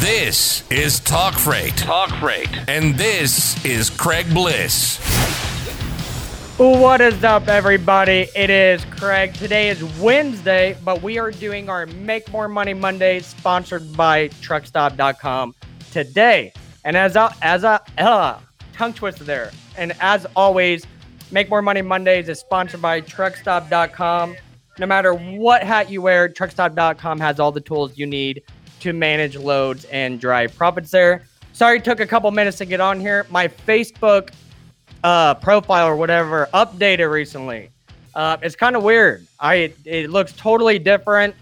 This 0.00 0.66
is 0.70 0.98
Talk 0.98 1.34
Freight. 1.34 1.76
Talk 1.76 2.08
Freight. 2.20 2.48
And 2.68 2.94
this 2.94 3.62
is 3.66 3.90
Craig 3.90 4.32
Bliss. 4.32 4.96
What 6.56 7.02
is 7.02 7.22
up, 7.22 7.48
everybody? 7.48 8.26
It 8.34 8.48
is 8.48 8.82
Craig. 8.86 9.34
Today 9.34 9.68
is 9.68 9.84
Wednesday, 10.00 10.74
but 10.86 11.02
we 11.02 11.18
are 11.18 11.30
doing 11.30 11.68
our 11.68 11.84
Make 11.84 12.32
More 12.32 12.48
Money 12.48 12.72
Monday, 12.72 13.20
sponsored 13.20 13.94
by 13.94 14.28
TruckStop.com 14.28 15.54
today. 15.90 16.54
And 16.86 16.96
as 16.96 17.14
a, 17.14 17.34
as 17.42 17.64
a 17.64 17.82
uh, 17.98 18.38
tongue 18.72 18.94
twister 18.94 19.24
there, 19.24 19.50
and 19.76 19.92
as 20.00 20.26
always, 20.34 20.86
Make 21.30 21.50
More 21.50 21.60
Money 21.60 21.82
Mondays 21.82 22.30
is 22.30 22.40
sponsored 22.40 22.80
by 22.80 23.02
TruckStop.com. 23.02 24.34
No 24.78 24.86
matter 24.86 25.12
what 25.12 25.62
hat 25.62 25.90
you 25.90 26.00
wear, 26.00 26.26
TruckStop.com 26.26 27.20
has 27.20 27.38
all 27.38 27.52
the 27.52 27.60
tools 27.60 27.98
you 27.98 28.06
need 28.06 28.42
to 28.80 28.92
manage 28.92 29.36
loads 29.36 29.84
and 29.86 30.20
drive 30.20 30.56
profits 30.56 30.90
there. 30.90 31.24
Sorry, 31.52 31.80
took 31.80 32.00
a 32.00 32.06
couple 32.06 32.30
minutes 32.30 32.58
to 32.58 32.64
get 32.64 32.80
on 32.80 33.00
here. 33.00 33.26
My 33.30 33.48
Facebook 33.48 34.30
uh, 35.02 35.34
profile 35.34 35.86
or 35.86 35.96
whatever 35.96 36.48
updated 36.52 37.10
recently. 37.10 37.70
Uh, 38.14 38.36
it's 38.42 38.56
kind 38.56 38.76
of 38.76 38.82
weird. 38.82 39.26
I 39.38 39.54
it, 39.54 39.78
it 39.84 40.10
looks 40.10 40.32
totally 40.32 40.78
different. 40.78 41.34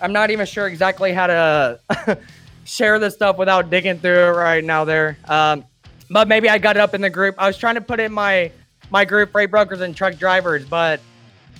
I'm 0.00 0.12
not 0.12 0.30
even 0.30 0.46
sure 0.46 0.66
exactly 0.66 1.12
how 1.12 1.26
to 1.26 2.18
share 2.64 2.98
this 2.98 3.14
stuff 3.14 3.38
without 3.38 3.70
digging 3.70 3.98
through 3.98 4.28
it 4.28 4.36
right 4.36 4.64
now. 4.64 4.84
There, 4.84 5.16
um, 5.26 5.64
but 6.10 6.28
maybe 6.28 6.48
I 6.48 6.58
got 6.58 6.76
it 6.76 6.80
up 6.80 6.94
in 6.94 7.00
the 7.00 7.10
group. 7.10 7.34
I 7.38 7.46
was 7.46 7.56
trying 7.56 7.76
to 7.76 7.80
put 7.80 8.00
in 8.00 8.12
my 8.12 8.50
my 8.90 9.04
group 9.04 9.32
freight 9.32 9.50
brokers 9.50 9.80
and 9.80 9.96
truck 9.96 10.16
drivers, 10.16 10.64
but 10.64 11.00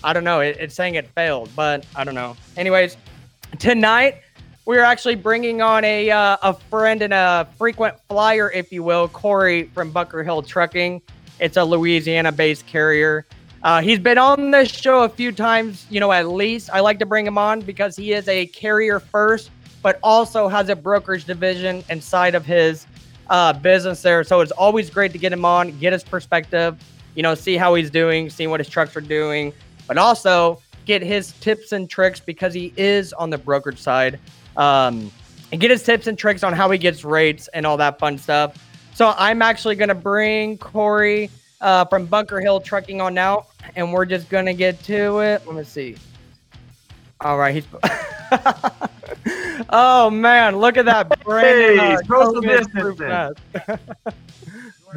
I 0.02 0.12
don't 0.12 0.24
know. 0.24 0.41
It, 0.41 0.56
it's 0.58 0.74
saying 0.74 0.95
it 0.97 1.08
failed, 1.08 1.50
but 1.55 1.84
I 1.95 2.05
don't 2.05 2.14
know. 2.14 2.36
Anyways, 2.56 2.97
tonight 3.58 4.22
we're 4.68 4.84
actually 4.84 5.14
bringing 5.14 5.62
on 5.62 5.82
a 5.82 6.10
uh, 6.10 6.36
a 6.42 6.52
friend 6.52 7.00
and 7.00 7.14
a 7.14 7.48
frequent 7.56 7.94
flyer, 8.06 8.52
if 8.52 8.70
you 8.70 8.83
will, 8.83 9.08
Corey 9.08 9.62
from 9.72 9.91
Bunker 9.91 10.22
Hill 10.22 10.42
Trucking. 10.42 11.00
It's 11.41 11.56
a 11.56 11.64
Louisiana-based 11.64 12.66
carrier. 12.66 13.25
Uh, 13.62 13.80
he's 13.80 13.98
been 13.98 14.19
on 14.19 14.50
this 14.50 14.69
show 14.70 15.05
a 15.05 15.08
few 15.08 15.33
times, 15.33 15.86
you 15.88 16.00
know, 16.00 16.12
at 16.12 16.28
least. 16.28 16.69
I 16.70 16.80
like 16.80 16.98
to 16.98 17.06
bring 17.06 17.27
him 17.27 17.38
on 17.38 17.62
because 17.62 17.97
he 17.97 18.12
is 18.12 18.28
a 18.28 18.44
carrier 18.48 19.00
first, 19.00 19.50
but 19.83 19.98
also 20.02 20.48
has 20.48 20.69
a 20.69 20.77
brokerage 20.77 21.25
division 21.25 21.82
inside 21.88 22.34
of 22.34 22.44
his 22.44 22.86
uh, 23.30 23.55
business 23.55 24.03
there. 24.03 24.22
So 24.22 24.42
it's 24.42 24.53
always 24.53 24.91
great 24.91 25.12
to 25.12 25.19
get 25.19 25.32
him 25.32 25.47
on, 25.47 25.78
get 25.78 25.94
his 25.94 26.05
perspective, 26.05 26.78
you 27.14 27.22
know, 27.22 27.34
see 27.34 27.56
how 27.56 27.75
he's 27.75 27.91
doing, 27.91 28.28
see 28.28 28.47
what 28.47 28.60
his 28.60 28.69
trucks 28.69 28.94
are 28.97 29.00
doing, 29.00 29.55
but 29.86 29.97
also 29.97 30.60
get 30.84 31.00
his 31.00 31.32
tips 31.32 31.72
and 31.72 31.88
tricks 31.88 32.20
because 32.20 32.53
he 32.53 32.75
is 32.77 33.14
on 33.14 33.30
the 33.30 33.38
brokerage 33.38 33.78
side. 33.78 34.19
Um, 34.59 35.11
and 35.51 35.61
get 35.61 35.70
his 35.70 35.83
tips 35.83 36.06
and 36.06 36.19
tricks 36.19 36.42
on 36.42 36.53
how 36.53 36.70
he 36.70 36.77
gets 36.77 37.05
rates 37.05 37.48
and 37.55 37.64
all 37.64 37.78
that 37.78 37.98
fun 37.98 38.19
stuff. 38.19 38.62
So 38.95 39.15
I'm 39.17 39.41
actually 39.41 39.77
going 39.77 39.89
to 39.89 39.95
bring 39.95 40.59
Corey 40.59 41.31
uh, 41.61 41.84
from 41.87 42.06
Bunker 42.06 42.41
Hill 42.41 42.61
Trucking 42.61 43.00
on 43.00 43.17
out, 43.17 43.47
and 43.77 43.92
we're 43.92 44.05
just 44.05 44.28
going 44.28 44.47
to 44.47 44.55
get 44.55 44.83
to 44.84 45.20
it. 45.20 45.47
Let 45.47 45.55
me 45.55 45.65
see. 45.65 45.97
All 47.20 47.39
right, 47.39 47.55
he's. 47.55 47.67
oh 49.70 50.11
man, 50.11 50.59
look 50.59 50.77
at 50.77 50.84
that! 50.84 51.25
Brandon, 51.25 51.78
Hey, 51.78 51.95
uh, 51.95 51.98
social 52.06 52.41
distancing. 52.41 53.34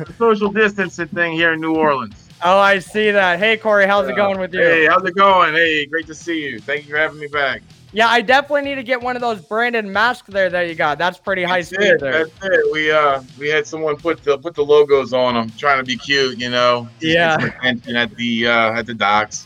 social 0.17 0.51
distancing 0.51 1.07
thing 1.07 1.33
here 1.33 1.53
in 1.53 1.61
New 1.61 1.75
Orleans. 1.75 2.29
Oh, 2.43 2.59
I 2.59 2.79
see 2.79 3.11
that. 3.11 3.39
Hey, 3.39 3.57
Corey, 3.57 3.87
how's 3.87 4.07
it 4.07 4.15
going 4.15 4.39
with 4.39 4.53
you? 4.53 4.61
Hey, 4.61 4.87
how's 4.87 5.03
it 5.03 5.15
going? 5.15 5.53
Hey, 5.53 5.85
great 5.85 6.07
to 6.07 6.15
see 6.15 6.43
you. 6.43 6.59
Thank 6.59 6.85
you 6.85 6.91
for 6.91 6.97
having 6.97 7.19
me 7.19 7.27
back. 7.27 7.61
Yeah, 7.93 8.07
I 8.07 8.21
definitely 8.21 8.61
need 8.61 8.75
to 8.75 8.83
get 8.83 9.01
one 9.01 9.15
of 9.17 9.21
those 9.21 9.41
branded 9.41 9.85
masks 9.85 10.29
there 10.29 10.49
that 10.49 10.69
you 10.69 10.75
got. 10.75 10.97
That's 10.97 11.17
pretty 11.17 11.43
high 11.43 11.57
That's 11.59 11.67
speed 11.69 11.81
it. 11.87 11.99
there. 11.99 12.25
That's 12.25 12.31
it. 12.45 12.71
We 12.71 12.89
uh 12.91 13.21
we 13.37 13.49
had 13.49 13.67
someone 13.67 13.97
put 13.97 14.23
the 14.23 14.37
put 14.37 14.55
the 14.55 14.63
logos 14.63 15.11
on 15.13 15.33
them, 15.33 15.51
trying 15.57 15.77
to 15.79 15.83
be 15.83 15.97
cute, 15.97 16.39
you 16.39 16.49
know. 16.49 16.87
Yeah. 17.01 17.35
attention 17.35 17.95
at 17.97 18.15
the 18.15 18.47
uh 18.47 18.73
at 18.79 18.85
the 18.85 18.93
docks. 18.93 19.45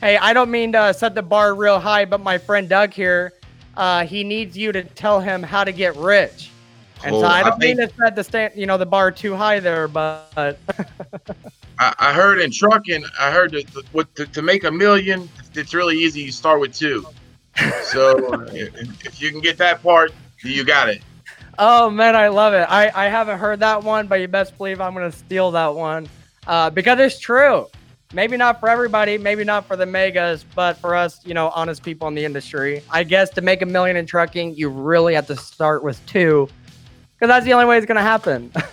Hey, 0.00 0.16
I 0.16 0.32
don't 0.32 0.50
mean 0.50 0.72
to 0.72 0.94
set 0.94 1.14
the 1.16 1.22
bar 1.22 1.54
real 1.54 1.80
high, 1.80 2.04
but 2.04 2.20
my 2.20 2.38
friend 2.38 2.68
Doug 2.68 2.92
here, 2.92 3.32
uh, 3.76 4.06
he 4.06 4.24
needs 4.24 4.56
you 4.56 4.72
to 4.72 4.82
tell 4.82 5.20
him 5.20 5.42
how 5.42 5.62
to 5.64 5.72
get 5.72 5.94
rich. 5.96 6.50
And 7.04 7.14
so 7.14 7.22
I 7.22 7.40
I 7.40 7.42
don't 7.42 7.58
mean 7.58 7.76
think- 7.76 7.90
to 7.90 7.96
set 7.96 8.14
the 8.16 8.22
stand, 8.24 8.52
you 8.56 8.66
know, 8.66 8.78
the 8.78 8.86
bar 8.86 9.10
too 9.10 9.34
high 9.34 9.58
there, 9.58 9.88
but 9.88 10.58
I, 11.78 11.94
I 11.98 12.12
heard 12.12 12.40
in 12.40 12.50
trucking, 12.52 13.04
I 13.18 13.30
heard 13.30 13.50
that 13.52 14.06
to, 14.14 14.26
to 14.26 14.42
make 14.42 14.64
a 14.64 14.70
million, 14.70 15.28
it's 15.54 15.74
really 15.74 15.98
easy. 15.98 16.20
You 16.22 16.32
start 16.32 16.60
with 16.60 16.74
two. 16.74 17.06
So 17.84 18.44
if, 18.52 19.20
you 19.20 19.30
can 19.30 19.40
get 19.40 19.58
that 19.58 19.82
part, 19.82 20.12
you 20.42 20.64
got 20.64 20.88
it. 20.88 21.02
oh 21.58 21.90
man, 21.90 22.16
I 22.16 22.28
love 22.28 22.54
it. 22.54 22.66
I, 22.68 22.90
I 22.94 23.08
haven't 23.08 23.38
heard 23.38 23.60
that 23.60 23.82
one, 23.82 24.06
but 24.06 24.20
you 24.20 24.28
best 24.28 24.56
believe 24.56 24.80
I'm 24.80 24.94
gonna 24.94 25.12
steal 25.12 25.50
that 25.52 25.74
one 25.74 26.08
uh, 26.46 26.70
because 26.70 26.98
it's 27.00 27.18
true. 27.18 27.66
Maybe 28.12 28.36
not 28.36 28.58
for 28.58 28.68
everybody, 28.68 29.18
maybe 29.18 29.44
not 29.44 29.66
for 29.66 29.76
the 29.76 29.86
megas, 29.86 30.44
but 30.56 30.76
for 30.78 30.96
us, 30.96 31.20
you 31.24 31.32
know, 31.34 31.50
honest 31.50 31.82
people 31.84 32.08
in 32.08 32.14
the 32.14 32.24
industry. 32.24 32.82
I 32.90 33.04
guess 33.04 33.30
to 33.30 33.40
make 33.40 33.62
a 33.62 33.66
million 33.66 33.96
in 33.96 34.04
trucking, 34.06 34.54
you 34.56 34.68
really 34.68 35.14
have 35.14 35.28
to 35.28 35.36
start 35.36 35.84
with 35.84 36.04
two, 36.06 36.48
because 37.14 37.28
that's 37.28 37.44
the 37.44 37.52
only 37.52 37.66
way 37.66 37.76
it's 37.76 37.86
gonna 37.86 38.02
happen. 38.02 38.50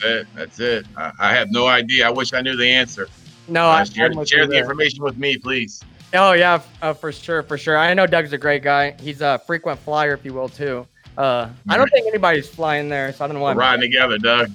That's 0.00 0.04
it. 0.04 0.26
That's 0.36 0.60
it. 0.60 0.86
I, 0.96 1.10
I 1.18 1.32
have 1.34 1.50
no 1.50 1.66
idea. 1.66 2.06
I 2.06 2.10
wish 2.10 2.32
I 2.32 2.40
knew 2.40 2.56
the 2.56 2.68
answer. 2.70 3.08
no, 3.48 3.64
Uh, 3.64 3.68
I, 3.68 3.84
share 3.84 4.12
share 4.24 4.46
the 4.46 4.52
there. 4.52 4.60
information 4.60 5.02
with 5.02 5.18
me, 5.18 5.36
please. 5.38 5.82
Oh 6.14 6.32
yeah, 6.32 6.62
uh, 6.80 6.94
for 6.94 7.12
sure, 7.12 7.42
for 7.42 7.58
sure. 7.58 7.76
I 7.76 7.92
know 7.92 8.06
Doug's 8.06 8.32
a 8.32 8.38
great 8.38 8.62
guy. 8.62 8.92
He's 9.00 9.20
a 9.20 9.40
frequent 9.46 9.78
flyer, 9.80 10.14
if 10.14 10.24
you 10.24 10.32
will, 10.32 10.48
too. 10.48 10.86
Uh, 11.18 11.50
I 11.68 11.76
don't 11.76 11.90
think 11.90 12.06
anybody's 12.06 12.48
flying 12.48 12.88
there, 12.88 13.12
so 13.12 13.24
I 13.24 13.28
don't 13.28 13.36
know 13.36 13.42
why. 13.42 13.52
We're 13.52 13.60
riding 13.60 13.90
together, 13.90 14.18
Doug. 14.18 14.50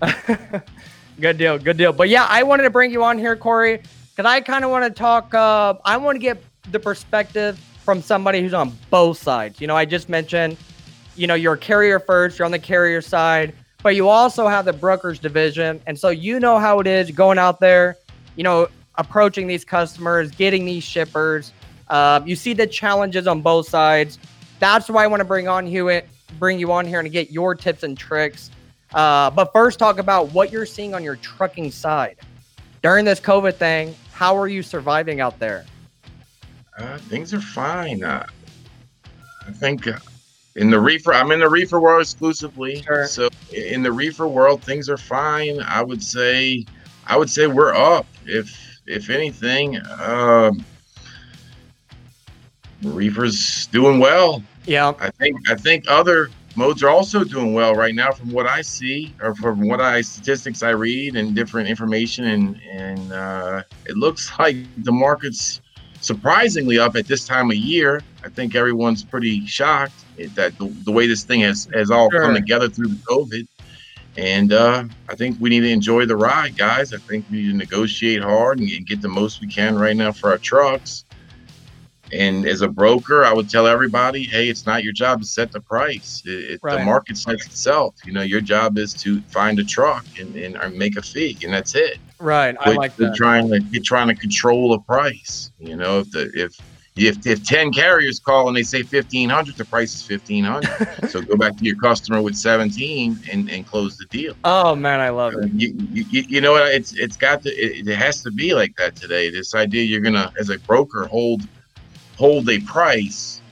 good 1.20 1.38
deal, 1.38 1.58
good 1.58 1.76
deal. 1.76 1.92
But 1.92 2.08
yeah, 2.08 2.26
I 2.28 2.42
wanted 2.42 2.64
to 2.64 2.70
bring 2.70 2.90
you 2.90 3.04
on 3.04 3.18
here, 3.18 3.36
Corey, 3.36 3.82
because 4.10 4.26
I 4.26 4.40
kind 4.40 4.64
of 4.64 4.70
want 4.70 4.84
to 4.84 4.90
talk. 4.90 5.32
Uh, 5.32 5.74
I 5.84 5.96
want 5.96 6.16
to 6.16 6.20
get 6.20 6.42
the 6.72 6.80
perspective 6.80 7.58
from 7.84 8.02
somebody 8.02 8.40
who's 8.40 8.54
on 8.54 8.76
both 8.90 9.18
sides. 9.18 9.60
You 9.60 9.68
know, 9.68 9.76
I 9.76 9.84
just 9.84 10.08
mentioned, 10.08 10.56
you 11.14 11.28
know, 11.28 11.34
you're 11.34 11.54
a 11.54 11.58
carrier 11.58 12.00
first, 12.00 12.38
you're 12.38 12.46
on 12.46 12.50
the 12.50 12.58
carrier 12.58 13.00
side, 13.00 13.54
but 13.82 13.94
you 13.94 14.08
also 14.08 14.48
have 14.48 14.64
the 14.64 14.72
brokers 14.72 15.20
division, 15.20 15.80
and 15.86 15.96
so 15.96 16.08
you 16.08 16.40
know 16.40 16.58
how 16.58 16.80
it 16.80 16.88
is 16.88 17.12
going 17.12 17.38
out 17.38 17.60
there. 17.60 17.96
You 18.34 18.42
know, 18.42 18.68
approaching 18.98 19.46
these 19.46 19.64
customers, 19.64 20.30
getting 20.30 20.64
these 20.64 20.82
shippers. 20.82 21.52
Uh, 21.88 22.20
you 22.24 22.36
see 22.36 22.52
the 22.52 22.66
challenges 22.66 23.26
on 23.26 23.40
both 23.40 23.68
sides. 23.68 24.18
That's 24.58 24.88
why 24.88 25.04
I 25.04 25.06
want 25.06 25.20
to 25.20 25.24
bring 25.24 25.48
on 25.48 25.66
Hewitt, 25.66 26.08
bring 26.38 26.58
you 26.58 26.72
on 26.72 26.86
here 26.86 27.00
and 27.00 27.10
get 27.10 27.30
your 27.30 27.54
tips 27.54 27.82
and 27.82 27.96
tricks. 27.96 28.50
Uh, 28.94 29.30
but 29.30 29.52
first, 29.52 29.78
talk 29.78 29.98
about 29.98 30.32
what 30.32 30.50
you're 30.50 30.66
seeing 30.66 30.94
on 30.94 31.02
your 31.02 31.16
trucking 31.16 31.70
side 31.70 32.16
during 32.82 33.04
this 33.04 33.20
COVID 33.20 33.56
thing. 33.56 33.94
How 34.12 34.36
are 34.36 34.48
you 34.48 34.62
surviving 34.62 35.20
out 35.20 35.38
there? 35.38 35.66
Uh, 36.78 36.98
things 36.98 37.34
are 37.34 37.40
fine. 37.40 38.02
Uh, 38.02 38.26
I 39.46 39.52
think 39.52 39.86
uh, 39.86 39.98
in 40.56 40.70
the 40.70 40.80
reefer, 40.80 41.12
I'm 41.12 41.30
in 41.32 41.40
the 41.40 41.48
reefer 41.48 41.80
world 41.80 42.02
exclusively. 42.02 42.82
Sure. 42.82 43.06
So 43.06 43.28
in 43.52 43.82
the 43.82 43.92
reefer 43.92 44.26
world, 44.26 44.62
things 44.62 44.88
are 44.88 44.96
fine. 44.96 45.60
I 45.60 45.82
would 45.82 46.02
say, 46.02 46.64
I 47.06 47.16
would 47.16 47.30
say 47.30 47.46
we're 47.46 47.74
up. 47.74 48.06
If 48.24 48.75
if 48.86 49.10
anything, 49.10 49.80
um, 50.00 50.64
reefers 52.82 53.66
doing 53.68 53.98
well. 53.98 54.42
Yeah, 54.66 54.92
I 55.00 55.10
think 55.10 55.36
I 55.48 55.54
think 55.54 55.84
other 55.88 56.30
modes 56.56 56.82
are 56.82 56.88
also 56.88 57.22
doing 57.22 57.52
well 57.52 57.74
right 57.74 57.94
now 57.94 58.10
from 58.12 58.30
what 58.32 58.46
I 58.46 58.62
see 58.62 59.14
or 59.20 59.34
from 59.34 59.68
what 59.68 59.80
I 59.80 60.00
statistics 60.00 60.62
I 60.62 60.70
read 60.70 61.16
and 61.16 61.34
different 61.34 61.68
information 61.68 62.24
and 62.26 62.60
and 62.70 63.12
uh, 63.12 63.62
it 63.84 63.96
looks 63.96 64.30
like 64.38 64.56
the 64.78 64.92
market's 64.92 65.60
surprisingly 66.00 66.78
up 66.78 66.96
at 66.96 67.06
this 67.06 67.26
time 67.26 67.50
of 67.50 67.56
year. 67.56 68.02
I 68.24 68.28
think 68.28 68.54
everyone's 68.54 69.02
pretty 69.04 69.46
shocked 69.46 69.94
that 70.34 70.56
the, 70.58 70.66
the 70.84 70.92
way 70.92 71.06
this 71.06 71.22
thing 71.24 71.40
has 71.40 71.68
has 71.74 71.90
all 71.90 72.10
Sure. 72.10 72.22
come 72.22 72.34
together 72.34 72.68
through 72.68 72.88
the 72.88 72.96
COVID. 72.96 73.46
And 74.16 74.52
uh, 74.52 74.84
I 75.08 75.14
think 75.14 75.36
we 75.40 75.50
need 75.50 75.60
to 75.60 75.68
enjoy 75.70 76.06
the 76.06 76.16
ride, 76.16 76.56
guys. 76.56 76.94
I 76.94 76.98
think 76.98 77.26
we 77.30 77.38
need 77.42 77.50
to 77.50 77.56
negotiate 77.56 78.22
hard 78.22 78.58
and, 78.58 78.86
get 78.86 79.02
the 79.02 79.08
most 79.08 79.40
we 79.40 79.46
can 79.46 79.76
right 79.78 79.96
now 79.96 80.12
for 80.12 80.30
our 80.30 80.38
trucks. 80.38 81.04
And 82.12 82.46
as 82.46 82.60
a 82.62 82.68
broker, 82.68 83.24
I 83.24 83.32
would 83.32 83.50
tell 83.50 83.66
everybody, 83.66 84.22
hey, 84.22 84.48
it's 84.48 84.64
not 84.64 84.84
your 84.84 84.92
job 84.92 85.20
to 85.22 85.26
set 85.26 85.50
the 85.50 85.60
price. 85.60 86.22
It, 86.24 86.30
it- 86.30 86.60
Right. 86.62 86.78
The 86.78 86.84
market 86.84 87.18
sets 87.18 87.46
itself. 87.46 87.96
You 88.04 88.12
know, 88.12 88.22
your 88.22 88.40
job 88.40 88.78
is 88.78 88.94
to 88.94 89.20
find 89.22 89.58
a 89.58 89.64
truck 89.64 90.04
and, 90.18 90.34
and 90.36 90.76
make 90.78 90.96
a 90.96 91.02
fee, 91.02 91.36
and 91.44 91.52
that's 91.52 91.74
it. 91.74 91.98
right. 92.18 92.56
I 92.60 92.72
like 92.72 92.96
that. 92.96 93.14
trying 93.14 93.48
to 93.50 93.60
you're 93.70 93.82
trying 93.82 94.08
to 94.08 94.14
control 94.14 94.72
a 94.72 94.80
price. 94.80 95.52
You 95.58 95.76
know, 95.76 96.00
if 96.00 96.10
the 96.12 96.30
if 96.34 96.58
if 96.96 97.18
if 97.26 97.42
ten 97.44 97.72
carriers 97.72 98.18
call 98.20 98.48
and 98.48 98.56
they 98.56 98.62
say 98.62 98.82
fifteen 98.82 99.28
hundred, 99.28 99.56
the 99.56 99.66
price 99.66 99.94
is 99.94 100.04
fifteen 100.06 100.44
hundred. 100.44 100.70
so 101.08 101.20
go 101.22 101.36
back 101.36 101.56
to 101.58 101.64
your 101.64 101.76
customer 101.76 102.22
with 102.22 102.34
seventeen 102.36 103.20
and, 103.30 103.50
and 103.50 103.66
close 103.66 103.96
the 103.98 104.06
deal. 104.06 104.34
Oh 104.44 104.74
man, 104.74 105.00
I 105.00 105.10
love 105.10 105.34
it. 105.34 105.50
You, 105.54 105.74
you, 105.92 106.24
you 106.28 106.40
know 106.40 106.52
what? 106.52 106.72
It's 106.72 106.94
it's 106.94 107.16
got 107.16 107.42
to 107.42 107.50
it, 107.50 107.86
it 107.86 107.96
has 107.96 108.22
to 108.22 108.30
be 108.30 108.54
like 108.54 108.74
that 108.78 108.96
today. 108.96 109.30
This 109.30 109.54
idea 109.54 109.84
you're 109.84 110.00
gonna 110.00 110.32
as 110.38 110.48
a 110.50 110.58
broker 110.60 111.06
hold 111.06 111.42
hold 112.16 112.48
a 112.48 112.60
price. 112.60 113.42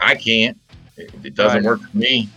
I 0.00 0.16
can't. 0.16 0.58
It, 0.96 1.10
it 1.24 1.34
doesn't 1.34 1.58
Right. 1.58 1.64
work 1.64 1.80
for 1.80 1.96
me. 1.96 2.28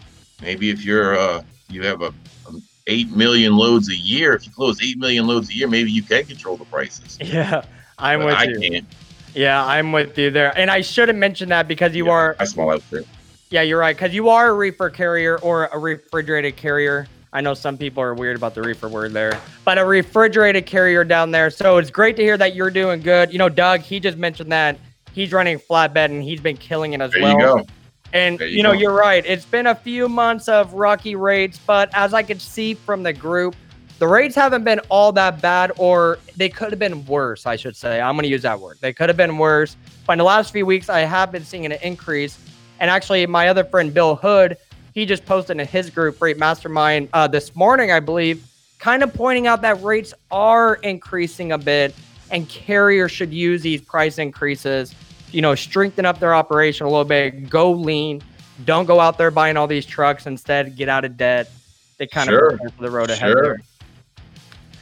Maybe 0.41 0.69
if 0.69 0.85
you're 0.85 1.17
uh 1.17 1.41
you 1.67 1.83
have 1.85 2.01
a, 2.01 2.13
a 2.47 2.51
eight 2.87 3.09
million 3.11 3.55
loads 3.55 3.89
a 3.89 3.95
year, 3.95 4.33
if 4.33 4.45
you 4.45 4.51
close 4.53 4.81
eight 4.83 4.97
million 4.99 5.25
loads 5.25 5.49
a 5.49 5.53
year, 5.55 5.67
maybe 5.67 5.91
you 5.91 6.03
can 6.03 6.25
control 6.25 6.57
the 6.57 6.65
prices. 6.65 7.17
Yeah, 7.23 7.63
I'm 7.97 8.19
But 8.19 8.25
with 8.27 8.37
I 8.39 8.43
you. 8.45 8.59
can't. 8.71 8.87
Yeah, 9.33 9.63
I'm 9.63 9.91
with 9.91 10.17
you 10.17 10.31
there. 10.31 10.57
And 10.57 10.71
I 10.71 10.81
should 10.81 11.07
have 11.09 11.17
mentioned 11.17 11.51
that 11.51 11.67
because 11.67 11.95
you 11.95 12.05
Yeah, 12.07 12.11
are 12.11 12.35
I 12.39 12.45
small 12.45 12.71
outfit. 12.71 13.07
Yeah, 13.49 13.61
you're 13.61 13.79
right. 13.79 13.95
Because 13.95 14.13
you 14.13 14.29
are 14.29 14.49
a 14.49 14.53
reefer 14.53 14.89
carrier 14.89 15.37
or 15.39 15.67
a 15.67 15.77
refrigerated 15.77 16.55
carrier. 16.57 17.07
I 17.33 17.41
know 17.41 17.53
some 17.53 17.77
people 17.77 18.01
are 18.01 18.13
weird 18.13 18.35
about 18.35 18.55
the 18.55 18.61
reefer 18.61 18.87
word 18.89 19.13
there, 19.13 19.39
but 19.63 19.77
a 19.77 19.85
refrigerated 19.85 20.65
carrier 20.65 21.03
down 21.03 21.31
there. 21.31 21.49
So 21.49 21.77
it's 21.77 21.89
great 21.91 22.15
to 22.17 22.23
hear 22.23 22.37
that 22.37 22.55
you're 22.55 22.71
doing 22.71 23.01
good. 23.01 23.31
You 23.31 23.37
know, 23.37 23.49
Doug, 23.49 23.81
he 23.81 23.99
just 23.99 24.17
mentioned 24.17 24.51
that 24.51 24.79
he's 25.13 25.31
running 25.31 25.59
flatbed 25.59 26.05
and 26.05 26.23
he's 26.23 26.41
been 26.41 26.57
killing 26.57 26.93
it 26.93 27.01
as 27.01 27.11
There 27.11 27.21
well. 27.21 27.33
you 27.33 27.39
go. 27.39 27.65
And 28.13 28.39
There 28.39 28.47
you, 28.47 28.57
you 28.57 28.63
know, 28.63 28.73
go. 28.73 28.79
you're 28.79 28.93
right. 28.93 29.25
It's 29.25 29.45
been 29.45 29.67
a 29.67 29.75
few 29.75 30.07
months 30.09 30.47
of 30.47 30.73
rocky 30.73 31.15
rates, 31.15 31.59
but 31.67 31.89
as 31.93 32.13
I 32.13 32.23
could 32.23 32.41
see 32.41 32.73
from 32.73 33.03
the 33.03 33.13
group, 33.13 33.55
the 33.99 34.07
rates 34.07 34.35
haven't 34.35 34.63
been 34.63 34.79
all 34.89 35.11
that 35.13 35.41
bad, 35.41 35.71
or 35.77 36.19
they 36.35 36.49
could 36.49 36.71
have 36.71 36.79
been 36.79 37.05
worse, 37.05 37.45
I 37.45 37.55
should 37.55 37.75
say. 37.75 37.99
I'm 37.99 38.15
going 38.15 38.23
to 38.23 38.29
use 38.29 38.43
that 38.43 38.59
word. 38.59 38.77
They 38.79 38.93
could 38.93 39.09
have 39.09 39.17
been 39.17 39.37
worse. 39.37 39.75
But 40.05 40.13
in 40.13 40.17
the 40.19 40.23
last 40.23 40.51
few 40.51 40.65
weeks, 40.65 40.89
I 40.89 40.99
have 41.01 41.31
been 41.31 41.43
seeing 41.43 41.65
an 41.65 41.71
increase. 41.83 42.37
And 42.79 42.91
actually, 42.91 43.25
my 43.25 43.47
other 43.47 43.63
friend, 43.63 43.93
Bill 43.93 44.15
Hood, 44.15 44.57
he 44.93 45.05
just 45.05 45.25
posted 45.25 45.59
in 45.59 45.67
his 45.67 45.89
group, 45.89 46.21
Rate 46.21 46.37
Mastermind, 46.37 47.09
uh, 47.13 47.27
this 47.27 47.55
morning, 47.55 47.91
I 47.91 47.99
believe, 47.99 48.45
kind 48.79 49.01
of 49.03 49.13
pointing 49.13 49.47
out 49.47 49.61
that 49.61 49.81
rates 49.81 50.13
are 50.29 50.75
increasing 50.75 51.51
a 51.51 51.57
bit 51.57 51.95
and 52.29 52.47
carriers 52.49 53.11
should 53.11 53.33
use 53.33 53.61
these 53.61 53.81
price 53.81 54.19
increases, 54.19 54.93
you 55.31 55.41
know, 55.41 55.55
strengthen 55.55 56.05
up 56.05 56.19
their 56.19 56.35
operation 56.35 56.85
a 56.85 56.89
little 56.89 57.05
bit, 57.05 57.49
go 57.49 57.71
lean, 57.71 58.21
don't 58.65 58.85
go 58.85 58.99
out 58.99 59.17
there 59.17 59.31
buying 59.31 59.57
all 59.57 59.67
these 59.67 59.85
trucks, 59.85 60.25
instead 60.27 60.75
get 60.75 60.89
out 60.89 61.05
of 61.05 61.15
debt. 61.17 61.49
They 61.97 62.05
kind 62.05 62.29
Sure. 62.29 62.49
of 62.49 62.59
prepare 62.59 62.69
for 62.77 62.83
the 62.83 62.91
road 62.91 63.09
ahead 63.09 63.31
Sure. 63.31 63.41
there. 63.41 63.61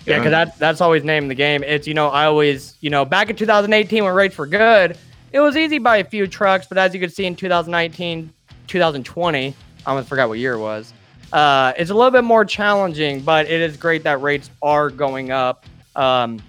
Yeah, 0.05 0.19
because 0.19 0.31
that, 0.31 0.59
that's 0.59 0.81
always 0.81 1.03
name 1.03 1.23
of 1.23 1.29
the 1.29 1.35
game. 1.35 1.63
It's, 1.63 1.87
you 1.87 1.93
know, 1.93 2.09
I 2.09 2.25
always, 2.25 2.75
you 2.79 2.89
know, 2.89 3.05
back 3.05 3.29
in 3.29 3.35
2018 3.35 4.03
when 4.03 4.13
rates 4.13 4.37
were 4.37 4.45
good, 4.45 4.97
it 5.31 5.39
was 5.39 5.57
easy 5.57 5.77
to 5.77 5.83
buy 5.83 5.97
a 5.97 6.03
few 6.03 6.27
trucks. 6.27 6.67
But 6.67 6.77
as 6.77 6.93
you 6.93 6.99
can 6.99 7.09
see 7.09 7.25
in 7.25 7.35
2019, 7.35 8.31
2020, 8.67 9.47
I 9.47 9.89
almost 9.89 10.07
forgot 10.07 10.29
what 10.29 10.37
year 10.37 10.53
it 10.53 10.59
was. 10.59 10.93
Uh, 11.33 11.73
it's 11.77 11.89
a 11.89 11.93
little 11.93 12.11
bit 12.11 12.23
more 12.23 12.45
challenging, 12.45 13.21
but 13.21 13.47
it 13.47 13.61
is 13.61 13.77
great 13.77 14.03
that 14.03 14.21
rates 14.21 14.49
are 14.61 14.89
going 14.89 15.31
up. 15.31 15.65
Um, 15.95 16.41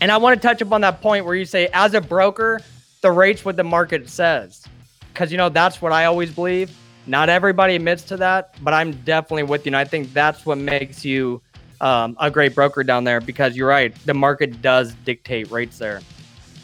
and 0.00 0.12
I 0.12 0.18
want 0.18 0.40
to 0.40 0.46
touch 0.46 0.60
upon 0.60 0.82
that 0.82 1.00
point 1.00 1.24
where 1.24 1.34
you 1.34 1.44
say, 1.44 1.68
as 1.72 1.94
a 1.94 2.00
broker, 2.00 2.60
the 3.00 3.10
rates 3.10 3.44
what 3.44 3.56
the 3.56 3.64
market 3.64 4.08
says. 4.08 4.64
Because, 5.12 5.32
you 5.32 5.38
know, 5.38 5.48
that's 5.48 5.80
what 5.82 5.92
I 5.92 6.04
always 6.04 6.30
believe. 6.30 6.70
Not 7.06 7.30
everybody 7.30 7.74
admits 7.74 8.02
to 8.04 8.18
that, 8.18 8.54
but 8.62 8.74
I'm 8.74 8.92
definitely 9.02 9.44
with 9.44 9.64
you. 9.64 9.70
And 9.70 9.76
I 9.76 9.84
think 9.84 10.12
that's 10.12 10.44
what 10.44 10.58
makes 10.58 11.04
you 11.04 11.40
um, 11.80 12.16
a 12.20 12.30
great 12.30 12.54
broker 12.54 12.82
down 12.82 13.04
there 13.04 13.20
because 13.20 13.56
you're 13.56 13.68
right. 13.68 13.94
The 14.06 14.14
market 14.14 14.62
does 14.62 14.94
dictate 15.04 15.50
rates 15.50 15.78
there. 15.78 16.00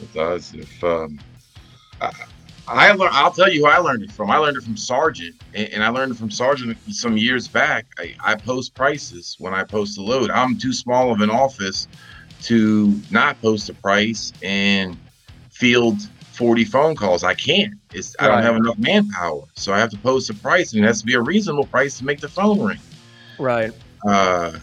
It 0.00 0.12
does. 0.12 0.54
If 0.54 0.82
um, 0.82 1.20
I, 2.00 2.10
I 2.66 2.92
learned, 2.92 3.12
I'll 3.14 3.30
tell 3.30 3.50
you 3.50 3.64
who 3.64 3.70
I 3.70 3.78
learned 3.78 4.02
it 4.02 4.12
from. 4.12 4.30
I 4.30 4.38
learned 4.38 4.56
it 4.56 4.62
from 4.62 4.76
Sergeant, 4.76 5.34
and, 5.54 5.68
and 5.68 5.84
I 5.84 5.88
learned 5.88 6.12
it 6.12 6.18
from 6.18 6.30
Sergeant 6.30 6.76
some 6.90 7.16
years 7.16 7.46
back. 7.46 7.86
I, 7.98 8.14
I 8.24 8.34
post 8.34 8.74
prices 8.74 9.36
when 9.38 9.54
I 9.54 9.64
post 9.64 9.98
a 9.98 10.02
load. 10.02 10.30
I'm 10.30 10.58
too 10.58 10.72
small 10.72 11.12
of 11.12 11.20
an 11.20 11.30
office 11.30 11.88
to 12.42 13.00
not 13.10 13.40
post 13.40 13.68
a 13.68 13.74
price 13.74 14.32
and 14.42 14.96
field 15.50 16.00
40 16.32 16.64
phone 16.64 16.96
calls. 16.96 17.22
I 17.22 17.34
can't. 17.34 17.74
It's 17.92 18.16
I 18.18 18.28
don't 18.28 18.42
have 18.42 18.56
enough 18.56 18.78
manpower, 18.78 19.44
so 19.54 19.72
I 19.72 19.78
have 19.78 19.90
to 19.90 19.98
post 19.98 20.28
a 20.30 20.34
price, 20.34 20.72
and 20.72 20.84
it 20.84 20.86
has 20.86 21.00
to 21.00 21.06
be 21.06 21.14
a 21.14 21.20
reasonable 21.20 21.66
price 21.66 21.98
to 21.98 22.04
make 22.04 22.20
the 22.20 22.28
phone 22.28 22.60
ring. 22.60 22.80
Right. 23.38 23.72
Uh, 24.06 24.58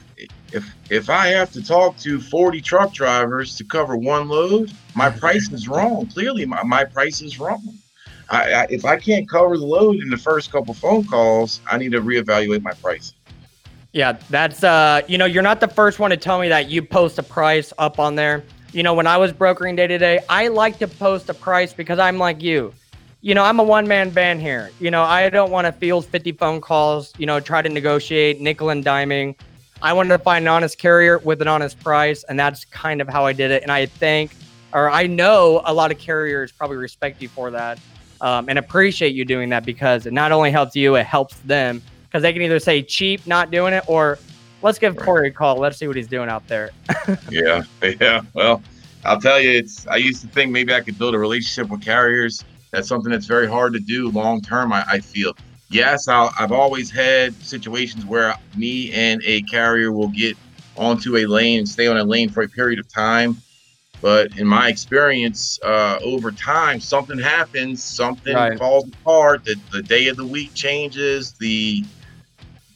if 0.51 0.75
if 0.89 1.09
I 1.09 1.27
have 1.27 1.51
to 1.53 1.63
talk 1.63 1.97
to 1.97 2.19
40 2.19 2.61
truck 2.61 2.93
drivers 2.93 3.55
to 3.57 3.63
cover 3.63 3.95
one 3.95 4.27
load, 4.27 4.71
my 4.95 5.09
price 5.09 5.51
is 5.51 5.67
wrong. 5.67 6.07
Clearly, 6.07 6.45
my, 6.45 6.63
my 6.63 6.83
price 6.83 7.21
is 7.21 7.39
wrong. 7.39 7.77
I, 8.29 8.53
I, 8.53 8.67
if 8.69 8.85
I 8.85 8.97
can't 8.97 9.29
cover 9.29 9.57
the 9.57 9.65
load 9.65 9.97
in 9.97 10.09
the 10.09 10.17
first 10.17 10.51
couple 10.51 10.73
phone 10.73 11.05
calls, 11.05 11.61
I 11.69 11.77
need 11.77 11.91
to 11.91 12.01
reevaluate 12.01 12.61
my 12.61 12.73
price. 12.73 13.13
Yeah, 13.93 14.13
that's 14.29 14.63
uh, 14.63 15.01
you 15.07 15.17
know, 15.17 15.25
you're 15.25 15.43
not 15.43 15.59
the 15.59 15.67
first 15.67 15.99
one 15.99 16.11
to 16.11 16.17
tell 16.17 16.39
me 16.39 16.49
that 16.49 16.69
you 16.69 16.81
post 16.81 17.17
a 17.19 17.23
price 17.23 17.73
up 17.77 17.99
on 17.99 18.15
there. 18.15 18.43
You 18.71 18.83
know, 18.83 18.93
when 18.93 19.05
I 19.05 19.17
was 19.17 19.33
brokering 19.33 19.75
day 19.75 19.87
to 19.87 19.97
day, 19.97 20.19
I 20.29 20.47
like 20.47 20.79
to 20.79 20.87
post 20.87 21.29
a 21.29 21.33
price 21.33 21.73
because 21.73 21.99
I'm 21.99 22.17
like 22.17 22.41
you. 22.41 22.73
You 23.19 23.35
know, 23.35 23.43
I'm 23.43 23.59
a 23.59 23.63
one 23.63 23.87
man 23.87 24.09
band 24.09 24.41
here. 24.41 24.71
You 24.79 24.91
know, 24.91 25.03
I 25.03 25.29
don't 25.29 25.51
want 25.51 25.67
to 25.67 25.73
field 25.73 26.05
50 26.05 26.31
phone 26.33 26.61
calls, 26.61 27.13
you 27.17 27.25
know, 27.25 27.39
try 27.39 27.61
to 27.61 27.69
negotiate 27.69 28.39
nickel 28.39 28.69
and 28.69 28.83
diming. 28.83 29.35
I 29.83 29.93
wanted 29.93 30.09
to 30.09 30.19
find 30.19 30.43
an 30.43 30.47
honest 30.47 30.77
carrier 30.77 31.17
with 31.19 31.41
an 31.41 31.47
honest 31.47 31.79
price, 31.79 32.23
and 32.23 32.39
that's 32.39 32.65
kind 32.65 33.01
of 33.01 33.07
how 33.07 33.25
I 33.25 33.33
did 33.33 33.51
it. 33.51 33.63
And 33.63 33.71
I 33.71 33.87
think, 33.87 34.31
or 34.73 34.89
I 34.89 35.07
know 35.07 35.61
a 35.65 35.73
lot 35.73 35.91
of 35.91 35.97
carriers 35.97 36.51
probably 36.51 36.77
respect 36.77 37.21
you 37.21 37.27
for 37.27 37.49
that 37.51 37.79
um, 38.21 38.47
and 38.47 38.59
appreciate 38.59 39.15
you 39.15 39.25
doing 39.25 39.49
that 39.49 39.65
because 39.65 40.05
it 40.05 40.13
not 40.13 40.31
only 40.31 40.51
helps 40.51 40.75
you, 40.75 40.95
it 40.95 41.05
helps 41.05 41.39
them 41.39 41.81
because 42.05 42.21
they 42.21 42.31
can 42.31 42.41
either 42.41 42.59
say 42.59 42.83
cheap, 42.83 43.25
not 43.25 43.49
doing 43.51 43.73
it, 43.73 43.83
or 43.87 44.19
let's 44.61 44.77
give 44.77 44.95
Right. 44.95 45.05
Corey 45.05 45.27
a 45.29 45.31
call. 45.31 45.57
Let's 45.57 45.77
see 45.77 45.87
what 45.87 45.95
he's 45.95 46.07
doing 46.07 46.29
out 46.29 46.47
there. 46.47 46.71
Yeah, 47.29 47.63
yeah. 47.99 48.21
Well, 48.33 48.61
I'll 49.03 49.19
tell 49.19 49.39
you, 49.39 49.49
it's. 49.51 49.87
I 49.87 49.95
used 49.95 50.21
to 50.21 50.27
think 50.27 50.51
maybe 50.51 50.73
I 50.73 50.81
could 50.81 50.97
build 50.99 51.15
a 51.15 51.19
relationship 51.19 51.71
with 51.71 51.81
carriers. 51.81 52.43
That's 52.69 52.87
something 52.87 53.11
that's 53.11 53.25
very 53.25 53.47
hard 53.47 53.73
to 53.73 53.79
do 53.79 54.09
long 54.09 54.41
term. 54.41 54.71
I, 54.71 54.83
I 54.87 54.99
feel. 54.99 55.35
Yes, 55.71 56.09
I'll, 56.09 56.31
I've 56.37 56.51
always 56.51 56.91
had 56.91 57.33
situations 57.35 58.05
where 58.05 58.35
me 58.57 58.91
and 58.91 59.21
a 59.25 59.41
carrier 59.43 59.91
will 59.91 60.09
get 60.09 60.37
onto 60.75 61.15
a 61.17 61.25
lane 61.25 61.59
and 61.59 61.67
stay 61.67 61.87
on 61.87 61.97
a 61.97 62.03
lane 62.03 62.29
for 62.29 62.43
a 62.43 62.49
period 62.49 62.77
of 62.77 62.91
time. 62.91 63.37
But 64.01 64.35
in 64.37 64.47
my 64.47 64.67
experience, 64.67 65.59
uh, 65.63 65.99
over 66.03 66.31
time, 66.31 66.79
something 66.81 67.19
happens, 67.19 67.83
something 67.83 68.33
Right. 68.35 68.57
falls 68.57 68.85
apart. 68.87 69.45
The, 69.45 69.55
the 69.71 69.83
day 69.83 70.07
of 70.07 70.17
the 70.17 70.25
week 70.25 70.53
changes. 70.53 71.33
The 71.39 71.83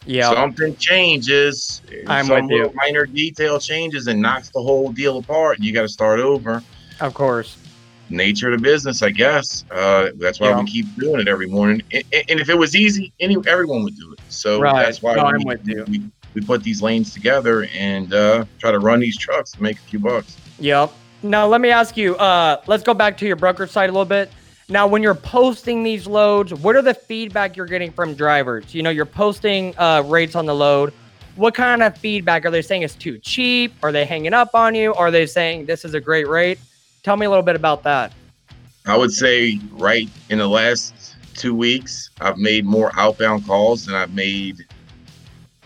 Yeah, 0.06 0.30
something 0.30 0.76
changes. 0.78 1.82
I'm 2.08 2.26
some 2.26 2.48
with 2.48 2.52
you. 2.52 2.72
minor 2.76 3.08
detail 3.08 3.60
changes 3.60 4.08
and 4.08 4.22
knocks 4.22 4.50
the 4.50 4.62
whole 4.62 4.92
deal 4.92 5.18
apart, 5.18 5.58
and 5.58 5.66
you 5.66 5.74
got 5.74 5.82
to 5.82 5.90
start 5.90 6.20
over. 6.20 6.62
of 7.02 7.14
course. 7.14 7.58
Nature 8.10 8.52
of 8.52 8.60
the 8.60 8.64
business, 8.64 9.02
I 9.02 9.10
guess. 9.10 9.66
Uh, 9.72 10.10
that's 10.18 10.40
why 10.40 10.50
Yeah. 10.50 10.60
we 10.60 10.66
keep 10.68 10.86
doing 10.98 11.20
it 11.22 11.28
every 11.28 11.48
morning. 11.48 11.82
And, 11.92 12.04
and 12.30 12.40
if 12.40 12.50
it 12.50 12.58
was 12.58 12.76
easy, 12.76 13.12
any 13.20 13.36
everyone 13.48 13.84
would 13.84 13.96
do 13.98 14.14
it. 14.14 14.20
So 14.30 14.60
Right. 14.62 14.86
that's 14.86 15.02
why 15.02 15.16
No, 15.16 15.24
we, 15.24 15.30
I'm 15.30 15.44
with 15.44 15.68
you. 15.68 15.84
we 15.88 16.02
we 16.36 16.42
put 16.42 16.62
these 16.64 16.82
lanes 16.82 17.14
together 17.14 17.66
and 17.74 18.14
uh, 18.14 18.44
try 18.60 18.70
to 18.70 18.80
run 18.80 19.00
these 19.00 19.18
trucks 19.18 19.52
to 19.54 19.64
make 19.64 19.78
a 19.78 19.82
few 19.82 20.00
bucks. 20.00 20.36
Yep. 20.60 20.92
Now 21.24 21.48
let 21.48 21.62
me 21.62 21.70
ask 21.72 21.96
you. 21.96 22.16
Uh, 22.18 22.58
let's 22.68 22.84
go 22.84 22.94
back 22.94 23.18
to 23.20 23.26
your 23.26 23.38
broker 23.38 23.66
side 23.68 23.90
a 23.90 23.94
little 23.94 24.04
bit. 24.06 24.30
Now, 24.68 24.86
when 24.88 25.02
you're 25.04 25.14
posting 25.16 25.84
these 25.84 26.08
loads, 26.08 26.52
what 26.54 26.76
are 26.76 26.82
the 26.82 26.94
feedback 26.96 27.56
you're 27.56 27.68
getting 27.68 27.92
from 27.92 28.16
drivers? 28.16 28.74
You 28.74 28.82
know, 28.84 28.90
you're 28.90 29.06
posting 29.06 29.74
uh, 29.78 30.04
rates 30.08 30.36
on 30.36 30.46
the 30.48 30.56
load. 30.56 30.92
What 31.36 31.54
kind 31.54 31.84
of 31.84 31.96
feedback 31.98 32.46
are 32.46 32.52
they 32.52 32.62
saying? 32.64 32.82
It's 32.82 32.96
too 32.96 33.18
cheap? 33.20 33.74
Are 33.84 33.92
they 33.92 34.06
hanging 34.06 34.34
up 34.34 34.56
on 34.56 34.74
you? 34.76 34.94
Are 34.96 35.12
they 35.12 35.26
saying 35.28 35.68
this 35.68 35.86
is 35.86 35.94
a 35.94 36.02
great 36.02 36.28
rate? 36.28 36.58
Tell 37.06 37.18
me 37.18 37.28
a 37.28 37.30
little 37.30 37.44
bit 37.44 37.56
about 37.56 37.84
that. 37.84 38.12
I 38.88 38.98
would 38.98 39.12
say 39.12 39.60
right 39.74 40.10
in 40.32 40.40
the 40.40 40.48
last 40.48 41.16
two 41.36 41.54
weeks, 41.54 42.10
I've 42.20 42.40
made 42.40 42.66
more 42.66 42.92
outbound 42.96 43.46
calls 43.46 43.86
than 43.86 43.94
I've 43.94 44.16
made 44.16 44.66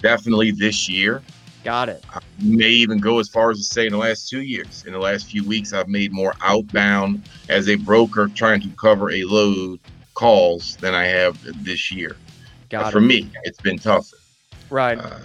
definitely 0.01 0.51
this 0.51 0.89
year. 0.89 1.23
Got 1.63 1.87
it. 1.87 2.03
I 2.13 2.19
may 2.41 2.67
even 2.67 2.97
go 2.97 3.19
as 3.19 3.29
far 3.29 3.51
as 3.51 3.57
to 3.59 3.63
say 3.63 3.85
in 3.85 3.93
the 3.93 3.97
last 3.97 4.27
two 4.27 4.41
years. 4.41 4.83
In 4.85 4.91
the 4.91 4.99
last 4.99 5.27
few 5.27 5.45
weeks, 5.45 5.71
I've 5.71 5.87
made 5.87 6.11
more 6.11 6.33
outbound 6.41 7.23
as 7.47 7.69
a 7.69 7.75
broker 7.75 8.27
trying 8.27 8.59
to 8.59 8.69
cover 8.71 9.09
a 9.09 9.23
load 9.23 9.79
calls 10.15 10.75
than 10.75 10.93
I 10.93 11.05
have 11.05 11.41
this 11.63 11.89
year. 11.89 12.17
Got 12.67 12.81
For 12.81 12.89
it. 12.89 12.91
For 12.91 12.99
me, 12.99 13.31
it's 13.45 13.61
been 13.61 13.79
tougher. 13.79 14.17
Right. 14.69 14.97
Uh, 14.97 15.19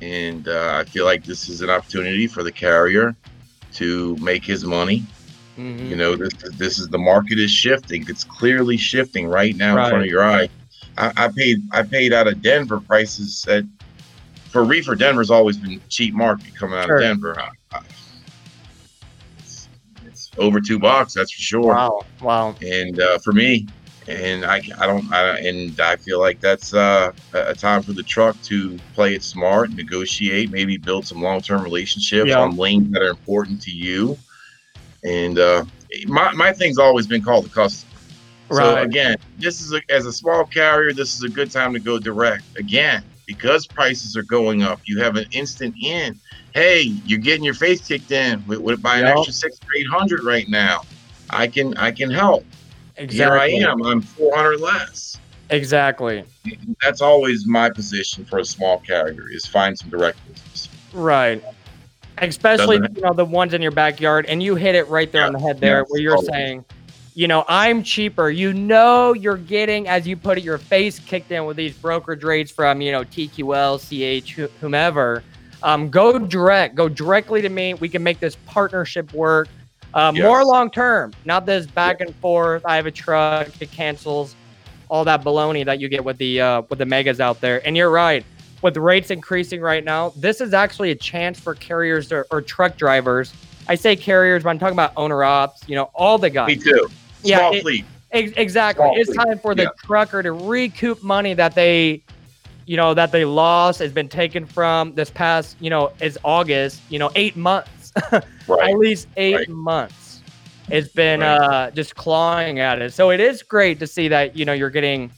and 0.00 0.46
uh, 0.46 0.76
I 0.80 0.84
feel 0.84 1.06
like 1.06 1.24
this 1.24 1.48
is 1.48 1.60
an 1.60 1.70
opportunity 1.70 2.28
for 2.28 2.44
the 2.44 2.52
carrier 2.52 3.16
to 3.72 4.16
make 4.20 4.44
his 4.44 4.64
money. 4.64 5.04
Mhm. 5.58 5.88
You 5.90 5.96
know, 5.96 6.16
this 6.16 6.32
this 6.56 6.78
is 6.78 6.88
the 6.88 6.98
market 6.98 7.38
is 7.38 7.50
shifting. 7.50 8.04
It's 8.08 8.24
clearly 8.24 8.76
shifting 8.76 9.26
right 9.26 9.54
now 9.56 9.76
in 9.84 9.90
front 9.90 10.04
of 10.04 10.10
your 10.10 10.22
eye. 10.24 10.48
I, 10.96 11.12
I 11.16 11.28
paid 11.28 11.62
I 11.72 11.82
paid 11.82 12.12
out 12.12 12.26
of 12.28 12.40
Denver 12.40 12.80
prices 12.80 13.44
at 13.48 13.64
for 14.50 14.64
reefer. 14.64 14.94
Denver's 14.94 15.30
always 15.30 15.56
been 15.58 15.80
cheap 15.88 16.14
market 16.14 16.54
coming 16.56 16.78
out 16.78 16.86
Sure. 16.86 16.96
of 16.96 17.02
Denver. 17.02 17.38
I, 17.40 17.50
I, 17.76 17.80
it's, 19.38 19.68
it's 20.06 20.30
over 20.38 20.60
two 20.60 20.78
bucks, 20.78 21.14
that's 21.14 21.32
for 21.32 21.40
sure. 21.40 21.74
Wow. 21.74 22.02
Wow. 22.20 22.54
And 22.62 23.00
uh, 23.00 23.18
for 23.18 23.32
me, 23.32 23.66
and 24.08 24.44
I 24.44 24.62
I 24.78 24.86
don't 24.86 25.12
I, 25.12 25.38
and 25.40 25.78
I 25.80 25.96
feel 25.96 26.20
like 26.20 26.40
that's 26.40 26.74
uh, 26.74 27.12
a 27.34 27.50
a 27.50 27.54
time 27.54 27.82
for 27.82 27.92
the 27.92 28.02
truck 28.02 28.40
to 28.44 28.78
play 28.94 29.14
it 29.14 29.22
smart, 29.22 29.70
negotiate, 29.70 30.50
maybe 30.50 30.76
build 30.76 31.06
some 31.06 31.22
long 31.22 31.40
term 31.40 31.62
relationships 31.62 32.28
Yeah. 32.28 32.40
on 32.40 32.56
lanes 32.56 32.92
that 32.92 33.02
are 33.02 33.10
important 33.10 33.60
to 33.62 33.70
you. 33.70 34.16
And 35.04 35.38
uh, 35.38 35.64
my 36.06 36.32
my 36.32 36.52
thing's 36.52 36.78
always 36.78 37.06
been 37.06 37.22
called 37.22 37.44
the 37.46 37.50
customer. 37.50 38.00
So 38.52 38.74
Right. 38.74 38.86
again, 38.86 39.16
this 39.38 39.60
is 39.60 39.72
a, 39.72 39.80
as 39.90 40.06
a 40.06 40.12
small 40.12 40.44
carrier, 40.46 40.92
this 40.92 41.14
is 41.14 41.22
a 41.22 41.28
good 41.28 41.52
time 41.52 41.72
to 41.72 41.80
go 41.80 41.98
direct. 41.98 42.42
Again, 42.58 43.02
because 43.26 43.66
prices 43.68 44.16
are 44.16 44.24
going 44.24 44.62
up, 44.62 44.80
you 44.86 44.98
have 45.00 45.16
an 45.16 45.26
instant 45.32 45.74
in. 45.82 46.20
Hey, 46.52 46.82
you're 47.04 47.20
getting 47.20 47.44
your 47.44 47.54
face 47.54 47.86
kicked 47.86 48.10
in 48.10 48.44
with, 48.46 48.58
with 48.58 48.82
by 48.82 48.98
an 48.98 49.06
Yep. 49.06 49.16
extra 49.16 49.32
six 49.32 49.56
or 49.56 49.78
eight 49.78 49.86
hundred 49.88 50.24
right 50.24 50.46
now. 50.48 50.80
I 51.30 51.46
can 51.46 51.76
I 51.76 51.92
can 51.92 52.10
help. 52.10 52.44
Exactly. 52.96 53.56
Here 53.56 53.64
I 53.64 53.70
am. 53.70 53.82
I'm 53.82 54.02
four 54.02 54.34
hundred 54.34 54.60
less. 54.60 55.20
Exactly. 55.48 56.24
That's 56.82 57.00
always 57.00 57.46
my 57.46 57.70
position 57.70 58.24
for 58.26 58.40
a 58.40 58.44
small 58.44 58.80
carrier 58.80 59.24
is 59.30 59.46
find 59.46 59.78
some 59.78 59.90
direct 59.90 60.18
business. 60.26 60.68
Right. 60.92 61.40
Especially 62.18 62.78
Doesn't 62.78 62.96
you 62.96 63.02
know 63.02 63.12
the 63.14 63.24
ones 63.24 63.54
in 63.54 63.62
your 63.62 63.70
backyard, 63.70 64.26
and 64.26 64.42
you 64.42 64.54
hit 64.54 64.74
it 64.74 64.88
right 64.88 65.10
there 65.10 65.22
Yeah, 65.22 65.28
on 65.28 65.32
the 65.32 65.38
head 65.40 65.58
there, 65.60 65.84
where 65.84 66.00
you're 66.00 66.14
always. 66.14 66.28
saying, 66.28 66.64
you 67.14 67.28
know, 67.28 67.44
I'm 67.48 67.82
cheaper. 67.82 68.30
You 68.30 68.52
know, 68.52 69.14
you're 69.14 69.36
getting, 69.36 69.88
as 69.88 70.06
you 70.06 70.16
put 70.16 70.38
it, 70.38 70.44
your 70.44 70.58
face 70.58 70.98
kicked 70.98 71.30
in 71.32 71.44
with 71.46 71.56
these 71.56 71.74
brokerage 71.74 72.22
rates 72.22 72.50
from 72.50 72.80
you 72.80 72.92
know 72.92 73.04
TQL, 73.04 73.78
CH, 73.78 74.30
whomever. 74.60 75.22
Um, 75.62 75.90
go 75.90 76.18
direct. 76.18 76.74
Go 76.74 76.88
directly 76.88 77.42
to 77.42 77.48
me. 77.48 77.74
We 77.74 77.88
can 77.88 78.02
make 78.02 78.20
this 78.20 78.36
partnership 78.46 79.12
work. 79.12 79.48
Uh, 79.92 80.12
Yes. 80.14 80.22
More 80.24 80.44
long 80.44 80.70
term, 80.70 81.12
not 81.24 81.46
this 81.46 81.66
back 81.66 82.00
and 82.00 82.14
forth. 82.16 82.62
I 82.64 82.76
have 82.76 82.86
a 82.86 82.92
truck, 82.92 83.48
it 83.60 83.72
cancels, 83.72 84.36
all 84.88 85.04
that 85.04 85.24
baloney 85.24 85.64
that 85.64 85.80
you 85.80 85.88
get 85.88 86.04
with 86.04 86.16
the 86.18 86.40
uh, 86.40 86.62
with 86.70 86.78
the 86.78 86.86
megas 86.86 87.18
out 87.20 87.40
there. 87.40 87.66
And 87.66 87.76
you're 87.76 87.90
right 87.90 88.24
with 88.62 88.76
rates 88.76 89.10
increasing 89.10 89.60
right 89.60 89.84
now, 89.84 90.12
this 90.16 90.40
is 90.40 90.52
actually 90.54 90.90
a 90.90 90.94
chance 90.94 91.38
for 91.40 91.54
carriers 91.54 92.12
or, 92.12 92.26
or 92.30 92.42
truck 92.42 92.76
drivers. 92.76 93.32
I 93.68 93.74
say 93.74 93.96
carriers, 93.96 94.42
but 94.42 94.50
I'm 94.50 94.58
talking 94.58 94.74
about 94.74 94.92
owner 94.96 95.22
ops, 95.24 95.62
you 95.68 95.76
know, 95.76 95.90
all 95.94 96.18
the 96.18 96.30
guys. 96.30 96.48
Me 96.48 96.56
too. 96.56 96.88
Yeah, 97.22 97.38
Small 97.38 97.54
it- 97.54 97.62
fleet. 97.62 97.84
Ex- 98.12 98.32
exactly. 98.36 98.84
Small 98.86 98.96
It's 98.98 99.06
fleet. 99.14 99.24
time 99.24 99.38
for 99.38 99.54
the 99.54 99.62
Yeah. 99.64 99.68
trucker 99.84 100.22
to 100.22 100.32
recoup 100.32 101.02
money 101.02 101.32
that 101.34 101.54
they, 101.54 102.02
you 102.66 102.76
know, 102.76 102.92
that 102.94 103.12
they 103.12 103.24
lost, 103.24 103.78
has 103.78 103.92
been 103.92 104.08
taken 104.08 104.44
from 104.46 104.94
this 104.94 105.10
past, 105.10 105.56
you 105.60 105.70
know, 105.70 105.92
is 106.00 106.18
August, 106.24 106.80
you 106.88 106.98
know, 106.98 107.10
eight 107.14 107.36
months, 107.36 107.92
Right. 108.48 108.70
at 108.70 108.78
least 108.78 109.06
eight 109.16 109.36
Right. 109.36 109.48
months. 109.48 110.22
It's 110.68 110.88
been 110.88 111.20
Right. 111.20 111.36
uh, 111.36 111.70
just 111.70 111.94
clawing 111.94 112.58
at 112.58 112.82
it. 112.82 112.92
So 112.92 113.10
it 113.10 113.20
is 113.20 113.42
great 113.44 113.78
to 113.78 113.86
see 113.86 114.08
that, 114.08 114.36
you 114.36 114.44
know, 114.44 114.52
you're 114.52 114.70
getting, 114.70 115.10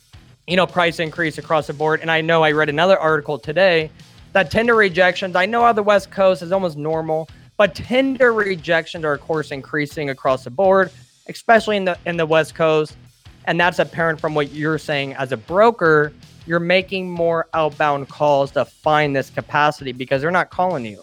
you 0.53 0.57
know, 0.57 0.67
price 0.67 1.01
increase 1.01 1.39
across 1.39 1.67
the 1.67 1.73
board. 1.73 2.03
And 2.03 2.11
I 2.11 2.21
know 2.21 2.43
I 2.43 2.53
read 2.53 2.69
another 2.69 2.99
article 2.99 3.39
today 3.39 3.91
that 4.35 4.51
tender 4.51 4.75
rejections, 4.75 5.35
I 5.35 5.47
know 5.47 5.65
on 5.65 5.75
the 5.75 5.83
West 5.83 6.11
Coast 6.11 6.43
is 6.43 6.53
almost 6.53 6.77
normal, 6.77 7.27
but 7.57 7.75
tender 7.75 8.35
rejections 8.35 9.03
are 9.03 9.15
of 9.15 9.23
course 9.23 9.51
increasing 9.51 10.11
across 10.11 10.45
the 10.45 10.51
board, 10.51 10.91
especially 11.27 11.79
in 11.79 11.87
the 11.87 11.97
in 12.05 12.19
the 12.19 12.27
West 12.27 12.55
Coast. 12.55 12.99
And 13.47 13.59
that's 13.59 13.79
apparent 13.79 14.21
from 14.21 14.35
what 14.35 14.53
you're 14.53 14.77
saying 14.77 15.15
as 15.15 15.33
a 15.33 15.39
broker, 15.39 16.13
you're 16.45 16.61
making 16.61 17.09
more 17.09 17.49
outbound 17.55 18.11
calls 18.11 18.51
to 18.51 18.67
find 18.67 19.17
this 19.17 19.31
capacity 19.31 19.93
because 19.93 20.21
they're 20.21 20.31
not 20.31 20.51
calling 20.51 20.85
you. 20.85 21.03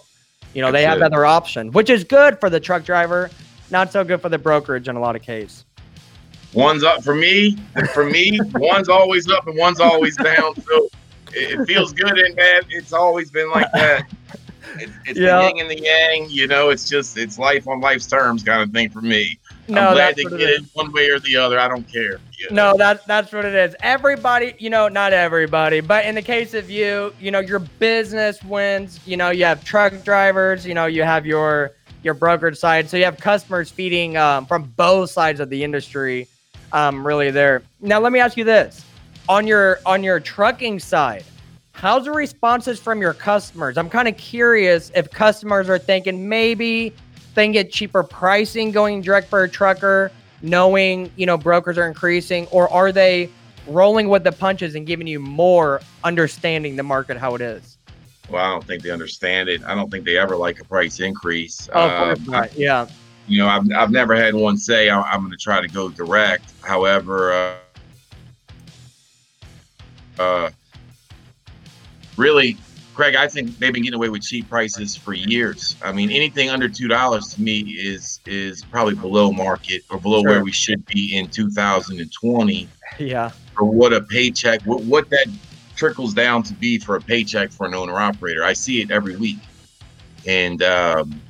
You 0.54 0.62
know, 0.62 0.72
they 0.72 0.84
have 0.84 1.02
other 1.02 1.26
options, 1.26 1.74
which 1.74 1.90
is 1.90 2.04
good 2.04 2.40
for 2.40 2.52
the 2.52 2.60
truck 2.60 2.84
driver, 2.84 3.32
not 3.72 3.92
so 3.92 4.04
good 4.04 4.22
for 4.22 4.30
the 4.30 4.38
brokerage 4.38 4.88
in 4.88 4.96
a 4.96 5.00
lot 5.00 5.16
of 5.16 5.24
cases. 5.24 5.66
One's 6.54 6.84
up 6.84 7.04
for 7.04 7.14
me. 7.16 7.58
For 7.94 8.06
me, 8.10 8.40
one's 8.56 8.90
always 8.90 9.30
up 9.30 9.48
and 9.48 9.58
one's 9.58 9.80
always 9.80 10.16
down. 10.18 10.56
So 10.62 10.90
it, 11.34 11.60
it 11.60 11.66
feels 11.66 11.94
good 11.94 12.18
and 12.18 12.36
bad. 12.36 12.66
It's 12.70 12.92
always 12.94 13.30
been 13.30 13.50
like 13.52 13.72
that. 13.74 14.04
It's, 14.76 14.92
it's 15.06 15.20
Yeah. 15.20 15.38
the 15.42 15.48
yin 15.56 15.60
and 15.62 15.70
the 15.70 15.80
yang. 15.84 16.28
You 16.30 16.48
know, 16.48 16.70
it's 16.70 16.88
just 16.90 17.18
it's 17.18 17.38
life 17.40 17.68
on 17.68 17.80
life's 17.82 18.08
terms 18.08 18.44
kind 18.44 18.62
of 18.62 18.72
thing 18.72 18.90
for 18.90 19.02
me. 19.02 19.40
No, 19.68 19.90
I'm 19.90 19.94
glad 19.94 20.16
that's 20.16 20.24
what 20.32 20.40
get 20.40 20.50
it 20.50 20.62
it 20.64 20.70
one 20.74 20.92
way 20.92 21.10
or 21.10 21.20
the 21.20 21.36
other. 21.36 21.60
I 21.60 21.68
don't 21.68 21.88
care. 21.92 22.20
you 22.38 22.48
No, 22.52 22.72
know. 22.72 22.78
that 22.78 23.06
that's 23.06 23.32
what 23.32 23.46
it 23.46 23.54
is. 23.54 23.76
Everybody, 23.82 24.56
you 24.58 24.70
know, 24.72 24.88
not 24.88 25.14
everybody, 25.14 25.80
but 25.82 26.06
in 26.06 26.16
the 26.16 26.22
case 26.24 26.54
of 26.56 26.70
you, 26.70 27.14
you 27.20 27.30
know, 27.32 27.40
your 27.40 27.60
business 27.60 28.42
wins. 28.44 29.00
You 29.06 29.18
know, 29.18 29.30
you 29.30 29.46
have 29.46 29.64
truck 29.64 30.04
drivers. 30.04 30.66
You 30.66 30.74
know, 30.74 30.88
you 30.88 31.04
have 31.04 31.26
your 31.28 31.72
your 32.04 32.14
brokerage 32.16 32.58
side, 32.58 32.90
so 32.90 32.98
you 32.98 33.06
have 33.06 33.18
customers 33.18 33.70
feeding 33.70 34.18
um, 34.18 34.46
from 34.48 34.64
both 34.78 35.12
sides 35.12 35.40
of 35.40 35.50
the 35.50 35.64
industry. 35.64 36.28
Um, 36.72 37.06
really, 37.06 37.32
there. 37.32 37.64
Now, 37.82 38.00
let 38.00 38.12
me 38.12 38.20
ask 38.20 38.38
you 38.38 38.44
this: 38.44 38.86
on 39.28 39.48
your 39.48 39.80
on 39.86 40.04
your 40.04 40.20
trucking 40.20 40.80
side, 40.80 41.24
how's 41.74 42.06
the 42.06 42.12
responses 42.12 42.80
from 42.80 43.02
your 43.02 43.14
customers? 43.14 43.78
I'm 43.78 43.90
kind 43.90 44.08
of 44.08 44.18
curious 44.18 44.92
if 44.96 45.10
customers 45.12 45.70
are 45.70 45.80
thinking 45.80 46.28
maybe 46.28 46.94
they 47.36 47.46
can 47.46 47.52
get 47.52 47.72
cheaper 47.72 48.04
pricing 48.04 48.72
going 48.72 49.02
direct 49.02 49.30
for 49.30 49.44
a 49.44 49.50
trucker, 49.50 50.12
knowing 50.42 51.12
you 51.16 51.26
know 51.26 51.38
brokers 51.38 51.78
are 51.78 51.88
increasing, 51.88 52.48
or 52.48 52.72
are 52.72 52.92
they 52.92 53.30
rolling 53.68 54.10
with 54.10 54.24
the 54.24 54.32
punches 54.32 54.76
and 54.76 54.88
giving 54.88 55.08
you 55.08 55.20
more 55.20 55.80
understanding 56.04 56.76
the 56.76 56.84
market 56.84 57.18
how 57.18 57.36
it 57.36 57.42
is? 57.42 57.78
Well, 58.30 58.44
I 58.44 58.50
don't 58.52 58.66
think 58.66 58.84
they 58.84 58.92
understand 58.92 59.50
it. 59.50 59.64
I 59.64 59.74
don't 59.74 59.90
think 59.90 60.06
they 60.06 60.18
ever 60.18 60.36
like 60.36 60.60
a 60.60 60.66
price 60.66 61.00
increase. 61.00 61.68
Oh, 61.74 61.90
of 61.90 61.98
course 61.98 62.20
Um, 62.20 62.34
not. 62.34 62.56
Yeah, 62.56 62.88
you 63.30 63.38
know, 63.38 63.48
I've, 63.48 63.72
I've 63.72 63.92
never 63.92 64.16
had 64.16 64.34
one 64.34 64.58
say 64.58 64.90
I, 64.90 65.00
I'm 65.02 65.22
going 65.22 65.32
to 65.32 65.38
try 65.38 65.62
to 65.62 65.68
go 65.68 65.90
direct. 65.90 66.52
However, 66.62 67.32
uh, 67.32 67.56
uh, 70.22 70.50
really, 72.18 72.58
Craig, 72.96 73.16
I 73.16 73.28
think 73.28 73.58
they've 73.60 73.72
been 73.72 73.84
getting 73.84 73.96
away 73.96 74.10
with 74.10 74.24
cheap 74.24 74.50
prices 74.50 74.96
for 74.96 75.14
years. 75.14 75.78
I 75.82 75.94
mean, 75.94 76.12
anything 76.12 76.50
under 76.50 76.68
two 76.68 76.90
dollars 76.90 77.34
to 77.36 77.42
me 77.42 77.60
is 77.60 78.20
is 78.26 78.66
probably 78.66 78.96
below 78.96 79.32
market 79.32 79.84
or 79.90 80.00
below 80.00 80.22
Sure. 80.22 80.32
where 80.32 80.44
we 80.44 80.52
should 80.52 80.86
be 80.88 81.16
in 81.16 81.30
2020 81.30 82.68
yeah, 83.00 83.30
for 83.56 83.64
what 83.64 83.94
a 83.94 84.02
paycheck, 84.02 84.62
what, 84.64 84.82
what 84.82 85.10
that 85.12 85.28
trickles 85.76 86.14
down 86.14 86.44
to 86.44 86.54
be 86.54 86.78
for 86.78 86.98
a 86.98 87.02
paycheck 87.02 87.52
for 87.52 87.66
an 87.66 87.74
owner 87.74 87.98
operator. 87.98 88.44
I 88.44 88.54
see 88.54 88.82
it 88.82 88.92
every 88.92 89.16
week, 89.16 89.40
and 90.28 90.62
um, 90.64 91.22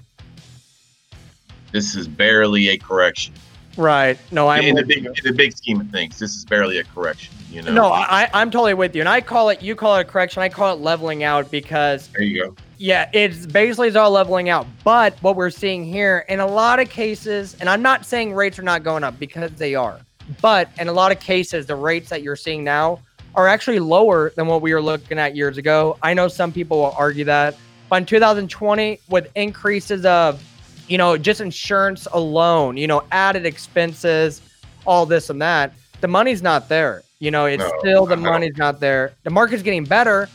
this 1.72 1.96
is 1.96 2.08
barely 2.08 2.70
a 2.70 2.78
correction 2.78 3.34
right. 3.80 4.20
No, 4.32 4.48
I'm 4.48 4.64
in 4.64 4.76
the 4.76 4.84
big 4.84 5.06
in 5.06 5.14
the 5.24 5.34
big 5.34 5.56
scheme 5.56 5.82
of 5.82 5.90
things. 5.90 6.20
This 6.20 6.36
is 6.36 6.46
barely 6.46 6.78
a 6.78 6.84
correction. 6.84 7.34
You 7.50 7.64
know. 7.64 7.74
No, 7.74 7.86
I, 7.92 8.30
I'm 8.34 8.52
totally 8.52 8.74
with 8.76 8.96
you, 8.96 9.02
and 9.02 9.10
I 9.10 9.22
call 9.22 9.50
it. 9.50 9.62
You 9.62 9.76
call 9.76 9.96
it 9.96 10.02
a 10.02 10.04
correction. 10.04 10.44
I 10.44 10.50
call 10.50 10.74
it 10.74 10.82
leveling 10.82 11.24
out 11.24 11.50
because 11.50 12.10
there 12.10 12.22
you 12.22 12.44
go. 12.44 12.56
Yeah, 12.78 13.10
it's 13.14 13.46
basically 13.46 13.88
it's 13.88 13.98
all 13.98 14.12
leveling 14.12 14.50
out. 14.50 14.68
But 14.84 15.18
what 15.22 15.36
we're 15.36 15.50
seeing 15.50 15.84
here 15.84 16.26
in 16.30 16.40
a 16.40 16.48
lot 16.48 16.80
of 16.80 16.90
cases, 16.90 17.56
and 17.60 17.70
I'm 17.70 17.82
not 17.82 18.06
saying 18.06 18.34
rates 18.34 18.60
are 18.60 18.64
not 18.64 18.84
going 18.84 19.04
up 19.04 19.20
because 19.20 19.52
they 19.54 19.76
are, 19.76 20.00
but 20.42 20.70
in 20.80 20.88
a 20.88 20.94
lot 20.94 21.12
of 21.12 21.20
cases, 21.20 21.66
the 21.66 21.76
rates 21.76 22.10
that 22.10 22.22
you're 22.22 22.36
seeing 22.36 22.64
now 22.64 23.00
are 23.36 23.48
actually 23.48 23.80
lower 23.80 24.32
than 24.32 24.48
what 24.48 24.62
we 24.62 24.74
were 24.74 24.82
looking 24.82 25.20
at 25.20 25.36
years 25.36 25.58
ago. 25.58 25.98
I 26.02 26.14
know 26.14 26.28
some 26.28 26.52
people 26.52 26.78
will 26.78 26.96
argue 26.98 27.26
that, 27.26 27.56
but 27.90 27.98
in 27.98 28.06
2020, 28.06 29.00
with 29.10 29.30
increases 29.36 30.06
of, 30.06 30.44
you 30.90 30.98
know, 30.98 31.18
just 31.18 31.40
insurance 31.40 32.08
alone, 32.12 32.76
you 32.76 32.88
know, 32.88 33.04
added 33.12 33.46
expenses, 33.46 34.42
all 34.86 35.06
this 35.06 35.30
and 35.30 35.42
that, 35.42 35.74
the 36.02 36.08
money's 36.08 36.42
not 36.42 36.68
there. 36.68 37.04
You 37.20 37.32
know, 37.32 37.46
it's 37.46 37.62
No, 37.62 37.72
still 37.80 38.06
the 38.06 38.16
no. 38.16 38.30
money's 38.30 38.58
not 38.58 38.80
there. 38.80 39.14
The 39.24 39.30
market's 39.30 39.62
getting 39.62 39.84
better, 39.84 40.28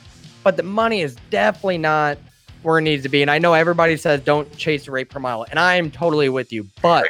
but 0.43 0.57
the 0.57 0.63
money 0.63 1.01
is 1.01 1.17
definitely 1.31 1.79
not 1.79 2.19
where 2.63 2.79
it 2.79 2.83
needs 2.83 3.03
to 3.03 3.09
be. 3.09 3.23
And 3.23 3.31
I 3.31 3.39
know 3.39 3.55
everybody 3.55 3.97
says 3.97 4.21
don't 4.21 4.55
chase 4.57 4.85
the 4.85 4.91
rate 4.93 5.11
per 5.11 5.19
mile, 5.19 5.45
and 5.51 5.59
I 5.59 5.75
am 5.77 5.91
totally 5.91 6.29
with 6.29 6.53
you. 6.53 6.67
But 6.83 7.07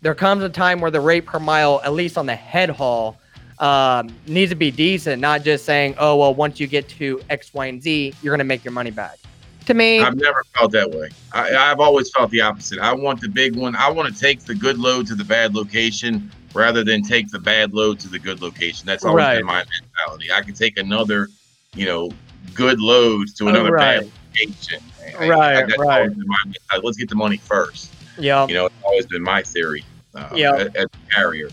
there 0.00 0.14
comes 0.14 0.42
a 0.42 0.48
time 0.48 0.80
where 0.80 0.90
the 0.90 1.00
rate 1.00 1.26
per 1.26 1.38
mile, 1.38 1.80
at 1.84 1.92
least 1.92 2.18
on 2.18 2.26
the 2.26 2.34
head 2.34 2.70
haul, 2.70 3.16
um, 3.58 4.08
needs 4.26 4.50
to 4.50 4.56
be 4.56 4.70
decent, 4.70 5.20
not 5.20 5.44
just 5.44 5.66
saying, 5.66 5.94
oh, 5.98 6.16
well, 6.16 6.34
once 6.34 6.58
you 6.58 6.66
get 6.66 6.88
to 6.88 7.20
X, 7.28 7.52
Y, 7.52 7.66
and 7.66 7.82
Z, 7.82 8.14
you're 8.22 8.32
going 8.32 8.38
to 8.38 8.44
make 8.44 8.64
your 8.64 8.72
money 8.72 8.90
back. 8.90 9.18
To 9.66 9.74
me, 9.74 10.00
I've 10.00 10.16
never 10.16 10.42
felt 10.56 10.72
that 10.72 10.90
way. 10.90 11.10
I, 11.32 11.54
I've 11.54 11.80
always 11.80 12.10
felt 12.10 12.30
the 12.30 12.40
opposite. 12.40 12.78
I 12.80 12.92
want 12.92 13.20
the 13.20 13.28
big 13.28 13.54
one. 13.56 13.76
I 13.76 13.90
want 13.90 14.12
to 14.12 14.18
take 14.20 14.40
the 14.44 14.54
good 14.54 14.78
load 14.78 15.06
to 15.08 15.14
the 15.14 15.24
bad 15.24 15.54
location 15.54 16.30
rather 16.54 16.82
than 16.82 17.02
take 17.02 17.28
the 17.30 17.38
bad 17.38 17.72
load 17.72 18.00
to 18.00 18.08
the 18.08 18.18
good 18.18 18.42
location. 18.42 18.86
That's 18.86 19.04
always 19.04 19.22
Right. 19.22 19.36
been 19.38 19.46
my 19.46 19.64
mentality. 19.80 20.32
I 20.32 20.40
can 20.42 20.54
take 20.54 20.78
another, 20.78 21.28
you 21.74 21.86
know, 21.86 22.10
good 22.54 22.80
load 22.80 23.28
to 23.36 23.44
Oh, 23.44 23.48
another 23.48 23.70
right. 23.72 24.00
bad 24.00 24.10
location. 24.34 24.80
I- 25.20 25.24
I- 25.24 25.28
Right, 25.28 25.66
that's 25.68 25.78
right. 25.78 26.00
always 26.00 26.14
been 26.14 26.26
my. 26.26 26.78
Let's 26.82 26.96
get 26.96 27.08
the 27.08 27.14
money 27.14 27.36
first. 27.36 27.90
yeah. 28.18 28.46
You 28.48 28.54
know, 28.54 28.66
it's 28.66 28.74
always 28.82 29.06
been 29.06 29.22
my 29.22 29.42
theory. 29.42 29.84
Uh, 30.14 30.28
Yeah. 30.34 30.54
as 30.74 30.86
a 30.86 30.88
carrier. 31.14 31.48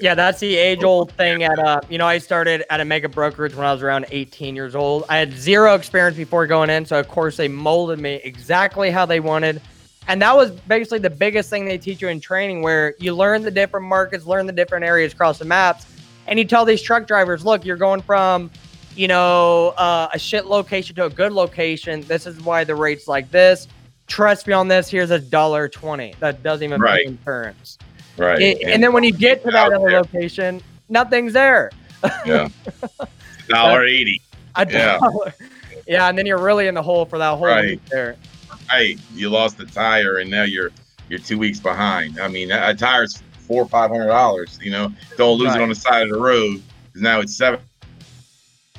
Yeah, 0.00 0.14
that's 0.14 0.40
the 0.40 0.56
age 0.56 0.82
old 0.82 1.12
thing 1.12 1.42
at 1.42 1.58
uh 1.58 1.80
you 1.88 1.98
know, 1.98 2.06
I 2.06 2.18
started 2.18 2.64
at 2.70 2.80
a 2.80 2.84
mega 2.84 3.08
brokerage 3.08 3.54
when 3.54 3.66
I 3.66 3.72
was 3.72 3.82
around 3.82 4.06
18 4.10 4.56
years 4.56 4.74
old. 4.74 5.04
I 5.08 5.18
had 5.18 5.32
zero 5.34 5.74
experience 5.74 6.16
before 6.16 6.46
going 6.46 6.70
in, 6.70 6.84
so 6.86 6.98
of 6.98 7.08
course 7.08 7.36
they 7.36 7.48
molded 7.48 7.98
me 7.98 8.20
exactly 8.24 8.90
how 8.90 9.06
they 9.06 9.20
wanted. 9.20 9.60
And 10.08 10.20
that 10.22 10.34
was 10.34 10.50
basically 10.50 10.98
the 11.00 11.10
biggest 11.10 11.50
thing 11.50 11.66
they 11.66 11.78
teach 11.78 12.00
you 12.02 12.08
in 12.08 12.20
training 12.20 12.62
where 12.62 12.94
you 12.98 13.14
learn 13.14 13.42
the 13.42 13.50
different 13.50 13.86
markets, 13.86 14.26
learn 14.26 14.46
the 14.46 14.52
different 14.52 14.84
areas 14.84 15.12
across 15.12 15.38
the 15.38 15.44
maps, 15.44 15.86
and 16.26 16.38
you 16.38 16.44
tell 16.44 16.64
these 16.64 16.82
truck 16.82 17.06
drivers, 17.06 17.44
look, 17.44 17.64
you're 17.64 17.76
going 17.76 18.00
from 18.02 18.50
you 18.96 19.06
know, 19.06 19.68
uh, 19.78 20.08
a 20.12 20.18
shit 20.18 20.46
location 20.46 20.96
to 20.96 21.04
a 21.04 21.10
good 21.10 21.32
location. 21.32 22.00
This 22.02 22.26
is 22.26 22.40
why 22.40 22.64
the 22.64 22.74
rate's 22.74 23.06
like 23.06 23.30
this. 23.30 23.68
Trust 24.08 24.48
me 24.48 24.52
on 24.52 24.66
this. 24.66 24.88
Here's 24.90 25.12
a 25.12 25.18
dollar 25.20 25.68
twenty. 25.68 26.14
That 26.18 26.42
doesn't 26.42 26.64
even 26.64 26.80
Right. 26.80 27.04
pay 27.04 27.10
insurance. 27.10 27.78
Right. 28.20 28.38
It- 28.40 28.62
and 28.64 28.82
then 28.82 28.92
when 28.92 29.02
you 29.02 29.12
get 29.12 29.42
to 29.44 29.50
that 29.50 29.72
other 29.72 29.88
there. 29.88 30.00
location, 30.02 30.60
nothing's 30.90 31.32
there. 31.32 31.70
yeah, 32.26 32.48
dollar 33.48 33.84
eighty. 33.86 34.20
A 34.56 34.66
Yeah. 34.70 34.98
dollar. 34.98 35.34
Yeah, 35.86 36.08
and 36.08 36.16
then 36.18 36.26
you're 36.26 36.38
really 36.38 36.66
in 36.66 36.74
the 36.74 36.82
hole 36.82 37.06
for 37.06 37.18
that 37.18 37.30
whole 37.30 37.46
Right. 37.46 37.64
week 37.64 37.84
there. 37.86 38.16
Right. 38.70 38.98
You 39.14 39.30
lost 39.30 39.56
the 39.58 39.64
tire, 39.64 40.18
and 40.18 40.30
now 40.30 40.42
you're 40.42 40.70
you're 41.08 41.18
two 41.18 41.38
weeks 41.38 41.58
behind. 41.58 42.20
I 42.20 42.28
mean, 42.28 42.50
a, 42.52 42.74
tire's 42.74 43.22
four 43.48 43.62
or 43.62 43.68
five 43.68 43.90
hundred 43.90 44.08
dollars. 44.08 44.58
You 44.62 44.70
know, 44.70 44.92
don't 45.16 45.38
lose 45.38 45.48
Right. 45.48 45.60
it 45.60 45.62
on 45.62 45.68
the 45.70 45.74
side 45.74 46.02
of 46.02 46.10
the 46.10 46.20
road. 46.20 46.62
'cause 46.92 47.02
Now 47.02 47.20
it's 47.20 47.34
seven 47.36 47.60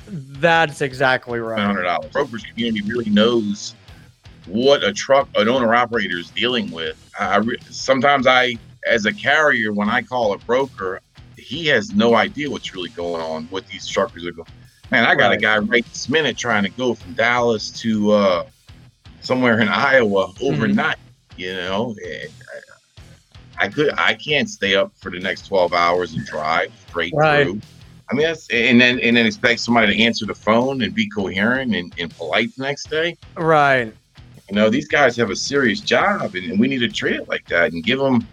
That's 0.06 0.80
exactly 0.82 1.40
right. 1.40 1.58
hundred 1.60 1.82
dollars. 1.82 2.10
Brokers 2.12 2.44
community 2.44 2.82
really 2.88 3.10
knows 3.10 3.74
what 4.46 4.82
a 4.84 4.92
truck 4.92 5.28
an 5.36 5.48
owner 5.48 5.74
operator 5.74 6.18
is 6.18 6.30
dealing 6.30 6.70
with. 6.70 6.96
I, 7.18 7.34
I 7.34 7.36
re- 7.38 7.58
sometimes 7.70 8.26
I, 8.26 8.56
as 8.86 9.06
a 9.06 9.12
carrier, 9.12 9.72
when 9.72 9.88
I 9.88 10.02
call 10.02 10.32
a 10.32 10.38
broker, 10.38 11.00
he 11.36 11.66
has 11.66 11.92
no 11.92 12.14
idea 12.14 12.50
what's 12.50 12.74
really 12.74 12.90
going 12.90 13.22
on. 13.22 13.44
What 13.46 13.66
these 13.66 13.86
truckers 13.88 14.24
are 14.26 14.32
going. 14.32 14.48
Man, 14.90 15.04
I 15.04 15.14
got 15.14 15.28
Right. 15.28 15.38
a 15.38 15.40
guy 15.40 15.58
right 15.58 15.84
this 15.86 16.08
minute 16.08 16.36
trying 16.36 16.64
to 16.64 16.68
go 16.70 16.94
from 16.94 17.14
Dallas 17.14 17.70
to 17.80 18.10
uh, 18.12 18.44
somewhere 19.20 19.60
in 19.60 19.68
Iowa 19.68 20.32
overnight. 20.42 20.96
You 21.36 21.54
know, 21.54 21.96
I, 23.58 23.64
I 23.64 23.68
could 23.68 23.94
I 23.96 24.14
can't 24.14 24.48
stay 24.50 24.74
up 24.76 24.92
for 24.96 25.10
the 25.10 25.18
next 25.18 25.46
twelve 25.46 25.72
hours 25.72 26.12
and 26.14 26.24
drive 26.26 26.72
straight 26.88 27.14
Right. 27.14 27.44
through. 27.46 27.60
I 28.10 28.14
mean, 28.14 28.26
that's 28.26 28.48
and 28.50 28.78
then 28.78 29.00
and 29.00 29.16
then 29.16 29.24
expect 29.24 29.60
somebody 29.60 29.96
to 29.96 30.02
answer 30.02 30.26
the 30.26 30.34
phone 30.34 30.82
and 30.82 30.94
be 30.94 31.08
coherent 31.08 31.74
and, 31.74 31.92
and 31.98 32.14
polite 32.14 32.54
the 32.56 32.64
next 32.64 32.90
day. 32.90 33.16
Right. 33.36 33.94
You 34.50 34.56
know, 34.56 34.68
these 34.68 34.88
guys 34.88 35.16
have 35.16 35.30
a 35.30 35.36
serious 35.36 35.80
job, 35.80 36.34
and, 36.34 36.50
and 36.50 36.60
we 36.60 36.68
need 36.68 36.80
to 36.80 36.88
treat 36.88 37.16
it 37.16 37.26
like 37.28 37.46
that 37.48 37.72
and 37.72 37.82
give 37.82 37.98
them, 37.98 38.26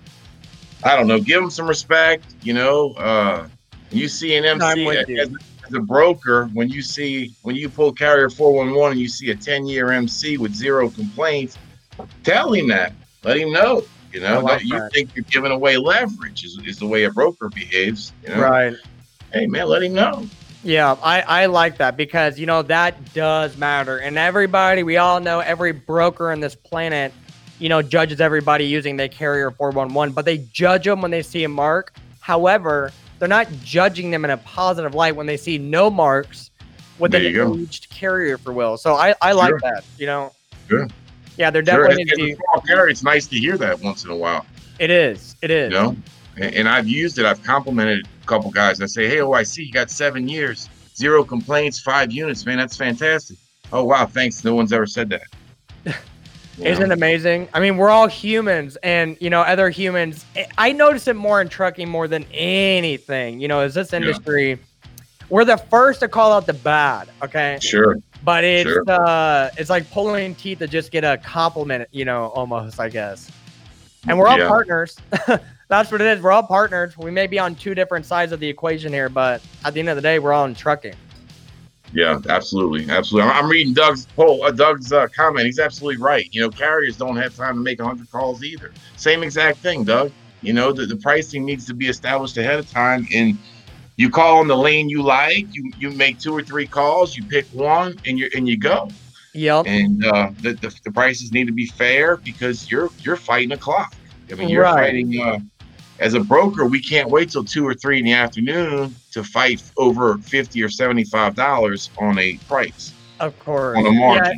I 0.83 0.95
don't 0.95 1.07
know, 1.07 1.19
give 1.19 1.41
them 1.41 1.49
some 1.51 1.67
respect. 1.67 2.23
You 2.41 2.53
know, 2.53 2.93
uh, 2.93 3.47
you 3.91 4.07
see 4.07 4.35
an 4.35 4.45
MC 4.45 4.87
as, 4.97 5.07
you. 5.09 5.37
as 5.67 5.73
a 5.73 5.79
broker 5.79 6.45
when 6.53 6.69
you 6.69 6.81
see 6.81 7.33
when 7.41 7.55
you 7.55 7.69
pull 7.69 7.91
carrier 7.91 8.29
four 8.29 8.53
one 8.53 8.73
one 8.73 8.91
and 8.91 8.99
you 8.99 9.07
see 9.09 9.31
a 9.31 9.35
ten 9.35 9.65
year 9.65 9.91
MC 9.91 10.37
with 10.37 10.53
zero 10.53 10.89
complaints, 10.89 11.57
tell 12.23 12.53
him 12.53 12.67
that. 12.69 12.93
Let 13.23 13.37
him 13.37 13.51
know. 13.51 13.83
You 14.13 14.21
know, 14.21 14.39
like 14.39 14.59
that 14.59 14.65
you 14.65 14.79
that. 14.79 14.91
think 14.93 15.15
you're 15.15 15.25
giving 15.29 15.51
away 15.51 15.77
leverage 15.77 16.43
is, 16.43 16.59
is 16.65 16.79
the 16.79 16.87
way 16.87 17.03
a 17.03 17.11
broker 17.11 17.49
behaves. 17.49 18.11
You 18.23 18.29
know, 18.29 18.41
Right. 18.41 18.73
hey 19.33 19.45
man, 19.45 19.67
let 19.67 19.83
him 19.83 19.93
know. 19.93 20.25
Yeah, 20.63 20.97
I, 21.01 21.21
I 21.21 21.45
like 21.45 21.77
that 21.77 21.95
because 21.95 22.37
you 22.39 22.45
know 22.45 22.63
that 22.63 23.13
does 23.13 23.55
matter, 23.57 23.97
and 23.97 24.17
everybody 24.17 24.83
we 24.83 24.97
all 24.97 25.19
know 25.19 25.39
every 25.39 25.71
broker 25.71 26.31
on 26.31 26.39
this 26.39 26.55
planet, 26.55 27.13
you 27.59 27.69
know, 27.69 27.81
judges 27.81 28.19
everybody 28.21 28.65
using 28.65 28.97
the 28.97 29.07
carrier 29.09 29.51
four 29.51 29.71
one 29.71 29.93
one, 29.93 30.11
but 30.11 30.25
they 30.25 30.39
judge 30.51 30.85
them 30.85 31.01
when 31.01 31.11
they 31.11 31.21
see 31.21 31.43
a 31.43 31.49
mark. 31.49 31.93
However, 32.21 32.91
they're 33.19 33.27
not 33.27 33.47
judging 33.63 34.11
them 34.11 34.23
in 34.25 34.31
a 34.31 34.37
positive 34.37 34.95
light 34.95 35.15
when 35.15 35.25
they 35.27 35.37
see 35.37 35.57
no 35.57 35.89
marks 35.89 36.51
with 36.99 37.13
an 37.15 37.21
aged 37.23 37.89
carrier 37.89 38.37
for 38.37 38.53
will. 38.53 38.77
So 38.77 38.95
I, 38.95 39.13
I 39.21 39.33
like 39.33 39.49
Sure. 39.49 39.59
that. 39.63 39.83
You 39.97 40.05
know. 40.07 40.31
Sure. 40.67 40.87
Yeah, 41.37 41.49
they're 41.49 41.65
Sure, 41.65 41.87
definitely 41.87 42.03
as, 42.03 42.05
need 42.07 42.11
as 42.11 42.17
to 42.17 42.23
a 42.23 42.27
be- 42.27 42.35
small 42.35 42.61
carrier, 42.61 42.89
it's 42.89 43.03
nice 43.03 43.27
to 43.27 43.37
hear 43.37 43.57
that 43.57 43.79
once 43.81 44.03
in 44.03 44.11
a 44.11 44.15
while. 44.15 44.45
It 44.79 44.89
is. 44.89 45.35
It 45.41 45.51
is. 45.51 45.71
you 45.73 45.77
know 45.77 45.95
and, 46.37 46.53
and 46.55 46.69
i've 46.69 46.87
used 46.87 47.17
it 47.19 47.25
i've 47.25 47.41
complimented 47.43 48.05
a 48.23 48.25
couple 48.27 48.49
guys 48.51 48.79
i 48.81 48.85
say 48.85 49.07
hey 49.09 49.19
oh 49.19 49.33
i 49.33 49.43
see 49.43 49.63
you 49.63 49.73
got 49.73 49.89
seven 49.89 50.27
years 50.29 50.69
zero 50.95 51.21
complaints 51.23 51.79
five 51.81 52.11
units 52.13 52.45
man 52.45 52.57
that's 52.57 52.77
fantastic 52.77 53.35
oh 53.73 53.83
wow 53.83 54.05
thanks 54.05 54.43
no 54.45 54.53
one's 54.55 54.71
ever 54.71 54.85
said 54.85 55.09
that 55.09 55.23
Isn't 56.61 56.91
it 56.91 56.91
amazing? 56.91 57.47
I 57.53 57.59
mean, 57.59 57.77
we're 57.77 57.89
all 57.89 58.07
humans, 58.07 58.77
and 58.83 59.17
you 59.19 59.29
know, 59.29 59.41
other 59.41 59.69
humans. 59.69 60.25
I- 60.35 60.47
I 60.57 60.71
notice 60.71 61.07
it 61.07 61.15
more 61.15 61.41
in 61.41 61.49
trucking 61.49 61.87
more 61.89 62.07
than 62.07 62.25
anything. 62.33 63.39
You 63.39 63.47
know, 63.47 63.61
is 63.61 63.73
this 63.73 63.93
industry? 63.93 64.59
We're 65.29 65.45
the 65.45 65.57
first 65.57 65.99
to 66.01 66.07
call 66.07 66.33
out 66.33 66.45
the 66.47 66.53
bad, 66.53 67.07
okay? 67.21 67.59
sure 67.61 67.97
But 68.23 68.43
it's 68.43 68.67
Sure. 68.69 68.83
uh, 68.87 69.49
it's 69.57 69.69
like 69.69 69.89
pulling 69.91 70.33
teeth 70.35 70.59
to 70.59 70.67
just 70.67 70.91
get 70.91 71.03
a 71.03 71.17
compliment, 71.17 71.87
you 71.91 72.03
know, 72.03 72.27
almost, 72.29 72.79
I 72.79 72.89
guess. 72.89 73.29
And 74.07 74.17
we're 74.17 74.27
all 74.27 74.39
Yeah. 74.39 74.47
partners. 74.47 74.97
That's 75.67 75.91
what 75.91 76.01
it 76.01 76.07
is. 76.07 76.21
We're 76.21 76.31
all 76.31 76.41
partners. 76.43 76.97
We 76.97 77.11
may 77.11 77.27
be 77.27 77.37
on 77.37 77.53
two 77.53 77.75
different 77.75 78.07
sides 78.07 78.31
of 78.31 78.39
the 78.39 78.47
equation 78.47 78.91
here, 78.91 79.07
but 79.07 79.41
at 79.63 79.73
the 79.75 79.79
end 79.79 79.89
of 79.89 79.95
the 79.97 80.01
day, 80.01 80.17
we're 80.17 80.33
all 80.33 80.45
in 80.45 80.55
trucking. 80.55 80.95
Yeah 81.93 82.19
absolutely 82.29 82.87
absolutely 82.89 83.29
i'm 83.31 83.49
reading 83.49 83.73
doug's 83.73 84.05
poll 84.07 84.43
uh, 84.43 84.51
doug's 84.51 84.91
uh, 84.91 85.07
comment 85.15 85.45
he's 85.45 85.59
absolutely 85.59 86.01
right 86.01 86.27
you 86.31 86.41
know 86.41 86.49
carriers 86.49 86.97
don't 86.97 87.15
have 87.17 87.33
time 87.35 87.55
to 87.55 87.61
make 87.61 87.79
100 87.79 88.09
calls 88.11 88.43
either 88.43 88.71
same 88.95 89.23
exact 89.23 89.57
thing 89.59 89.83
doug 89.83 90.11
you 90.41 90.53
know 90.53 90.71
the, 90.71 90.85
the 90.85 90.97
pricing 90.97 91.45
needs 91.45 91.65
to 91.65 91.73
be 91.73 91.87
established 91.87 92.37
ahead 92.37 92.59
of 92.59 92.69
time 92.69 93.05
and 93.13 93.37
you 93.97 94.09
call 94.09 94.37
on 94.37 94.47
the 94.47 94.55
lane 94.55 94.87
you 94.89 95.01
like 95.01 95.47
you 95.51 95.71
you 95.77 95.89
make 95.91 96.19
two 96.19 96.33
or 96.33 96.43
three 96.43 96.67
calls 96.67 97.15
you 97.15 97.23
pick 97.27 97.45
one 97.51 97.93
and 98.05 98.17
you 98.19 98.29
and 98.35 98.47
you 98.47 98.57
go 98.57 98.87
Yep. 99.33 99.67
and 99.67 100.05
uh, 100.05 100.31
the, 100.41 100.53
the 100.53 100.75
the 100.85 100.91
prices 100.91 101.31
need 101.31 101.45
to 101.45 101.53
be 101.53 101.65
fair 101.67 102.17
because 102.17 102.69
you're 102.71 102.89
you're 102.97 103.15
fighting 103.15 103.51
a 103.51 103.57
clock. 103.57 103.93
I 104.31 104.35
mean, 104.35 104.49
you're 104.49 104.63
Right. 104.63 104.85
fighting. 104.85 105.21
Uh, 105.21 105.39
as 105.99 106.13
a 106.13 106.19
broker, 106.19 106.65
we 106.65 106.81
can't 106.81 107.09
wait 107.09 107.29
till 107.29 107.43
two 107.43 107.67
or 107.67 107.73
three 107.73 107.99
in 107.99 108.05
the 108.05 108.13
afternoon 108.13 108.95
to 109.11 109.23
fight 109.23 109.61
over 109.77 110.17
fifty 110.17 110.63
or 110.63 110.69
seventy 110.69 111.03
five 111.03 111.35
dollars 111.35 111.89
on 111.97 112.17
a 112.19 112.37
price 112.47 112.93
Of 113.19 113.37
course. 113.39 113.77
on 113.77 113.85
a 113.85 113.91
Yeah, 113.91 114.33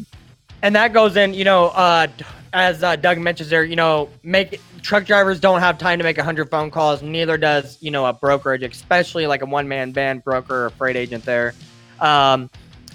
and 0.64 0.76
that 0.76 0.94
goes 0.94 1.16
in 1.18 1.34
you 1.34 1.44
know 1.44 1.68
uh 1.68 2.08
as 2.54 2.84
uh, 2.84 2.96
doug 2.96 3.18
mentions 3.18 3.50
there 3.50 3.64
you 3.64 3.76
know 3.76 4.10
make 4.24 4.60
truck 4.82 5.06
drivers 5.06 5.40
don't 5.40 5.60
have 5.62 5.78
time 5.78 5.98
to 6.00 6.04
make 6.04 6.18
100 6.18 6.50
phone 6.50 6.70
calls 6.72 7.02
neither 7.02 7.38
does 7.38 7.78
you 7.82 7.92
know 7.92 8.06
a 8.06 8.14
brokerage 8.14 8.64
especially 8.64 9.28
like 9.28 9.42
a 9.42 9.46
one-man 9.46 9.92
band 9.92 10.24
broker 10.24 10.66
or 10.66 10.70
freight 10.72 10.96
agent 10.96 11.24
there. 11.26 11.54
Um 12.00 12.50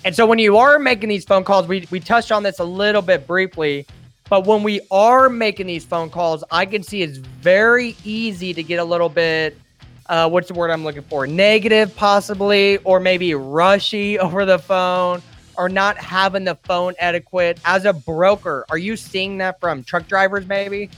and 0.04 0.14
so 0.14 0.24
when 0.26 0.38
you 0.38 0.56
are 0.56 0.78
making 0.78 1.08
these 1.08 1.24
phone 1.24 1.44
calls 1.44 1.66
we, 1.66 1.86
we 1.90 2.00
touched 2.00 2.32
on 2.32 2.42
this 2.42 2.58
a 2.58 2.64
little 2.64 3.02
bit 3.02 3.26
briefly 3.26 3.86
but 4.28 4.46
when 4.46 4.62
we 4.62 4.80
are 4.90 5.28
making 5.28 5.66
these 5.66 5.84
phone 5.84 6.10
calls 6.10 6.42
i 6.50 6.64
can 6.66 6.82
see 6.82 7.02
it's 7.02 7.18
very 7.18 7.96
easy 8.04 8.52
to 8.54 8.62
get 8.62 8.78
a 8.78 8.84
little 8.84 9.08
bit 9.08 9.58
uh, 10.08 10.28
what's 10.28 10.48
the 10.48 10.54
word 10.54 10.70
i'm 10.70 10.84
looking 10.84 11.02
for 11.02 11.26
negative 11.26 11.94
possibly 11.96 12.76
or 12.78 13.00
maybe 13.00 13.34
rushy 13.34 14.18
over 14.26 14.44
the 14.44 14.58
phone 14.58 15.20
or 15.56 15.68
not 15.68 15.96
having 15.96 16.44
the 16.44 16.54
phone 16.64 16.94
adequate 16.98 17.58
as 17.64 17.84
a 17.84 17.92
broker 17.92 18.64
are 18.70 18.78
you 18.78 18.96
seeing 18.96 19.38
that 19.38 19.58
from 19.60 19.82
truck 19.84 20.06
drivers 20.06 20.46
maybe 20.46 20.88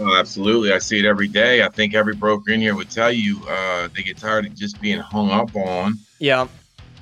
Oh, 0.00 0.14
absolutely, 0.16 0.72
I 0.72 0.78
see 0.78 1.00
it 1.00 1.04
every 1.04 1.26
day. 1.26 1.64
I 1.64 1.68
think 1.68 1.92
every 1.92 2.14
broker 2.14 2.52
in 2.52 2.60
here 2.60 2.76
would 2.76 2.88
tell 2.88 3.10
you 3.10 3.42
uh, 3.48 3.88
they 3.96 4.04
get 4.04 4.16
tired 4.16 4.46
of 4.46 4.54
just 4.54 4.80
being 4.80 5.00
hung 5.00 5.30
up 5.32 5.56
on. 5.56 5.98
yeah 6.20 6.46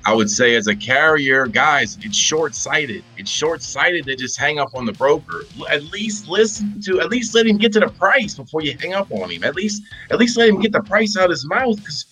I 0.07 0.13
would 0.13 0.31
say 0.31 0.55
as 0.55 0.67
a 0.67 0.75
carrier, 0.75 1.47
guys, 1.47 1.97
it's 2.01 2.15
short 2.15 2.55
sighted. 2.55 3.03
It's 3.17 3.29
short 3.29 3.61
sighted 3.61 4.05
to 4.05 4.15
just 4.15 4.39
hang 4.39 4.57
up 4.57 4.73
on 4.73 4.85
the 4.85 4.93
broker. 4.93 5.43
At 5.69 5.83
least 5.83 6.29
listen 6.29 6.79
to, 6.83 7.01
at 7.01 7.09
least 7.09 7.35
let 7.35 7.45
him 7.45 7.57
get 7.57 7.73
to 7.73 7.81
the 7.81 7.89
price 7.89 8.35
before 8.35 8.61
you 8.61 8.77
hang 8.79 8.93
up 8.93 9.11
on 9.11 9.29
him. 9.29 9.43
At 9.43 9.55
least, 9.55 9.83
at 10.09 10.17
least 10.17 10.37
let 10.37 10.47
him 10.47 10.61
get 10.61 10.71
the 10.71 10.81
price 10.81 11.17
out 11.17 11.25
of 11.25 11.31
his 11.31 11.45
mouth 11.45 11.75
because 11.75 12.05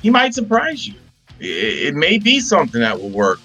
he 0.00 0.08
might 0.08 0.32
surprise 0.32 0.88
you. 0.88 0.94
It, 1.40 1.88
it 1.88 1.94
may 1.94 2.16
be 2.16 2.40
something 2.40 2.80
that 2.80 2.98
will 2.98 3.10
work. 3.10 3.38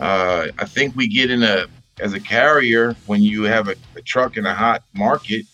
Uh, 0.00 0.48
I 0.58 0.66
think 0.66 0.94
we 0.94 1.08
get 1.08 1.30
in 1.30 1.42
a, 1.42 1.64
as 1.98 2.12
a 2.12 2.20
carrier, 2.20 2.94
when 3.06 3.22
you 3.22 3.44
have 3.44 3.68
a, 3.68 3.74
a 3.96 4.02
truck 4.02 4.36
in 4.36 4.44
a 4.44 4.54
hot 4.54 4.82
market, 4.92 5.46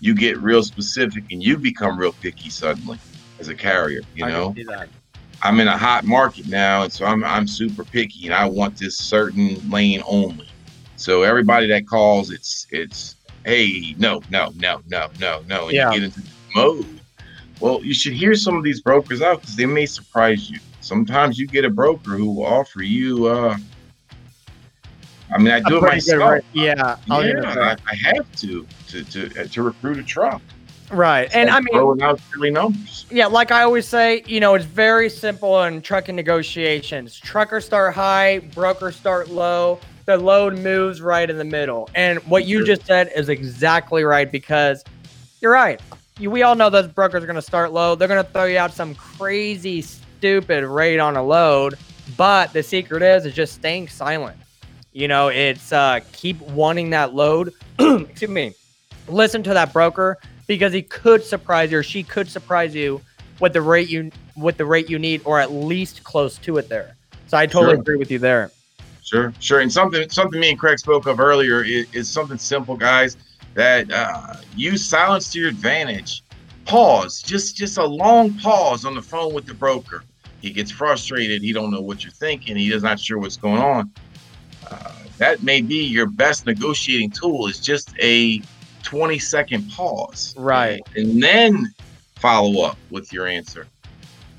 you 0.00 0.16
get 0.16 0.36
real 0.38 0.64
specific 0.64 1.22
and 1.30 1.40
you 1.40 1.58
become 1.58 1.96
real 1.96 2.12
picky 2.12 2.50
suddenly 2.50 2.98
as 3.38 3.46
a 3.46 3.54
carrier, 3.54 4.00
you 4.16 4.26
know? 4.26 4.52
I'm 5.42 5.60
in 5.60 5.68
a 5.68 5.76
hot 5.76 6.04
market 6.04 6.46
now, 6.48 6.82
and 6.82 6.92
so 6.92 7.04
I'm 7.06 7.22
I'm 7.24 7.46
super 7.46 7.84
picky, 7.84 8.26
and 8.26 8.34
I 8.34 8.46
want 8.48 8.78
this 8.78 8.96
certain 8.98 9.56
lane 9.70 10.02
only. 10.06 10.48
So 10.96 11.22
everybody 11.22 11.66
that 11.68 11.86
calls, 11.86 12.30
it's 12.30 12.66
it's 12.70 13.16
hey, 13.44 13.94
no, 13.98 14.22
no, 14.30 14.52
no, 14.56 14.80
no, 14.88 15.08
no, 15.20 15.42
no, 15.46 15.64
and 15.68 15.72
Yeah. 15.72 15.92
you 15.92 16.00
get 16.00 16.04
into 16.04 16.22
mode. 16.54 17.00
Well, 17.60 17.80
you 17.84 17.94
should 17.94 18.12
hear 18.12 18.34
some 18.34 18.56
of 18.56 18.64
these 18.64 18.80
brokers 18.80 19.22
out 19.22 19.40
because 19.40 19.56
they 19.56 19.66
may 19.66 19.86
surprise 19.86 20.50
you. 20.50 20.58
Sometimes 20.80 21.38
you 21.38 21.46
get 21.46 21.64
a 21.64 21.70
broker 21.70 22.12
who 22.16 22.30
will 22.32 22.46
offer 22.46 22.82
you. 22.82 23.26
uh 23.26 23.56
I 25.32 25.38
mean, 25.38 25.48
I 25.48 25.60
do 25.60 25.78
it 25.78 25.82
myself. 25.82 26.30
rate. 26.30 26.42
yeah 26.52 26.96
I 27.10 27.26
Yeah. 27.26 27.42
I, 27.44 27.76
I 27.90 27.94
have 28.14 28.36
to 28.36 28.66
to 28.88 29.04
to 29.04 29.48
to 29.48 29.62
recruit 29.62 29.98
a 29.98 30.02
truck. 30.02 30.40
Right 30.90 31.28
and 31.34 31.50
i 31.50 31.58
mean 31.58 31.74
throwing 31.74 32.00
out 32.02 32.20
silly 32.32 32.50
numbers. 32.50 33.06
Yeah, 33.10 33.26
like 33.26 33.50
I 33.52 33.62
always 33.62 33.86
say, 33.86 34.22
you 34.26 34.40
know, 34.40 34.54
it's 34.54 34.64
very 34.64 35.08
simple 35.08 35.62
in 35.62 35.80
trucking 35.80 36.16
negotiations. 36.16 37.18
Truckers 37.18 37.64
start 37.64 37.94
high, 37.94 38.40
brokers 38.40 38.96
start 38.96 39.28
low. 39.28 39.78
The 40.06 40.16
load 40.16 40.58
moves 40.58 41.00
right 41.00 41.28
in 41.28 41.38
the 41.38 41.44
middle. 41.44 41.88
And 41.94 42.18
what 42.20 42.46
you 42.46 42.58
Sure. 42.58 42.66
just 42.74 42.86
said 42.86 43.10
is 43.14 43.28
exactly 43.28 44.04
right 44.04 44.30
because 44.30 44.84
you're 45.40 45.52
right. 45.52 45.80
You, 46.18 46.30
we 46.30 46.42
all 46.42 46.54
know 46.54 46.70
those 46.70 46.88
brokers 46.88 47.22
are 47.22 47.26
going 47.26 47.36
to 47.36 47.42
start 47.42 47.72
low. 47.72 47.94
They're 47.94 48.08
going 48.08 48.24
to 48.24 48.30
throw 48.30 48.44
you 48.44 48.58
out 48.58 48.72
some 48.72 48.94
crazy, 48.94 49.82
stupid 49.82 50.64
rate 50.64 50.98
on 50.98 51.16
a 51.16 51.22
load. 51.22 51.74
But 52.16 52.52
the 52.52 52.62
secret 52.62 53.02
is, 53.02 53.26
is 53.26 53.34
just 53.34 53.54
staying 53.54 53.88
silent. 53.88 54.36
You 54.92 55.08
know, 55.08 55.28
it's 55.28 55.72
uh, 55.72 56.00
keep 56.12 56.40
wanting 56.40 56.90
that 56.90 57.14
load. 57.14 57.52
Excuse 57.78 58.30
me. 58.30 58.54
Listen 59.08 59.42
to 59.44 59.54
that 59.54 59.72
broker 59.72 60.18
because 60.46 60.72
he 60.72 60.82
could 60.82 61.22
surprise 61.22 61.72
you 61.72 61.78
or 61.78 61.82
she 61.82 62.02
could 62.02 62.28
surprise 62.28 62.74
you 62.74 63.00
with 63.40 63.52
the 63.52 63.62
rate 63.62 63.88
you 63.88 64.10
with 64.36 64.56
the 64.56 64.64
rate 64.64 64.88
you 64.88 64.98
need 64.98 65.20
or 65.24 65.40
at 65.40 65.50
least 65.52 66.04
close 66.04 66.38
to 66.38 66.56
it 66.58 66.68
there. 66.68 66.94
So 67.26 67.36
I 67.36 67.46
totally 67.46 67.74
Sure. 67.74 67.80
agree 67.80 67.96
with 67.96 68.10
you 68.10 68.18
there. 68.18 68.50
Sure, 69.02 69.32
sure. 69.38 69.60
And 69.60 69.72
something 69.72 70.08
something 70.10 70.40
me 70.40 70.50
and 70.50 70.58
Craig 70.58 70.78
spoke 70.78 71.06
of 71.06 71.20
earlier 71.20 71.62
is, 71.62 71.86
is 71.92 72.08
something 72.08 72.38
simple, 72.38 72.76
guys. 72.76 73.16
That 73.54 73.90
uh, 73.90 74.34
use 74.54 74.84
silence 74.84 75.32
to 75.32 75.40
your 75.40 75.48
advantage. 75.48 76.22
Pause, 76.66 77.22
just 77.22 77.56
just 77.56 77.78
a 77.78 77.86
long 77.86 78.34
pause 78.38 78.84
on 78.84 78.94
the 78.94 79.02
phone 79.02 79.32
with 79.32 79.46
the 79.46 79.54
broker. 79.54 80.02
He 80.42 80.50
gets 80.50 80.70
frustrated. 80.70 81.40
He 81.42 81.52
don't 81.52 81.70
know 81.70 81.80
what 81.80 82.04
you're 82.04 82.12
thinking. 82.12 82.56
He 82.56 82.72
is 82.72 82.82
not 82.82 83.00
sure 83.00 83.18
what's 83.18 83.36
going 83.36 83.62
on. 83.62 83.90
Uh, 84.70 84.92
that 85.18 85.42
may 85.42 85.60
be 85.62 85.84
your 85.84 86.06
best 86.06 86.44
negotiating 86.44 87.10
tool. 87.10 87.46
Is 87.46 87.60
just 87.60 87.94
a 88.00 88.42
20 88.86 89.18
second 89.18 89.68
pause, 89.72 90.32
Right. 90.38 90.80
and 90.94 91.20
then 91.22 91.74
follow 92.16 92.62
up 92.62 92.78
with 92.90 93.12
your 93.12 93.26
answer 93.26 93.66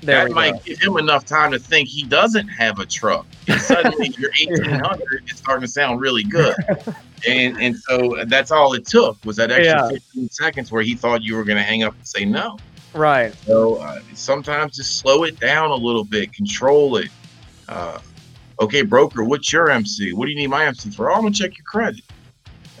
There 0.00 0.24
that 0.26 0.34
might 0.34 0.54
go. 0.54 0.60
give 0.64 0.80
him 0.80 0.96
enough 0.96 1.24
time 1.26 1.52
to 1.52 1.58
think 1.58 1.88
he 1.88 2.02
doesn't 2.04 2.48
have 2.48 2.78
a 2.80 2.86
truck. 2.86 3.26
And 3.46 3.60
suddenly 3.60 4.08
your 4.18 4.30
1800 4.30 5.30
is 5.30 5.36
starting 5.38 5.62
to 5.66 5.68
sound 5.72 6.00
really 6.00 6.24
good. 6.24 6.54
And 7.26 7.60
and 7.60 7.76
so 7.76 8.14
that's 8.28 8.52
all 8.52 8.74
it 8.74 8.86
took 8.86 9.16
was 9.24 9.34
that 9.38 9.50
extra 9.50 9.64
Yeah. 9.82 9.88
15 9.88 10.30
seconds 10.30 10.70
where 10.70 10.82
he 10.84 10.94
thought 10.94 11.24
you 11.24 11.34
were 11.34 11.42
going 11.42 11.56
to 11.58 11.64
hang 11.64 11.82
up 11.82 11.92
and 11.96 12.06
say 12.06 12.24
no. 12.24 12.58
Right. 12.94 13.34
So 13.44 13.74
uh, 13.82 13.98
sometimes 14.14 14.76
just 14.76 14.98
slow 15.00 15.24
it 15.24 15.40
down 15.40 15.72
a 15.72 15.74
little 15.74 16.04
bit, 16.04 16.32
control 16.32 16.96
it. 16.98 17.08
Uh, 17.68 17.98
okay, 18.60 18.82
broker, 18.82 19.24
what's 19.24 19.52
your 19.52 19.68
MC? 19.68 20.12
What 20.12 20.26
do 20.26 20.30
you 20.30 20.36
need 20.38 20.46
my 20.46 20.64
MC 20.66 20.90
for? 20.90 21.10
Oh, 21.10 21.14
I'm 21.16 21.22
gonna 21.22 21.34
check 21.34 21.58
your 21.58 21.64
credit. 21.64 22.02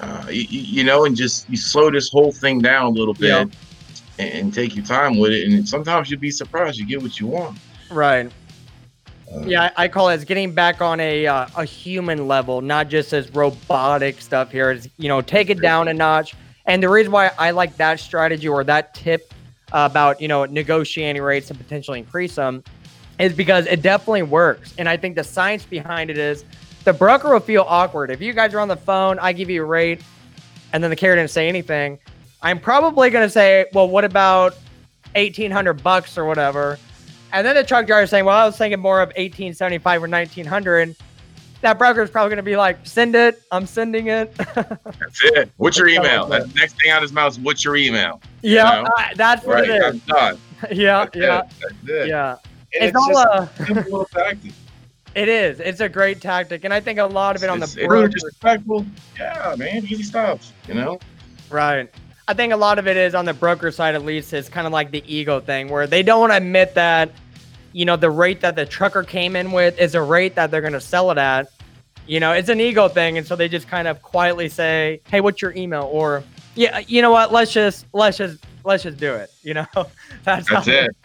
Uh, 0.00 0.26
you, 0.30 0.42
you 0.48 0.84
know, 0.84 1.04
and 1.04 1.16
just 1.16 1.48
you 1.50 1.56
slow 1.56 1.90
this 1.90 2.08
whole 2.08 2.30
thing 2.32 2.60
down 2.60 2.86
a 2.86 2.90
little 2.90 3.14
bit 3.14 3.28
Yeah. 3.30 3.40
and, 4.18 4.30
and 4.32 4.54
take 4.54 4.76
your 4.76 4.84
time 4.84 5.18
with 5.18 5.32
it. 5.32 5.48
And 5.48 5.68
sometimes 5.68 6.10
you'll 6.10 6.20
be 6.20 6.30
surprised 6.30 6.78
you 6.78 6.86
get 6.86 7.02
what 7.02 7.18
you 7.18 7.26
want. 7.26 7.58
Right. 7.90 8.30
Uh, 9.34 9.40
Yeah, 9.40 9.70
I 9.76 9.84
I 9.84 9.88
call 9.88 10.08
it 10.10 10.14
as 10.14 10.24
getting 10.24 10.52
back 10.52 10.80
on 10.80 11.00
a 11.00 11.26
uh, 11.26 11.46
a 11.56 11.64
human 11.64 12.28
level, 12.28 12.60
not 12.60 12.88
just 12.88 13.12
as 13.12 13.28
robotic 13.34 14.20
stuff 14.20 14.50
here. 14.52 14.70
Is 14.70 14.88
you 14.98 15.08
know 15.08 15.20
take 15.20 15.50
it 15.50 15.60
down 15.60 15.88
a 15.88 15.94
notch. 15.94 16.34
And 16.66 16.82
the 16.82 16.88
reason 16.88 17.10
why 17.12 17.30
I 17.38 17.50
like 17.50 17.76
that 17.78 17.98
strategy 17.98 18.46
or 18.46 18.62
that 18.64 18.94
tip 18.94 19.32
about 19.72 20.20
you 20.20 20.28
know 20.28 20.44
negotiating 20.44 21.20
rates 21.22 21.50
and 21.50 21.58
potentially 21.58 21.98
increase 21.98 22.36
them 22.36 22.62
is 23.18 23.32
because 23.32 23.66
it 23.66 23.82
definitely 23.82 24.22
works. 24.22 24.74
And 24.78 24.88
I 24.88 24.96
think 24.96 25.16
the 25.16 25.24
science 25.24 25.64
behind 25.64 26.08
it 26.08 26.18
is 26.18 26.44
the 26.88 26.94
broker 26.94 27.30
will 27.30 27.38
feel 27.40 27.66
awkward 27.68 28.10
if 28.10 28.22
you 28.22 28.32
guys 28.32 28.54
are 28.54 28.60
on 28.60 28.68
the 28.68 28.76
phone. 28.76 29.18
I 29.18 29.34
give 29.34 29.50
you 29.50 29.62
a 29.62 29.66
rate, 29.66 30.00
and 30.72 30.82
then 30.82 30.88
the 30.88 30.96
carrier 30.96 31.16
didn't 31.16 31.30
say 31.30 31.46
anything. 31.46 31.98
I'm 32.40 32.58
probably 32.58 33.10
gonna 33.10 33.28
say, 33.28 33.66
well, 33.74 33.86
what 33.90 34.06
about 34.06 34.56
eighteen 35.14 35.50
hundred 35.50 35.82
bucks 35.82 36.16
or 36.16 36.24
whatever? 36.24 36.78
And 37.34 37.46
then 37.46 37.56
the 37.56 37.62
truck 37.64 37.86
driver 37.86 38.04
is 38.04 38.10
saying, 38.10 38.24
"Well, 38.24 38.34
I 38.38 38.46
was 38.46 38.56
thinking 38.56 38.80
more 38.80 39.02
of 39.02 39.08
1875 39.08 40.02
or 40.02 40.08
1900." 40.08 40.96
That 41.60 41.76
broker 41.76 42.00
is 42.02 42.08
probably 42.08 42.30
going 42.30 42.36
to 42.38 42.42
be 42.42 42.56
like, 42.56 42.78
"Send 42.84 43.14
it. 43.14 43.42
I'm 43.52 43.66
sending 43.66 44.06
it." 44.06 44.34
That's 44.54 45.20
it. 45.24 45.50
What's 45.58 45.76
your 45.76 45.88
email? 45.88 46.24
the 46.26 46.50
next 46.54 46.80
thing 46.80 46.90
out 46.90 46.98
of 46.98 47.02
his 47.02 47.12
mouth 47.12 47.32
is 47.32 47.38
what's 47.38 47.66
your 47.66 47.76
email? 47.76 48.22
yeah, 48.40 48.62
know? 48.82 48.88
uh, 48.96 49.04
that's 49.14 49.44
what 49.44 49.56
Right. 49.56 49.68
it 49.68 49.82
I'm 49.82 49.98
done. 49.98 50.38
Yeah, 50.72 51.04
That's 51.04 51.16
yeah, 51.16 51.38
it. 51.40 51.46
That's 51.60 51.74
it. 51.90 52.08
yeah. 52.08 52.36
And 52.80 52.84
It's, 52.88 52.96
all 52.96 53.08
just 53.08 53.26
uh, 53.26 53.46
a 53.58 53.66
simple 53.66 54.04
tactic. 54.06 54.52
It 55.14 55.28
is. 55.28 55.60
It's 55.60 55.80
a 55.80 55.88
great 55.88 56.20
tactic, 56.20 56.64
and 56.64 56.72
I 56.72 56.80
think 56.80 56.98
a 56.98 57.04
lot 57.04 57.36
of 57.36 57.42
it 57.42 57.50
on 57.50 57.60
the 57.60 57.64
It's, 57.64 58.14
disrespectful. 58.14 58.86
Yeah, 59.18 59.54
man. 59.56 59.84
Easy 59.84 60.02
stuff. 60.02 60.52
You 60.66 60.74
know. 60.74 61.00
Right. 61.50 61.88
I 62.28 62.34
think 62.34 62.52
a 62.52 62.56
lot 62.56 62.78
of 62.78 62.86
it 62.86 62.96
is 62.96 63.14
on 63.14 63.24
the 63.24 63.32
broker 63.32 63.70
side, 63.70 63.94
at 63.94 64.04
least, 64.04 64.34
is 64.34 64.50
kind 64.50 64.66
of 64.66 64.72
like 64.72 64.90
the 64.90 65.02
ego 65.06 65.40
thing 65.40 65.70
where 65.70 65.86
they 65.86 66.02
don't 66.02 66.20
want 66.20 66.32
to 66.32 66.36
admit 66.36 66.74
that, 66.74 67.10
you 67.72 67.86
know, 67.86 67.96
the 67.96 68.10
rate 68.10 68.42
that 68.42 68.54
the 68.54 68.66
trucker 68.66 69.02
came 69.02 69.34
in 69.34 69.50
with 69.50 69.78
is 69.78 69.94
a 69.94 70.02
rate 70.02 70.34
that 70.34 70.50
they're 70.50 70.60
going 70.60 70.74
to 70.74 70.80
sell 70.80 71.10
it 71.10 71.16
at. 71.16 71.50
You 72.06 72.20
know, 72.20 72.32
it's 72.32 72.50
an 72.50 72.60
ego 72.60 72.88
thing. 72.88 73.16
And 73.16 73.26
so 73.26 73.34
they 73.34 73.48
just 73.48 73.66
kind 73.66 73.88
of 73.88 74.02
quietly 74.02 74.50
say, 74.50 75.00
hey, 75.08 75.22
what's 75.22 75.40
your 75.40 75.54
email? 75.56 75.88
Or, 75.90 76.22
yeah, 76.54 76.80
you 76.80 77.00
know 77.00 77.10
what? 77.10 77.32
Let's 77.32 77.50
just, 77.52 77.86
let's 77.94 78.18
just, 78.18 78.44
let's 78.62 78.82
just 78.82 78.98
do 78.98 79.14
it. 79.14 79.32
You 79.42 79.54
know, 79.54 79.66
that's, 80.24 80.50
That's 80.50 80.68
it. 80.68 80.96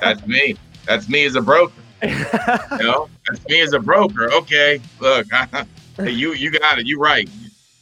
That's 0.00 0.26
me. 0.26 0.56
That's 0.86 1.08
me 1.08 1.24
as 1.24 1.34
a 1.34 1.40
broker. 1.40 1.72
You 2.02 2.78
know. 2.78 3.08
That's 3.26 3.46
me 3.48 3.60
as 3.60 3.72
a 3.72 3.80
broker. 3.80 4.32
Okay. 4.32 4.80
Look. 5.00 5.26
hey, 5.96 6.10
you 6.10 6.32
you 6.34 6.50
got 6.50 6.78
it. 6.78 6.86
You're 6.86 7.00
right. 7.00 7.28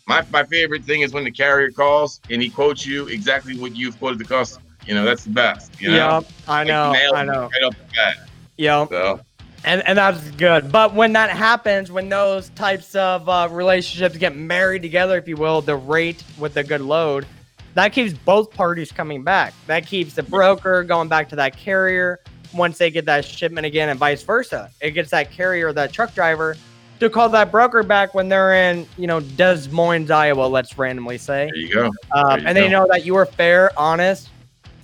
My 0.06 0.24
my 0.30 0.44
favorite 0.44 0.84
thing 0.84 1.00
is 1.00 1.12
when 1.12 1.24
the 1.24 1.30
carrier 1.30 1.70
calls 1.70 2.20
and 2.30 2.40
he 2.40 2.48
quotes 2.48 2.86
you 2.86 3.06
exactly 3.08 3.58
what 3.58 3.74
you've 3.74 3.98
quoted 3.98 4.18
the 4.18 4.24
customer. 4.24 4.64
You 4.86 4.94
know, 4.94 5.04
that's 5.04 5.24
the 5.24 5.30
best. 5.30 5.80
You 5.80 5.88
know. 5.88 5.96
yeah, 5.96 6.20
I 6.48 6.64
know. 6.64 6.92
nailed 6.92 7.14
I 7.16 7.24
know. 7.24 7.50
Right 7.52 7.62
up 7.64 7.74
the 7.74 7.94
bat. 7.94 8.28
Yeah. 8.56 8.86
So 8.88 9.20
and 9.66 9.82
and 9.86 9.98
that's 9.98 10.30
good. 10.32 10.70
But 10.70 10.94
when 10.94 11.12
that 11.14 11.30
happens, 11.30 11.90
when 11.90 12.08
those 12.08 12.50
types 12.50 12.94
of 12.94 13.28
uh, 13.28 13.48
relationships 13.50 14.16
get 14.16 14.36
married 14.36 14.82
together, 14.82 15.18
if 15.18 15.28
you 15.28 15.36
will, 15.36 15.60
the 15.60 15.76
rate 15.76 16.22
with 16.38 16.54
the 16.54 16.62
good 16.62 16.80
load, 16.80 17.26
that 17.74 17.92
keeps 17.92 18.14
both 18.14 18.52
parties 18.52 18.92
coming 18.92 19.24
back. 19.24 19.52
That 19.66 19.86
keeps 19.86 20.14
the 20.14 20.22
broker 20.22 20.84
going 20.84 21.08
back 21.08 21.28
to 21.30 21.36
that 21.36 21.56
carrier 21.56 22.20
once 22.54 22.78
they 22.78 22.90
get 22.90 23.04
that 23.06 23.24
shipment 23.24 23.66
again, 23.66 23.88
and 23.88 23.98
vice 23.98 24.22
versa. 24.22 24.70
It 24.80 24.92
gets 24.92 25.10
that 25.10 25.30
carrier, 25.30 25.72
that 25.72 25.92
truck 25.92 26.14
driver, 26.14 26.56
to 27.00 27.10
call 27.10 27.28
that 27.30 27.50
broker 27.50 27.82
back 27.82 28.14
when 28.14 28.28
they're 28.28 28.54
in, 28.54 28.86
you 28.96 29.06
know, 29.06 29.20
Des 29.20 29.68
Moines, 29.70 30.10
Iowa. 30.10 30.46
Let's 30.46 30.78
randomly 30.78 31.18
say, 31.18 31.46
there 31.46 31.56
you 31.56 31.74
go. 31.74 31.86
um, 31.86 31.92
There 32.12 32.38
you 32.40 32.46
and 32.46 32.56
they 32.56 32.68
know 32.68 32.86
that 32.90 33.04
you 33.04 33.14
were 33.14 33.26
fair, 33.26 33.70
honest. 33.76 34.28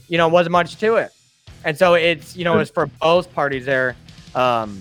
You 0.08 0.18
know, 0.18 0.28
wasn't 0.28 0.52
much 0.52 0.76
to 0.76 0.96
it, 0.96 1.10
and 1.64 1.76
so 1.76 1.94
it's 1.94 2.36
you 2.36 2.44
know 2.44 2.58
it's 2.58 2.70
for 2.70 2.86
both 2.86 3.32
parties 3.32 3.64
there. 3.64 3.96
Um, 4.34 4.78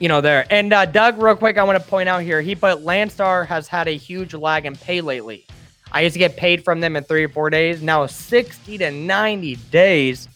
you 0.00 0.08
know 0.08 0.20
there. 0.20 0.46
And 0.50 0.72
uh, 0.72 0.84
Doug, 0.86 1.22
real 1.22 1.36
quick, 1.36 1.58
I 1.58 1.62
want 1.62 1.80
to 1.80 1.88
point 1.88 2.08
out 2.08 2.22
here. 2.22 2.40
He 2.42 2.54
put 2.56 2.84
Landstar 2.84 3.46
has 3.46 3.68
had 3.68 3.86
a 3.86 3.92
huge 3.96 4.34
lag 4.34 4.66
in 4.66 4.74
pay 4.74 5.00
lately. 5.00 5.46
I 5.92 6.00
used 6.00 6.14
to 6.14 6.18
get 6.18 6.36
paid 6.36 6.64
from 6.64 6.80
them 6.80 6.96
in 6.96 7.04
three 7.04 7.22
or 7.22 7.28
four 7.28 7.50
days. 7.50 7.80
Now 7.82 8.04
sixty 8.06 8.76
to 8.78 8.90
ninety 8.90 9.54
days. 9.70 10.28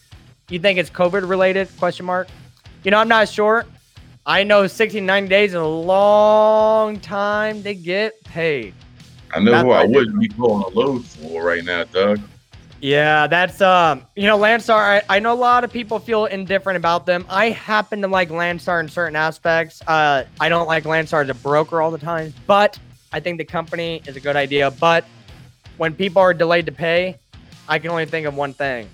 You 0.51 0.59
think 0.59 0.79
it's 0.79 0.91
COVID 0.91 1.29
related? 1.29 1.69
Question 1.79 2.07
mark. 2.07 2.29
You 2.85 2.91
know, 2.91 2.99
I'm 2.99 3.09
not 3.09 3.29
sure. 3.29 3.65
I 4.27 4.45
know 4.45 4.67
60 4.67 5.01
90 5.01 5.29
days 5.29 5.51
is 5.51 5.55
a 5.55 5.65
long 5.65 7.01
time 7.01 7.63
to 7.63 7.75
get 7.75 8.23
paid. 8.25 8.75
I 9.33 9.41
know 9.41 9.53
That's 9.53 9.65
who 9.65 9.71
I 9.71 9.85
wouldn't 9.85 10.21
be 10.21 10.29
pulling 10.29 10.65
a 10.65 10.69
load 10.69 11.05
for 11.05 11.43
right 11.45 11.65
now, 11.65 11.85
Doug. 11.85 12.21
Yeah, 12.81 13.27
that's 13.27 13.61
um, 13.61 14.07
you 14.17 14.27
know, 14.27 14.39
Landstar. 14.39 14.79
I, 14.79 15.17
I 15.17 15.19
know 15.19 15.33
a 15.33 15.35
lot 15.35 15.65
of 15.65 15.73
people 15.73 15.99
feel 15.99 16.25
indifferent 16.25 16.79
about 16.79 17.07
them. 17.07 17.27
I 17.29 17.51
happen 17.51 18.01
to 18.01 18.09
like 18.09 18.31
Landstar 18.31 18.81
in 18.81 18.89
certain 18.89 19.17
aspects. 19.17 19.83
Uh, 19.87 20.25
I 20.41 20.49
don't 20.49 20.67
like 20.67 20.85
Landstar 20.85 21.23
as 21.23 21.29
a 21.29 21.35
broker 21.35 21.83
all 21.83 21.91
the 21.91 21.99
time, 21.99 22.33
but 22.47 22.79
I 23.13 23.21
think 23.21 23.39
the 23.39 23.45
company 23.45 24.03
is 24.07 24.17
a 24.17 24.21
good 24.21 24.37
idea. 24.37 24.71
But 24.71 25.05
when 25.77 25.95
people 25.95 26.23
are 26.23 26.33
delayed 26.33 26.67
to 26.67 26.73
pay, 26.73 27.19
I 27.69 27.79
can 27.79 27.91
only 27.91 28.07
think 28.07 28.27
of 28.27 28.35
one 28.35 28.55
thing, 28.55 28.89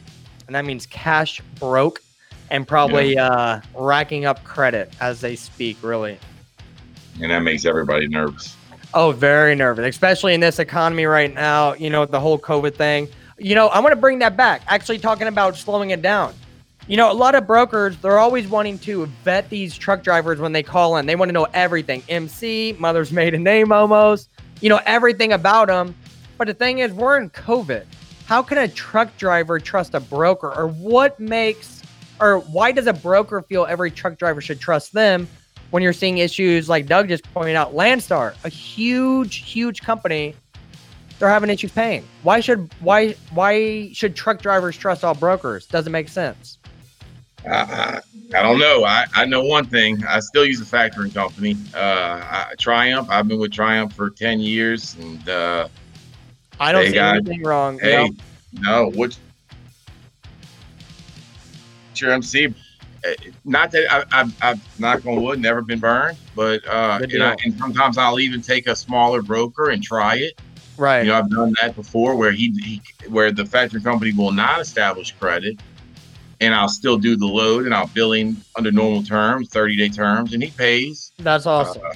and 0.46 0.54
that 0.54 0.64
means 0.64 0.86
cash 0.86 1.40
broke 1.58 2.02
and 2.50 2.66
probably 2.66 3.18
uh, 3.18 3.60
racking 3.74 4.24
up 4.24 4.44
credit 4.44 4.92
as 5.00 5.20
they 5.20 5.36
speak. 5.36 5.82
Really. 5.82 6.18
And 7.20 7.30
that 7.30 7.40
makes 7.40 7.64
everybody 7.64 8.08
nervous. 8.08 8.56
Oh, 8.94 9.12
very 9.12 9.54
nervous, 9.54 9.86
especially 9.86 10.34
in 10.34 10.40
this 10.40 10.58
economy 10.58 11.06
right 11.06 11.32
now. 11.32 11.74
You 11.74 11.90
know, 11.90 12.04
the 12.06 12.20
whole 12.20 12.38
COVID 12.38 12.74
thing. 12.74 13.08
You 13.38 13.54
know, 13.54 13.68
I 13.68 13.80
want 13.80 13.92
to 13.92 14.00
bring 14.00 14.20
that 14.20 14.36
back. 14.36 14.62
Actually, 14.66 14.98
talking 14.98 15.26
about 15.26 15.56
slowing 15.56 15.90
it 15.90 16.02
down. 16.02 16.34
You 16.88 16.96
know, 16.96 17.10
a 17.10 17.14
lot 17.14 17.34
of 17.34 17.48
brokers, 17.48 17.96
they're 17.96 18.18
always 18.18 18.46
wanting 18.46 18.78
to 18.80 19.06
vet 19.24 19.50
these 19.50 19.76
truck 19.76 20.04
drivers 20.04 20.38
when 20.38 20.52
they 20.52 20.62
call 20.62 20.96
in. 20.98 21.06
They 21.06 21.16
want 21.16 21.30
to 21.30 21.32
know 21.32 21.48
everything 21.52 22.04
MC, 22.08 22.76
mother's 22.78 23.10
maiden 23.10 23.42
name 23.42 23.72
almost, 23.72 24.30
you 24.60 24.68
know, 24.68 24.80
everything 24.86 25.32
about 25.32 25.66
them. 25.66 25.96
But 26.38 26.46
the 26.46 26.54
thing 26.54 26.78
is, 26.78 26.92
we're 26.92 27.18
in 27.18 27.30
COVID. 27.30 27.84
How 28.26 28.42
can 28.42 28.58
a 28.58 28.66
truck 28.66 29.16
driver 29.16 29.60
trust 29.60 29.94
a 29.94 30.00
broker? 30.00 30.52
Or 30.52 30.66
what 30.66 31.18
makes, 31.20 31.82
or 32.20 32.40
why 32.40 32.72
does 32.72 32.88
a 32.88 32.92
broker 32.92 33.40
feel 33.42 33.66
every 33.66 33.90
truck 33.90 34.18
driver 34.18 34.40
should 34.40 34.58
trust 34.58 34.92
them 34.92 35.28
when 35.70 35.82
you're 35.82 35.92
seeing 35.92 36.18
issues 36.18 36.68
like 36.68 36.86
Doug 36.86 37.08
just 37.08 37.22
pointed 37.32 37.54
out, 37.54 37.74
Landstar, 37.74 38.34
a 38.44 38.48
huge, 38.48 39.36
huge 39.36 39.82
company, 39.82 40.34
they're 41.18 41.28
having 41.28 41.50
issues 41.50 41.72
paying. 41.72 42.04
Why 42.24 42.40
should 42.40 42.68
why 42.80 43.14
why 43.32 43.90
should 43.92 44.14
truck 44.14 44.42
drivers 44.42 44.76
trust 44.76 45.02
all 45.02 45.14
brokers? 45.14 45.66
Doesn't 45.66 45.92
make 45.92 46.08
sense. 46.08 46.58
I, 47.48 48.00
I, 48.34 48.42
don't 48.42 48.58
know. 48.58 48.84
I, 48.84 49.06
I 49.14 49.24
know 49.24 49.44
one 49.44 49.66
thing. 49.66 50.04
I 50.04 50.18
still 50.18 50.44
use 50.44 50.60
a 50.60 50.64
factoring 50.64 51.14
company. 51.14 51.56
Uh, 51.74 52.20
I, 52.22 52.52
Triumph. 52.58 53.08
I've 53.08 53.28
been 53.28 53.38
with 53.38 53.52
Triumph 53.52 53.94
for 53.94 54.10
ten 54.10 54.40
years, 54.40 54.96
and 54.96 55.28
uh, 55.28 55.68
I 56.58 56.72
don't 56.72 56.84
Hey, 56.84 56.92
see 56.92 56.98
anything 56.98 57.42
wrong. 57.42 57.78
hey, 57.78 58.08
know? 58.08 58.10
no, 58.60 58.90
what's 58.94 59.18
your 61.96 62.12
MC? 62.12 62.46
Uh, 62.46 63.10
Not 63.44 63.70
that 63.72 63.92
I, 63.92 64.20
I've, 64.20 64.42
I've 64.42 64.80
knock 64.80 65.04
on 65.06 65.22
wood, 65.22 65.40
never 65.40 65.62
been 65.62 65.78
burned, 65.78 66.18
but 66.34 66.66
uh, 66.66 67.00
and, 67.02 67.22
I, 67.22 67.36
and 67.44 67.56
sometimes 67.58 67.98
I'll 67.98 68.20
even 68.20 68.40
take 68.40 68.66
a 68.66 68.74
smaller 68.74 69.22
broker 69.22 69.70
and 69.70 69.82
try 69.82 70.16
it. 70.16 70.40
Right. 70.76 71.02
You 71.02 71.10
know, 71.10 71.18
I've 71.18 71.30
done 71.30 71.54
that 71.60 71.74
before 71.74 72.16
where 72.16 72.32
he, 72.32 72.52
he 72.62 72.82
where 73.08 73.32
the 73.32 73.44
factoring 73.44 73.84
company 73.84 74.12
will 74.12 74.32
not 74.32 74.60
establish 74.60 75.12
credit 75.12 75.58
and 76.40 76.54
I'll 76.54 76.68
still 76.68 76.98
do 76.98 77.16
the 77.16 77.26
load 77.26 77.64
and 77.64 77.74
I'll 77.74 77.86
bill 77.88 78.12
him 78.12 78.42
under 78.56 78.70
normal 78.70 79.02
terms, 79.02 79.48
30 79.48 79.76
day 79.76 79.88
terms, 79.88 80.34
and 80.34 80.42
he 80.42 80.50
pays. 80.50 81.12
That's 81.18 81.46
awesome. 81.46 81.82
Uh, 81.84 81.94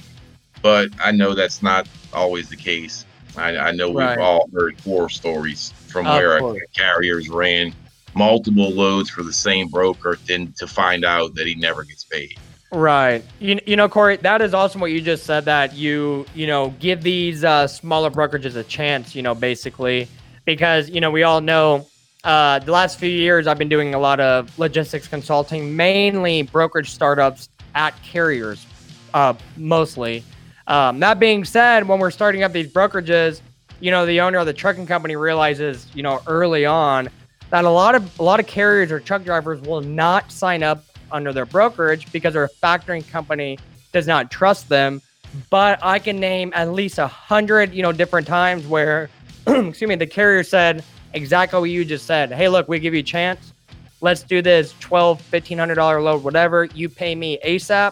but 0.61 0.89
I 1.03 1.11
know 1.11 1.33
that's 1.33 1.61
not 1.61 1.87
always 2.13 2.49
the 2.49 2.55
case. 2.55 3.05
I, 3.37 3.57
I 3.57 3.71
know 3.71 3.91
Right. 3.93 4.17
we've 4.17 4.25
all 4.25 4.49
heard 4.53 4.79
horror 4.81 5.09
stories 5.09 5.73
from 5.87 6.07
Of 6.07 6.15
where 6.17 6.39
course. 6.39 6.61
carriers 6.75 7.29
ran 7.29 7.73
multiple 8.13 8.71
loads 8.71 9.09
for 9.09 9.23
the 9.23 9.33
same 9.33 9.67
broker, 9.69 10.17
then 10.27 10.53
to 10.57 10.67
find 10.67 11.05
out 11.05 11.33
that 11.35 11.47
he 11.47 11.55
never 11.55 11.83
gets 11.83 12.03
paid. 12.03 12.37
Right. 12.71 13.23
You, 13.39 13.59
you 13.65 13.75
know, 13.75 13.89
Corey, 13.89 14.17
that 14.17 14.41
is 14.41 14.53
awesome 14.53 14.79
what 14.81 14.91
you 14.91 15.01
just 15.01 15.25
said 15.25 15.45
that 15.45 15.73
you, 15.73 16.25
you 16.33 16.47
know, 16.47 16.73
give 16.79 17.03
these 17.03 17.43
uh, 17.43 17.67
smaller 17.67 18.09
brokerages 18.09 18.55
a 18.55 18.63
chance, 18.63 19.13
you 19.13 19.21
know, 19.21 19.35
basically, 19.35 20.07
because, 20.45 20.89
you 20.89 21.01
know, 21.01 21.11
we 21.11 21.23
all 21.23 21.41
know 21.41 21.85
uh, 22.23 22.59
the 22.59 22.71
last 22.71 22.97
few 22.99 23.09
years 23.09 23.47
I've 23.47 23.57
been 23.57 23.69
doing 23.69 23.93
a 23.93 23.99
lot 23.99 24.19
of 24.19 24.57
logistics 24.57 25.07
consulting, 25.07 25.75
mainly 25.75 26.43
brokerage 26.43 26.89
startups 26.91 27.49
at 27.75 27.93
carriers, 28.03 28.65
uh, 29.13 29.33
mostly. 29.57 30.23
Um, 30.71 31.01
that 31.01 31.19
being 31.19 31.43
said, 31.43 31.85
when 31.85 31.99
we're 31.99 32.11
starting 32.11 32.43
up 32.43 32.53
these 32.53 32.71
brokerages, 32.71 33.41
you 33.81 33.91
know, 33.91 34.05
the 34.05 34.21
owner 34.21 34.37
of 34.37 34.45
the 34.45 34.53
trucking 34.53 34.87
company 34.87 35.17
realizes, 35.17 35.85
you 35.93 36.01
know, 36.01 36.21
early 36.27 36.65
on 36.65 37.09
that 37.49 37.65
a 37.65 37.69
lot 37.69 37.93
of 37.93 38.19
a 38.21 38.23
lot 38.23 38.39
of 38.39 38.47
carriers 38.47 38.89
or 38.89 39.01
truck 39.01 39.25
drivers 39.25 39.59
will 39.59 39.81
not 39.81 40.31
sign 40.31 40.63
up 40.63 40.85
under 41.11 41.33
their 41.33 41.45
brokerage 41.45 42.09
because 42.13 42.35
their 42.35 42.47
factoring 42.47 43.05
company 43.09 43.59
does 43.91 44.07
not 44.07 44.31
trust 44.31 44.69
them. 44.69 45.01
But 45.49 45.77
I 45.83 45.99
can 45.99 46.21
name 46.21 46.53
at 46.55 46.71
least 46.71 46.99
a 46.99 47.07
hundred, 47.07 47.73
you 47.73 47.83
know, 47.83 47.91
different 47.91 48.25
times 48.25 48.65
where, 48.65 49.09
excuse 49.47 49.89
me, 49.89 49.95
the 49.95 50.07
carrier 50.07 50.41
said 50.41 50.85
exactly 51.13 51.59
what 51.59 51.69
you 51.69 51.83
just 51.83 52.05
said. 52.05 52.31
Hey, 52.31 52.47
look, 52.47 52.69
we 52.69 52.79
give 52.79 52.93
you 52.93 53.01
a 53.01 53.03
chance. 53.03 53.51
Let's 53.99 54.23
do 54.23 54.41
this 54.41 54.73
12, 54.79 55.17
1500 55.17 55.75
dollar 55.75 56.01
load, 56.01 56.23
whatever. 56.23 56.63
You 56.63 56.87
pay 56.87 57.13
me 57.13 57.39
ASAP. 57.45 57.91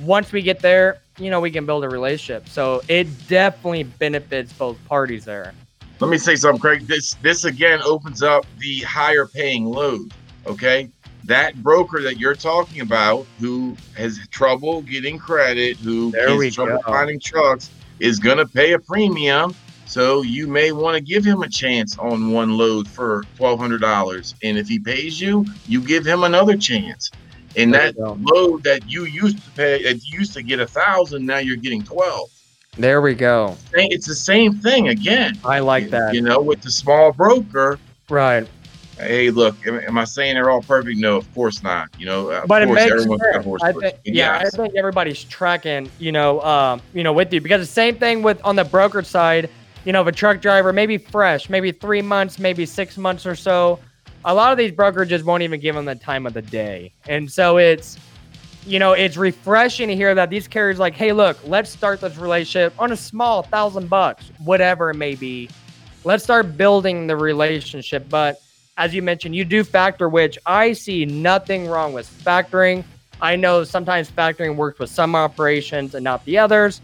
Once 0.00 0.32
we 0.32 0.42
get 0.42 0.60
there, 0.60 1.00
you 1.20 1.30
know, 1.30 1.40
we 1.40 1.50
can 1.50 1.66
build 1.66 1.84
a 1.84 1.88
relationship. 1.88 2.48
So 2.48 2.82
it 2.88 3.06
definitely 3.28 3.84
benefits 3.84 4.52
both 4.52 4.82
parties 4.86 5.24
there. 5.24 5.52
Let 6.00 6.10
me 6.10 6.16
say 6.18 6.34
something, 6.34 6.60
Craig. 6.60 6.86
This 6.86 7.14
this 7.22 7.44
again 7.44 7.80
opens 7.82 8.22
up 8.22 8.46
the 8.58 8.78
higher 8.80 9.26
paying 9.26 9.66
load. 9.66 10.12
Okay. 10.46 10.88
That 11.24 11.62
broker 11.62 12.00
that 12.02 12.18
you're 12.18 12.34
talking 12.34 12.80
about 12.80 13.26
who 13.38 13.76
has 13.96 14.18
trouble 14.30 14.80
getting 14.82 15.18
credit, 15.18 15.76
who 15.76 16.10
There 16.10 16.42
has 16.42 16.54
trouble 16.54 16.78
go. 16.78 16.90
finding 16.92 17.20
trucks, 17.20 17.70
is 17.98 18.18
gonna 18.18 18.46
pay 18.46 18.72
a 18.72 18.78
premium. 18.78 19.54
So 19.86 20.22
you 20.22 20.46
may 20.46 20.72
want 20.72 20.96
to 20.96 21.02
give 21.02 21.24
him 21.24 21.42
a 21.42 21.48
chance 21.48 21.98
on 21.98 22.30
one 22.30 22.56
load 22.56 22.88
for 22.88 23.24
twelve 23.36 23.58
hundred 23.60 23.82
dollars. 23.82 24.34
And 24.42 24.56
if 24.56 24.68
he 24.68 24.78
pays 24.78 25.20
you, 25.20 25.44
you 25.68 25.82
give 25.82 26.06
him 26.06 26.22
another 26.24 26.56
chance. 26.56 27.10
And 27.56 27.74
There 27.74 27.92
that 27.92 28.18
load 28.20 28.62
that 28.64 28.88
you 28.88 29.04
used 29.06 29.42
to 29.42 29.50
pay, 29.50 29.82
that 29.82 30.04
you 30.06 30.18
used 30.18 30.34
to 30.34 30.42
get 30.42 30.60
a 30.60 30.66
thousand, 30.66 31.26
now 31.26 31.38
you're 31.38 31.56
getting 31.56 31.82
twelve. 31.82 32.30
There 32.76 33.00
we 33.00 33.14
go. 33.14 33.56
It's 33.74 34.06
the 34.06 34.14
same 34.14 34.54
thing 34.54 34.88
again. 34.88 35.38
I 35.44 35.58
like 35.58 35.90
that. 35.90 36.14
You 36.14 36.22
know, 36.22 36.40
with 36.40 36.62
the 36.62 36.70
small 36.70 37.12
broker, 37.12 37.78
Right. 38.08 38.46
hey, 38.96 39.30
look, 39.30 39.56
am, 39.66 39.98
I 39.98 40.04
saying 40.04 40.34
they're 40.34 40.50
all 40.50 40.62
perfect? 40.62 40.98
No, 40.98 41.16
of 41.16 41.34
course 41.34 41.62
not. 41.62 41.88
You 41.98 42.06
know, 42.06 42.44
but 42.46 42.62
it 42.62 42.66
course, 42.66 42.76
makes 42.76 42.92
everyone's 42.92 43.22
got 43.22 43.32
sense. 43.34 43.44
horse 43.44 43.62
I 43.62 43.72
think, 43.72 43.96
yeah, 44.04 44.42
yes, 44.42 44.54
I 44.54 44.56
think 44.56 44.76
everybody's 44.76 45.24
tracking, 45.24 45.90
you 45.98 46.12
know, 46.12 46.40
um, 46.42 46.80
you 46.94 47.02
know, 47.02 47.12
with 47.12 47.32
you 47.32 47.40
because 47.40 47.60
the 47.60 47.72
same 47.72 47.96
thing 47.96 48.22
with 48.22 48.40
on 48.44 48.54
the 48.54 48.64
brokerage 48.64 49.06
side, 49.06 49.50
you 49.84 49.92
know, 49.92 50.02
if 50.02 50.06
a 50.06 50.12
truck 50.12 50.40
driver 50.40 50.72
maybe 50.72 50.96
fresh, 50.96 51.50
maybe 51.50 51.72
three 51.72 52.02
months, 52.02 52.38
maybe 52.38 52.64
six 52.66 52.96
months 52.96 53.26
or 53.26 53.34
so, 53.34 53.80
a 54.24 54.34
lot 54.34 54.52
of 54.52 54.58
these 54.58 54.72
brokerages 54.72 55.22
won't 55.22 55.42
even 55.42 55.60
give 55.60 55.74
them 55.74 55.84
the 55.84 55.94
time 55.94 56.26
of 56.26 56.34
the 56.34 56.42
day, 56.42 56.92
and 57.08 57.30
so 57.30 57.56
it's, 57.56 57.98
you 58.66 58.78
know, 58.78 58.92
it's 58.92 59.16
refreshing 59.16 59.88
to 59.88 59.96
hear 59.96 60.14
that 60.14 60.30
these 60.30 60.46
carriers 60.46 60.78
like, 60.78 60.94
hey, 60.94 61.12
look, 61.12 61.38
let's 61.46 61.70
start 61.70 62.00
this 62.00 62.16
relationship 62.16 62.74
on 62.78 62.92
a 62.92 62.96
small 62.96 63.42
thousand 63.42 63.88
bucks, 63.88 64.30
whatever 64.44 64.90
it 64.90 64.96
may 64.96 65.14
be. 65.14 65.48
Let's 66.04 66.24
start 66.24 66.56
building 66.56 67.06
the 67.06 67.16
relationship, 67.16 68.08
but 68.08 68.40
as 68.76 68.94
you 68.94 69.02
mentioned, 69.02 69.36
you 69.36 69.44
do 69.44 69.62
factor, 69.64 70.08
which 70.08 70.38
I 70.46 70.72
see 70.72 71.04
nothing 71.04 71.66
wrong 71.66 71.92
with 71.92 72.08
factoring. 72.24 72.84
I 73.20 73.36
know 73.36 73.64
sometimes 73.64 74.10
factoring 74.10 74.56
works 74.56 74.78
with 74.78 74.88
some 74.88 75.14
operations 75.14 75.94
and 75.94 76.02
not 76.02 76.24
the 76.24 76.38
others. 76.38 76.80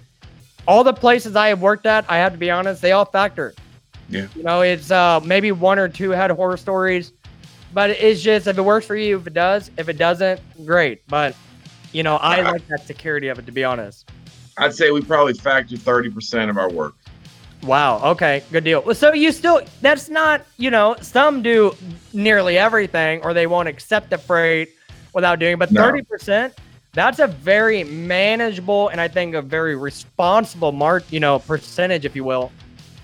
All 0.69 0.85
the 0.85 0.93
places 0.93 1.37
I 1.37 1.49
have 1.49 1.63
worked 1.63 1.87
at, 1.87 2.05
I 2.11 2.17
have 2.19 2.33
to 2.33 2.39
be 2.39 2.51
honest, 2.51 2.83
they 2.83 2.93
all 2.93 3.07
factor. 3.07 3.55
Yeah. 4.11 4.27
You 4.35 4.43
know, 4.43 4.61
it's 4.61 4.91
uh, 4.91 5.21
maybe 5.25 5.53
one 5.53 5.79
or 5.79 5.89
two 5.89 6.11
had 6.11 6.31
horror 6.31 6.59
stories, 6.59 7.13
but 7.73 7.91
it's 7.91 8.23
just 8.23 8.47
if 8.47 8.57
it 8.59 8.63
works 8.63 8.87
for 8.87 8.97
you, 8.97 9.19
if 9.19 9.27
it 9.27 9.35
does, 9.35 9.71
if 9.77 9.89
it 9.89 9.99
doesn't, 9.99 10.41
great. 10.65 11.07
But 11.09 11.35
you 11.93 12.03
know, 12.03 12.17
I 12.17 12.43
like 12.43 12.67
that 12.69 12.87
security 12.87 13.29
of 13.29 13.39
it 13.39 13.47
to 13.47 13.53
be 13.53 13.65
honest. 13.65 14.11
I'd 14.59 14.75
say 14.75 14.91
we 14.91 15.03
probably 15.03 15.35
factor 15.35 15.77
thirty 15.77 16.11
percent 16.11 16.51
of 16.51 16.59
our 16.59 16.71
work. 16.71 16.95
Wow. 17.63 18.01
Okay. 18.13 18.43
Good 18.53 18.65
deal. 18.65 18.83
Well, 18.83 18.95
So 18.95 19.13
you 19.13 19.33
still, 19.33 19.63
that's 19.81 20.09
not, 20.09 20.43
you 20.57 20.71
know, 20.71 20.95
some 21.01 21.43
do 21.43 21.75
nearly 22.13 22.59
everything 22.59 23.23
or 23.23 23.35
they 23.35 23.47
won't 23.47 23.67
accept 23.69 24.11
the 24.11 24.19
freight 24.19 24.69
without 25.15 25.39
doing, 25.39 25.57
but 25.59 25.73
No. 25.73 25.83
30%, 25.83 26.53
that's 26.93 27.19
a 27.19 27.27
very 27.27 27.83
manageable 27.83 28.89
and 28.89 29.01
I 29.01 29.09
think 29.09 29.35
a 29.35 29.43
very 29.43 29.75
responsible 29.75 30.71
mark, 30.71 31.05
you 31.11 31.19
know, 31.19 31.39
percentage, 31.41 32.05
if 32.05 32.15
you 32.15 32.25
will, 32.25 32.53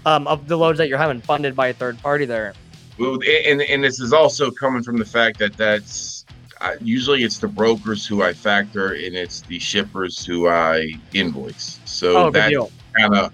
um, 0.07 0.27
of 0.29 0.46
the 0.48 0.57
loads 0.57 0.79
that 0.79 0.88
you're 0.88 0.98
having 0.98 1.20
funded 1.20 1.57
by 1.57 1.68
a 1.68 1.72
third 1.75 2.01
party 2.01 2.25
there. 2.25 2.55
Well, 2.98 3.18
and 3.46 3.62
and 3.62 3.83
this 3.83 4.00
is 4.00 4.12
also 4.12 4.50
coming 4.50 4.83
from 4.83 4.98
the 4.98 5.05
fact 5.05 5.38
that 5.38 5.57
that's 5.57 6.24
uh, 6.61 6.76
usually 6.81 7.24
it's 7.24 7.38
the 7.38 7.48
brokers 7.48 8.07
who 8.07 8.22
I 8.22 8.33
factor 8.33 8.92
and 8.92 9.16
it's 9.16 9.40
the 9.40 9.59
shippers 9.59 10.24
who 10.24 10.48
I 10.48 10.92
invoice. 11.12 11.81
So 11.85 12.16
Oh, 12.16 12.31
good 12.31 12.52
that 12.52 12.70
kind 12.98 13.14
of 13.16 13.33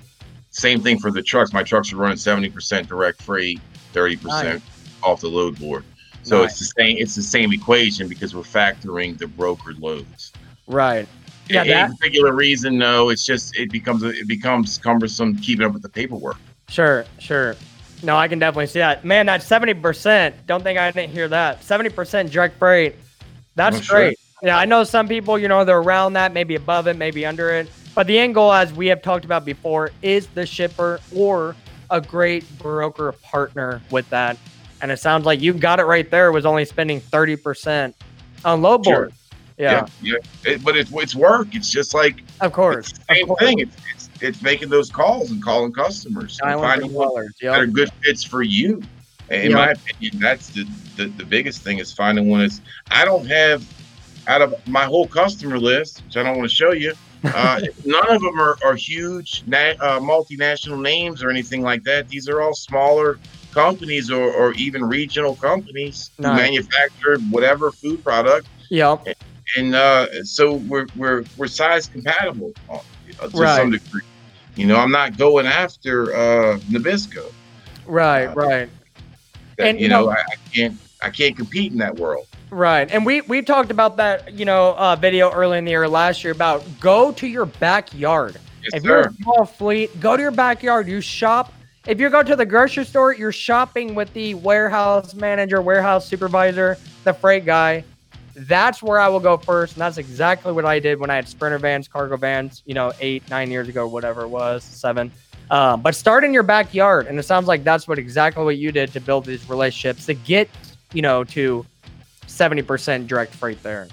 same 0.50 0.80
thing 0.80 0.98
for 0.98 1.10
the 1.10 1.22
trucks. 1.22 1.52
My 1.52 1.62
trucks 1.62 1.92
are 1.92 1.96
running 1.96 2.16
seventy 2.16 2.50
percent 2.50 2.88
direct 2.88 3.20
freight, 3.20 3.60
thirty 3.92 4.16
percent 4.16 4.62
off 5.02 5.20
the 5.20 5.28
load 5.28 5.58
board. 5.58 5.84
So 6.22 6.42
Nice. 6.42 6.50
it's 6.52 6.58
the 6.60 6.82
same. 6.82 6.96
It's 6.98 7.14
the 7.14 7.22
same 7.22 7.52
equation 7.52 8.08
because 8.08 8.34
we're 8.34 8.42
factoring 8.42 9.18
the 9.18 9.26
brokered 9.26 9.80
loads. 9.80 10.32
Right. 10.66 11.08
Yeah. 11.48 11.60
Any 11.60 11.70
That, 11.70 11.90
particular 11.98 12.34
reason? 12.34 12.76
No. 12.78 13.08
It's 13.08 13.24
just 13.24 13.56
it 13.56 13.70
becomes 13.70 14.02
it 14.02 14.28
becomes 14.28 14.78
cumbersome 14.78 15.36
keeping 15.36 15.66
up 15.66 15.72
with 15.72 15.82
the 15.82 15.88
paperwork. 15.88 16.36
Sure, 16.68 17.06
sure. 17.18 17.56
No, 18.02 18.16
I 18.16 18.28
can 18.28 18.38
definitely 18.38 18.66
see 18.68 18.78
that. 18.78 19.04
Man, 19.04 19.26
that 19.26 19.40
70%, 19.40 20.32
don't 20.46 20.62
think 20.62 20.78
I 20.78 20.90
didn't 20.90 21.12
hear 21.12 21.28
that. 21.28 21.62
70% 21.62 22.30
direct 22.30 22.58
freight. 22.58 22.94
That's 23.56 23.80
sure. 23.80 23.96
great. 23.98 24.18
Yeah, 24.42 24.56
I 24.56 24.66
know 24.66 24.84
some 24.84 25.08
people, 25.08 25.36
you 25.38 25.48
know, 25.48 25.64
they're 25.64 25.78
around 25.78 26.12
that, 26.12 26.32
maybe 26.32 26.54
above 26.54 26.86
it, 26.86 26.96
maybe 26.96 27.26
under 27.26 27.50
it. 27.50 27.68
But 27.94 28.06
the 28.06 28.16
end 28.18 28.34
goal, 28.34 28.52
as 28.52 28.72
we 28.72 28.86
have 28.86 29.02
talked 29.02 29.24
about 29.24 29.44
before, 29.44 29.90
is 30.00 30.28
the 30.28 30.46
shipper 30.46 31.00
or 31.14 31.56
a 31.90 32.00
great 32.00 32.44
broker 32.58 33.10
partner 33.12 33.82
with 33.90 34.08
that. 34.10 34.36
And 34.80 34.92
it 34.92 34.98
sounds 35.00 35.26
like 35.26 35.40
you 35.40 35.52
got 35.54 35.80
it 35.80 35.84
right 35.84 36.08
there, 36.08 36.30
was 36.30 36.46
only 36.46 36.64
spending 36.64 37.00
30% 37.00 37.94
on 38.44 38.62
low 38.62 38.80
Sure. 38.80 38.94
board. 38.94 39.12
Yeah, 39.56 39.86
yeah. 40.00 40.14
It- 40.44 40.62
but 40.62 40.76
it's 40.76 40.92
it's 40.92 41.16
work. 41.16 41.48
It's 41.52 41.68
just 41.68 41.92
like 41.92 42.22
of 42.40 42.52
course. 42.52 42.94
same 43.10 43.24
of 43.24 43.28
course. 43.30 43.40
thing. 43.40 43.58
It's, 43.58 43.76
it's 44.20 44.42
making 44.42 44.68
those 44.68 44.90
calls 44.90 45.30
and 45.30 45.42
calling 45.42 45.72
customers 45.72 46.38
and 46.42 46.60
finding 46.60 46.92
what 46.92 47.08
dollars. 47.08 47.32
that 47.40 47.60
are 47.60 47.66
good 47.66 47.90
fits 48.02 48.24
for 48.24 48.42
you. 48.42 48.82
In 49.30 49.50
Yeah. 49.50 49.56
my 49.56 49.70
opinion, 49.72 50.18
that's 50.20 50.48
the, 50.50 50.64
the 50.96 51.06
the 51.06 51.24
biggest 51.24 51.62
thing 51.62 51.78
is 51.78 51.92
finding 51.92 52.28
one 52.28 52.40
that's. 52.40 52.60
I 52.90 53.04
don't 53.04 53.26
have 53.26 53.64
out 54.26 54.42
of 54.42 54.54
my 54.66 54.84
whole 54.84 55.06
customer 55.06 55.58
list, 55.58 56.02
which 56.04 56.16
I 56.16 56.22
don't 56.22 56.36
want 56.38 56.48
to 56.50 56.54
show 56.54 56.72
you. 56.72 56.92
Uh, 57.24 57.60
none 57.84 58.10
of 58.10 58.20
them 58.20 58.38
are, 58.40 58.56
are 58.64 58.74
huge 58.74 59.42
na- 59.46 59.74
uh, 59.80 59.98
multinational 60.00 60.80
names 60.80 61.22
or 61.22 61.30
anything 61.30 61.62
like 61.62 61.82
that. 61.84 62.08
These 62.08 62.28
are 62.28 62.40
all 62.42 62.54
smaller 62.54 63.18
companies 63.52 64.10
or, 64.10 64.30
or 64.30 64.52
even 64.54 64.84
regional 64.84 65.34
companies 65.36 66.10
who 66.18 66.24
manufacture 66.24 67.18
whatever 67.30 67.70
food 67.72 68.04
product 68.04 68.46
Yep. 68.70 69.08
and 69.56 69.74
uh, 69.74 70.22
so 70.24 70.56
we're 70.68 70.86
we're 70.96 71.24
we're 71.38 71.46
size 71.46 71.86
compatible 71.86 72.52
uh, 73.20 73.28
to 73.28 73.36
Right. 73.36 73.56
some 73.56 73.70
degree. 73.70 74.02
You 74.56 74.66
know, 74.66 74.76
I'm 74.76 74.90
not 74.90 75.16
going 75.16 75.46
after 75.46 76.14
uh, 76.14 76.58
Nabisco. 76.70 77.32
Right, 77.86 78.26
Uh, 78.26 78.34
right. 78.34 78.70
That, 79.56 79.66
And, 79.68 79.80
you 79.80 79.88
know, 79.88 80.02
know- 80.06 80.10
I, 80.10 80.16
I 80.16 80.36
can't 80.52 80.76
I 81.00 81.10
can't 81.10 81.36
compete 81.36 81.70
in 81.70 81.78
that 81.78 81.94
world. 81.96 82.26
Right. 82.50 82.90
And 82.90 83.06
we 83.06 83.20
we 83.22 83.42
talked 83.42 83.70
about 83.70 83.96
that, 83.98 84.32
you 84.34 84.44
know, 84.44 84.74
uh, 84.76 84.96
video 84.96 85.30
early 85.30 85.58
in 85.58 85.64
the 85.64 85.70
year 85.70 85.88
last 85.88 86.24
year 86.24 86.32
about 86.32 86.64
go 86.80 87.12
to 87.12 87.26
your 87.26 87.44
backyard. 87.46 88.36
Yes, 88.64 88.74
if 88.74 88.82
you're 88.84 89.04
sir. 89.04 89.10
a 89.10 89.22
small 89.22 89.44
fleet, 89.44 90.00
go 90.00 90.16
to 90.16 90.22
your 90.22 90.32
backyard. 90.32 90.88
You 90.88 91.00
shop. 91.00 91.52
If 91.86 92.00
you 92.00 92.10
go 92.10 92.22
to 92.24 92.34
the 92.34 92.44
grocery 92.44 92.84
store, 92.84 93.14
you're 93.14 93.32
shopping 93.32 93.94
with 93.94 94.12
the 94.12 94.34
warehouse 94.34 95.14
manager, 95.14 95.62
warehouse 95.62 96.06
supervisor, 96.06 96.76
the 97.04 97.12
freight 97.14 97.44
guy. 97.46 97.84
That's 98.38 98.82
where 98.82 99.00
I 99.00 99.08
will 99.08 99.20
go 99.20 99.36
first. 99.36 99.74
And 99.74 99.80
that's 99.80 99.98
exactly 99.98 100.52
what 100.52 100.64
I 100.64 100.78
did 100.78 101.00
when 101.00 101.10
I 101.10 101.16
had 101.16 101.28
Sprinter 101.28 101.58
vans, 101.58 101.88
cargo 101.88 102.16
vans, 102.16 102.62
you 102.66 102.74
know, 102.74 102.92
eight, 103.00 103.28
nine 103.28 103.50
years 103.50 103.68
ago, 103.68 103.86
whatever 103.88 104.22
it 104.22 104.28
was, 104.28 104.62
seven. 104.62 105.10
Uh, 105.50 105.76
but 105.76 105.94
start 105.94 106.24
in 106.24 106.32
your 106.32 106.42
backyard, 106.42 107.06
and 107.06 107.18
it 107.18 107.22
sounds 107.22 107.46
like 107.46 107.64
that's 107.64 107.88
what 107.88 107.98
exactly 107.98 108.44
what 108.44 108.58
you 108.58 108.70
did 108.70 108.92
to 108.92 109.00
build 109.00 109.24
these 109.24 109.48
relationships 109.48 110.04
to 110.06 110.14
get 110.14 110.48
you 110.92 111.00
know 111.00 111.24
to 111.24 111.64
seventy 112.26 112.62
percent 112.62 113.06
direct 113.06 113.34
freight 113.34 113.62
there. 113.62 113.88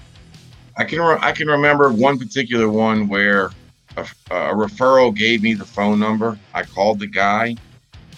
I 0.77 0.83
can 0.83 0.99
re- 0.99 1.17
I 1.21 1.31
can 1.31 1.47
remember 1.47 1.91
one 1.91 2.19
particular 2.19 2.69
one 2.69 3.07
where 3.07 3.51
a, 3.95 4.01
a 4.31 4.53
referral 4.53 5.15
gave 5.15 5.41
me 5.41 5.53
the 5.53 5.65
phone 5.65 5.97
number. 5.97 6.37
I 6.53 6.63
called 6.63 6.99
the 6.99 7.07
guy, 7.07 7.55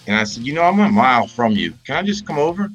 and 0.07 0.15
I 0.15 0.23
said, 0.23 0.43
you 0.43 0.53
know, 0.53 0.63
I'm 0.63 0.79
a 0.79 0.89
mile 0.89 1.27
from 1.27 1.51
you. 1.51 1.73
Can 1.85 1.95
I 1.95 2.01
just 2.01 2.25
come 2.25 2.39
over? 2.39 2.71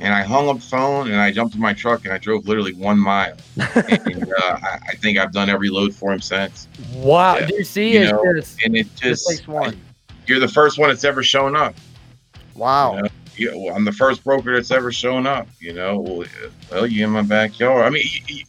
And 0.00 0.14
I 0.14 0.22
hung 0.22 0.48
up 0.48 0.56
the 0.56 0.62
phone 0.62 1.08
and 1.08 1.16
I 1.16 1.32
jumped 1.32 1.54
in 1.56 1.60
my 1.60 1.72
truck 1.72 2.04
and 2.04 2.12
I 2.14 2.18
drove 2.18 2.46
literally 2.46 2.72
one 2.72 2.98
mile. 2.98 3.36
and 3.74 4.32
uh, 4.32 4.58
I, 4.62 4.78
I 4.90 4.94
think 4.96 5.18
I've 5.18 5.32
done 5.32 5.50
every 5.50 5.70
load 5.70 5.92
for 5.94 6.12
him 6.12 6.20
since. 6.20 6.68
Wow, 6.94 7.36
Yeah, 7.36 7.46
do 7.46 7.54
you 7.56 7.64
see? 7.64 7.94
you 7.94 8.00
it's 8.02 8.12
know, 8.12 8.34
just, 8.34 8.62
And 8.64 8.76
it 8.76 8.94
just 8.94 9.48
one. 9.48 9.78
you're 10.26 10.38
the 10.38 10.46
first 10.48 10.78
one 10.78 10.88
that's 10.88 11.02
ever 11.04 11.22
shown 11.24 11.56
up. 11.56 11.74
Wow. 12.54 12.94
You 12.96 13.02
know, 13.02 13.08
you, 13.36 13.52
well, 13.66 13.74
I'm 13.76 13.84
the 13.84 13.92
first 13.92 14.22
broker 14.22 14.54
that's 14.54 14.70
ever 14.70 14.92
shown 14.92 15.26
up. 15.26 15.48
You 15.60 15.72
know, 15.72 15.98
well, 15.98 16.24
well 16.70 16.86
you 16.86 17.04
in 17.04 17.10
my 17.10 17.22
backyard. 17.22 17.84
I 17.84 17.90
mean, 17.90 18.04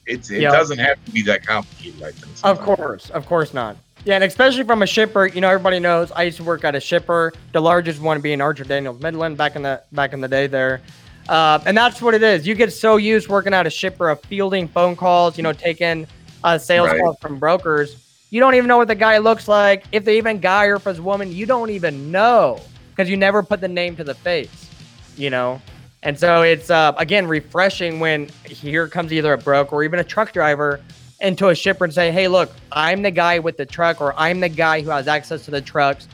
it's 0.05 0.29
it 0.29 0.41
Yeah. 0.41 0.51
doesn't 0.51 0.79
have 0.79 1.03
to 1.05 1.11
be 1.11 1.21
that 1.23 1.45
complicated. 1.45 2.01
I 2.03 2.11
think. 2.11 2.35
Of 2.43 2.59
course, 2.59 3.09
of 3.11 3.25
course 3.25 3.53
not. 3.53 3.75
Yeah, 4.05 4.15
and 4.15 4.23
especially 4.23 4.63
from 4.63 4.81
a 4.81 4.87
shipper, 4.87 5.25
you 5.27 5.41
know, 5.41 5.49
everybody 5.49 5.79
knows 5.79 6.11
I 6.11 6.23
used 6.23 6.37
to 6.37 6.43
work 6.43 6.63
at 6.63 6.73
a 6.73 6.79
shipper, 6.79 7.33
the 7.51 7.59
largest 7.59 7.99
one 8.01 8.21
being 8.21 8.39
Archer 8.39 8.63
Daniels 8.63 9.01
Midland 9.01 9.35
back 9.37 9.55
in 9.55 9.63
the 9.63 9.81
back 9.91 10.13
in 10.13 10.21
the 10.21 10.27
day 10.27 10.47
there. 10.47 10.81
Uh, 11.29 11.61
and 11.67 11.77
that's 11.77 12.01
what 12.01 12.15
it 12.15 12.23
is. 12.23 12.47
You 12.47 12.55
get 12.55 12.73
so 12.73 12.97
used 12.97 13.27
working 13.29 13.53
at 13.53 13.67
a 13.67 13.69
shipper 13.69 14.09
of 14.09 14.19
fielding 14.21 14.67
phone 14.67 14.95
calls, 14.95 15.37
you 15.37 15.43
know, 15.43 15.53
taking 15.53 16.07
uh, 16.43 16.57
sales 16.57 16.87
Right. 16.89 16.99
calls 16.99 17.17
from 17.21 17.37
brokers. 17.37 17.95
You 18.31 18.39
don't 18.39 18.55
even 18.55 18.67
know 18.67 18.77
what 18.77 18.87
the 18.87 18.95
guy 18.95 19.19
looks 19.19 19.47
like. 19.47 19.85
If 19.91 20.05
they 20.05 20.17
even 20.17 20.39
guy 20.39 20.65
or 20.65 20.75
if 20.75 20.87
it's 20.87 20.99
woman, 20.99 21.31
you 21.31 21.45
don't 21.45 21.69
even 21.69 22.11
know 22.11 22.59
because 22.89 23.09
you 23.11 23.15
never 23.15 23.43
put 23.43 23.61
the 23.61 23.67
name 23.67 23.95
to 23.97 24.03
the 24.03 24.15
face, 24.15 24.69
you 25.17 25.29
know. 25.29 25.61
And 26.01 26.17
so 26.17 26.41
it's 26.41 26.71
uh, 26.71 26.93
again 26.97 27.27
refreshing 27.27 27.99
when 27.99 28.29
here 28.45 28.87
comes 28.87 29.13
either 29.13 29.33
a 29.33 29.37
broker 29.37 29.75
or 29.75 29.83
even 29.83 29.99
a 29.99 30.03
truck 30.03 30.31
driver 30.31 30.79
into 31.19 31.49
a 31.49 31.55
shipper 31.55 31.83
and 31.83 31.93
say, 31.93 32.11
"Hey, 32.11 32.27
look, 32.27 32.51
I'm 32.71 33.03
the 33.03 33.11
guy 33.11 33.37
with 33.37 33.57
the 33.57 33.65
truck, 33.67 34.01
or 34.01 34.13
I'm 34.17 34.39
the 34.39 34.49
guy 34.49 34.81
who 34.81 34.89
has 34.89 35.07
access 35.07 35.45
to 35.45 35.51
the 35.51 35.61
trucks. 35.61 36.07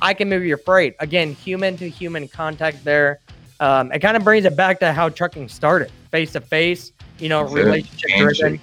I 0.00 0.14
can 0.14 0.30
move 0.30 0.44
your 0.44 0.58
freight." 0.58 0.94
Again, 1.00 1.34
human 1.34 1.76
to 1.78 1.90
human 1.90 2.26
contact 2.28 2.84
there. 2.84 3.20
Um, 3.62 3.92
it 3.92 4.00
kind 4.00 4.16
of 4.16 4.24
brings 4.24 4.44
it 4.44 4.56
back 4.56 4.80
to 4.80 4.92
how 4.92 5.08
trucking 5.08 5.48
started, 5.48 5.90
face 6.10 6.32
to 6.32 6.40
face. 6.40 6.92
You 7.20 7.28
know, 7.28 7.46
it. 7.46 7.52
relationship 7.52 8.10
driven. 8.18 8.54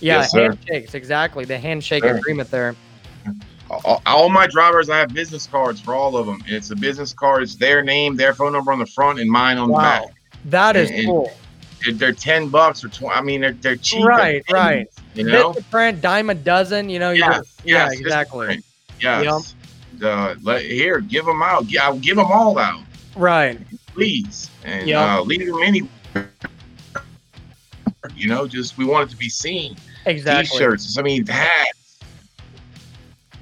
Yeah, 0.00 0.20
Yes, 0.20 0.32
handshakes 0.32 0.94
exactly. 0.94 1.44
The 1.44 1.58
handshake 1.58 2.04
Sure. 2.04 2.16
agreement 2.16 2.50
there. 2.50 2.74
all, 3.68 4.00
all 4.06 4.28
my 4.30 4.46
drivers, 4.46 4.88
I 4.88 4.96
have 4.98 5.12
business 5.12 5.46
cards 5.46 5.78
for 5.80 5.94
all 5.94 6.16
of 6.16 6.24
them. 6.26 6.42
It's 6.46 6.70
a 6.70 6.76
business 6.76 7.12
card. 7.12 7.42
It's 7.42 7.56
their 7.56 7.82
name, 7.82 8.16
their 8.16 8.32
phone 8.32 8.52
number 8.54 8.72
on 8.72 8.78
the 8.78 8.86
front, 8.86 9.18
and 9.20 9.30
mine 9.30 9.58
on 9.58 9.68
Wow. 9.68 9.78
the 9.78 10.06
back. 10.06 10.14
That 10.46 10.76
is 10.76 10.88
And- 10.90 10.98
and- 11.00 11.06
cool. 11.08 11.32
They're, 11.84 11.92
they're 11.94 12.12
ten 12.12 12.48
bucks 12.48 12.82
or 12.82 12.88
twenty. 12.88 13.14
I 13.14 13.20
mean, 13.20 13.42
they're 13.42 13.52
they're 13.52 13.76
cheap. 13.76 14.06
Right, 14.06 14.42
right. 14.50 14.86
You 15.14 15.24
know. 15.24 15.52
Bit 15.52 15.70
print, 15.70 16.00
dime 16.00 16.30
a 16.30 16.34
dozen. 16.34 16.88
You 16.88 16.98
know, 16.98 17.10
yeah, 17.10 17.28
Yes, 17.32 17.56
yeah, 17.64 17.88
yes, 17.90 18.00
exactly. 18.00 18.62
Yes. 19.00 19.54
Uh, 20.02 20.34
let, 20.42 20.62
here, 20.62 21.00
give 21.00 21.26
them 21.26 21.42
out. 21.42 21.66
I'll 21.82 21.98
give 21.98 22.16
them 22.16 22.26
all 22.32 22.58
out, 22.58 22.80
Right. 23.14 23.58
Please, 23.96 24.50
and 24.64 24.86
Yeah. 24.86 25.16
uh, 25.18 25.22
leave 25.22 25.46
them 25.46 25.60
anywhere. 25.62 26.30
You 28.14 28.28
know, 28.28 28.46
just 28.46 28.76
we 28.78 28.84
want 28.84 29.08
it 29.08 29.12
to 29.12 29.16
be 29.18 29.28
seen. 29.28 29.76
Exactly. 30.04 30.58
T-shirts. 30.58 30.96
I 30.98 31.02
mean, 31.02 31.26
hats. 31.26 31.98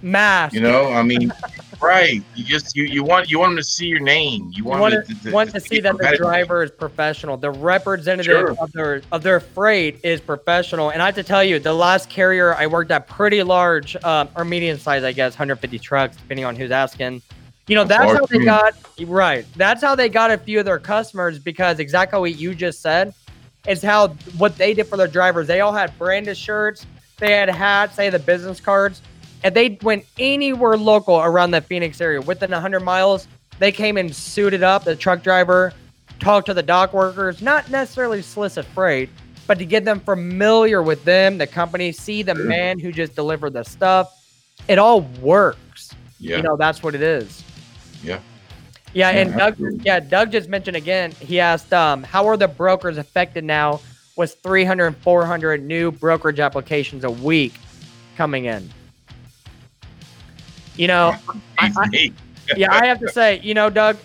Mask. 0.00 0.54
You 0.54 0.60
know, 0.60 0.92
I 0.92 1.02
mean, 1.02 1.32
right? 1.82 2.22
You 2.34 2.44
just 2.44 2.76
you, 2.76 2.84
you 2.84 3.02
want 3.02 3.30
you 3.30 3.38
want 3.40 3.50
them 3.50 3.56
to 3.56 3.64
see 3.64 3.86
your 3.86 4.00
name. 4.00 4.44
You 4.52 4.58
You 4.58 4.64
want, 4.64 4.80
want 4.80 5.06
to, 5.06 5.22
to, 5.24 5.30
want 5.32 5.50
to 5.50 5.60
see 5.60 5.80
that 5.80 5.96
the 5.98 6.14
driver 6.16 6.62
is 6.62 6.70
professional. 6.70 7.36
The 7.36 7.50
representative 7.50 8.24
Sure. 8.24 8.56
of 8.58 8.70
their 8.72 9.02
of 9.12 9.22
their 9.22 9.40
freight 9.40 10.00
is 10.04 10.20
professional. 10.20 10.90
And 10.90 11.02
I 11.02 11.06
have 11.06 11.14
to 11.16 11.22
tell 11.24 11.42
you, 11.42 11.58
the 11.58 11.72
last 11.74 12.08
carrier 12.10 12.54
I 12.54 12.66
worked 12.66 12.90
at, 12.90 13.06
pretty 13.08 13.42
large 13.42 13.96
um, 14.04 14.28
or 14.36 14.44
medium 14.44 14.78
size, 14.78 15.02
I 15.04 15.12
guess, 15.12 15.32
150 15.34 15.78
trucks, 15.78 16.16
depending 16.16 16.44
on 16.44 16.54
who's 16.56 16.70
asking. 16.70 17.20
You 17.66 17.76
know, 17.76 17.84
that's 17.84 18.12
how 18.12 18.26
they 18.26 18.44
got 18.44 18.74
right. 19.06 19.46
That's 19.56 19.82
how 19.82 19.94
they 19.94 20.08
got 20.08 20.30
a 20.30 20.36
few 20.36 20.58
of 20.58 20.66
their 20.66 20.78
customers 20.78 21.38
because 21.38 21.78
exactly 21.78 22.20
what 22.20 22.36
you 22.36 22.54
just 22.54 22.82
said 22.82 23.14
is 23.66 23.80
how 23.80 24.08
what 24.36 24.56
they 24.58 24.74
did 24.74 24.86
for 24.86 24.98
their 24.98 25.08
drivers. 25.08 25.46
They 25.46 25.60
all 25.60 25.72
had 25.72 25.96
branded 25.98 26.36
shirts, 26.36 26.86
they 27.18 27.32
had 27.32 27.48
hats, 27.48 27.96
they 27.96 28.04
had 28.04 28.14
the 28.14 28.18
business 28.18 28.60
cards, 28.60 29.00
and 29.42 29.54
they 29.54 29.78
went 29.82 30.04
anywhere 30.18 30.76
local 30.76 31.20
around 31.20 31.52
the 31.52 31.62
Phoenix 31.62 32.00
area 32.00 32.20
within 32.20 32.50
100 32.50 32.80
miles. 32.80 33.28
They 33.58 33.72
came 33.72 33.96
and 33.96 34.14
suited 34.14 34.62
up. 34.62 34.84
The 34.84 34.96
truck 34.96 35.22
driver 35.22 35.72
talked 36.18 36.46
to 36.46 36.54
the 36.54 36.62
dock 36.62 36.92
workers, 36.92 37.40
not 37.40 37.70
necessarily 37.70 38.20
solicit 38.20 38.66
freight, 38.66 39.08
but 39.46 39.58
to 39.58 39.64
get 39.64 39.84
them 39.84 40.00
familiar 40.00 40.82
with 40.82 41.04
them, 41.04 41.38
the 41.38 41.46
company, 41.46 41.92
see 41.92 42.22
the 42.22 42.34
man 42.34 42.78
who 42.78 42.92
just 42.92 43.14
delivered 43.14 43.52
the 43.54 43.62
stuff. 43.62 44.12
It 44.68 44.78
all 44.78 45.02
works. 45.20 45.94
Yeah. 46.18 46.38
You 46.38 46.42
know, 46.42 46.56
that's 46.56 46.82
what 46.82 46.94
it 46.94 47.02
is. 47.02 47.44
Yeah. 48.04 48.18
Yeah, 48.92 49.10
Yeah, 49.10 49.18
and 49.20 49.36
Doug, 49.36 49.56
yeah, 49.84 50.00
Doug 50.00 50.30
just 50.30 50.48
mentioned 50.48 50.76
again. 50.76 51.10
He 51.12 51.40
asked, 51.40 51.72
um, 51.72 52.02
"How 52.04 52.28
are 52.28 52.36
the 52.36 52.46
brokers 52.46 52.96
affected 52.98 53.42
now 53.42 53.80
with 54.16 54.36
300 54.42 54.86
and 54.86 54.96
400 54.98 55.62
new 55.64 55.90
brokerage 55.90 56.38
applications 56.38 57.02
a 57.02 57.10
week 57.10 57.54
coming 58.16 58.44
in?" 58.44 58.70
You 60.76 60.88
know, 60.88 61.16
I- 61.58 61.72
I- 61.76 62.12
yeah, 62.56 62.72
I 62.72 62.86
have 62.86 63.00
to 63.00 63.08
say, 63.08 63.40
you 63.42 63.54
know, 63.54 63.70
Doug, 63.70 63.96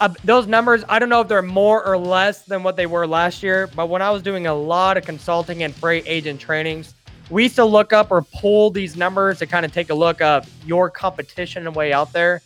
uh, 0.00 0.10
those 0.24 0.46
numbers, 0.46 0.84
I 0.88 0.98
don't 0.98 1.08
know 1.08 1.22
if 1.22 1.28
they're 1.28 1.40
more 1.42 1.84
or 1.84 1.96
less 1.96 2.42
than 2.42 2.62
what 2.62 2.76
they 2.76 2.86
were 2.86 3.06
last 3.06 3.42
year, 3.42 3.68
but 3.74 3.88
when 3.88 4.02
I 4.02 4.10
was 4.10 4.22
doing 4.22 4.46
a 4.46 4.54
lot 4.54 4.96
of 4.96 5.04
consulting 5.04 5.62
and 5.62 5.74
freight 5.74 6.04
agent 6.06 6.40
trainings, 6.40 6.94
we 7.30 7.44
used 7.44 7.56
to 7.56 7.64
look 7.64 7.92
up 7.92 8.10
or 8.10 8.22
pull 8.22 8.70
these 8.70 8.96
numbers 8.96 9.38
to 9.38 9.46
kind 9.46 9.64
of 9.64 9.72
take 9.72 9.90
a 9.90 9.94
look 9.94 10.20
of 10.20 10.48
your 10.66 10.90
competition 10.90 11.66
and 11.66 11.74
way 11.74 11.92
out 11.92 12.12
there. 12.12 12.42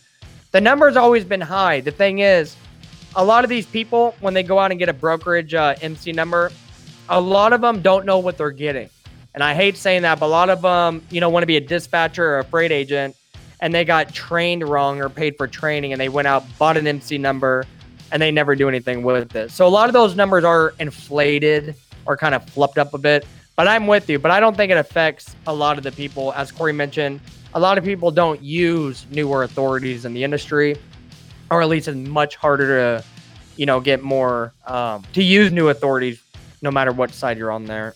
The 0.51 0.61
number's 0.61 0.97
always 0.97 1.23
been 1.23 1.41
high. 1.41 1.81
The 1.81 1.91
thing 1.91 2.19
is, 2.19 2.55
a 3.15 3.23
lot 3.23 3.43
of 3.43 3.49
these 3.49 3.65
people, 3.65 4.15
when 4.19 4.33
they 4.33 4.43
go 4.43 4.59
out 4.59 4.71
and 4.71 4.79
get 4.79 4.89
a 4.89 4.93
brokerage 4.93 5.53
uh, 5.53 5.75
MC 5.81 6.11
number, 6.11 6.51
a 7.07 7.19
lot 7.19 7.53
of 7.53 7.61
them 7.61 7.81
don't 7.81 8.05
know 8.05 8.19
what 8.19 8.37
they're 8.37 8.51
getting. 8.51 8.89
And 9.33 9.43
I 9.43 9.53
hate 9.53 9.77
saying 9.77 10.01
that, 10.03 10.19
but 10.19 10.25
a 10.25 10.27
lot 10.27 10.49
of 10.49 10.61
them, 10.61 11.03
you 11.11 11.21
know, 11.21 11.29
want 11.29 11.43
to 11.43 11.47
be 11.47 11.57
a 11.57 11.61
dispatcher 11.61 12.25
or 12.25 12.39
a 12.39 12.43
freight 12.43 12.71
agent 12.71 13.15
and 13.61 13.73
they 13.73 13.85
got 13.85 14.13
trained 14.13 14.67
wrong 14.67 15.01
or 15.01 15.09
paid 15.09 15.37
for 15.37 15.47
training 15.47 15.91
and 15.91 15.99
they 15.99 16.09
went 16.09 16.27
out, 16.27 16.43
bought 16.57 16.77
an 16.77 16.87
MC 16.87 17.17
number, 17.17 17.65
and 18.11 18.21
they 18.21 18.31
never 18.31 18.55
do 18.55 18.67
anything 18.67 19.03
with 19.03 19.35
it. 19.35 19.51
So 19.51 19.67
a 19.67 19.69
lot 19.69 19.89
of 19.89 19.93
those 19.93 20.15
numbers 20.15 20.43
are 20.43 20.73
inflated 20.79 21.75
or 22.05 22.17
kind 22.17 22.33
of 22.33 22.43
fluffed 22.49 22.77
up 22.77 22.93
a 22.93 22.97
bit. 22.97 23.25
But 23.55 23.67
I'm 23.67 23.87
with 23.87 24.09
you, 24.09 24.19
but 24.19 24.31
I 24.31 24.39
don't 24.39 24.55
think 24.55 24.71
it 24.71 24.77
affects 24.77 25.35
a 25.45 25.53
lot 25.53 25.77
of 25.77 25.83
the 25.83 25.91
people. 25.91 26.31
As 26.33 26.51
Corey 26.51 26.71
mentioned, 26.73 27.19
a 27.53 27.59
lot 27.59 27.77
of 27.77 27.83
people 27.83 28.11
don't 28.11 28.41
use 28.41 29.05
newer 29.09 29.43
authorities 29.43 30.05
in 30.05 30.13
the 30.13 30.23
industry, 30.23 30.77
or 31.49 31.61
at 31.61 31.69
least 31.69 31.87
it's 31.87 31.97
much 31.97 32.35
harder 32.35 32.99
to, 32.99 33.05
you 33.55 33.65
know, 33.65 33.79
get 33.79 34.03
more 34.03 34.53
um, 34.67 35.03
to 35.13 35.23
use 35.23 35.51
new 35.51 35.69
authorities, 35.69 36.21
no 36.61 36.71
matter 36.71 36.91
what 36.91 37.11
side 37.11 37.37
you're 37.37 37.51
on 37.51 37.65
there. 37.65 37.95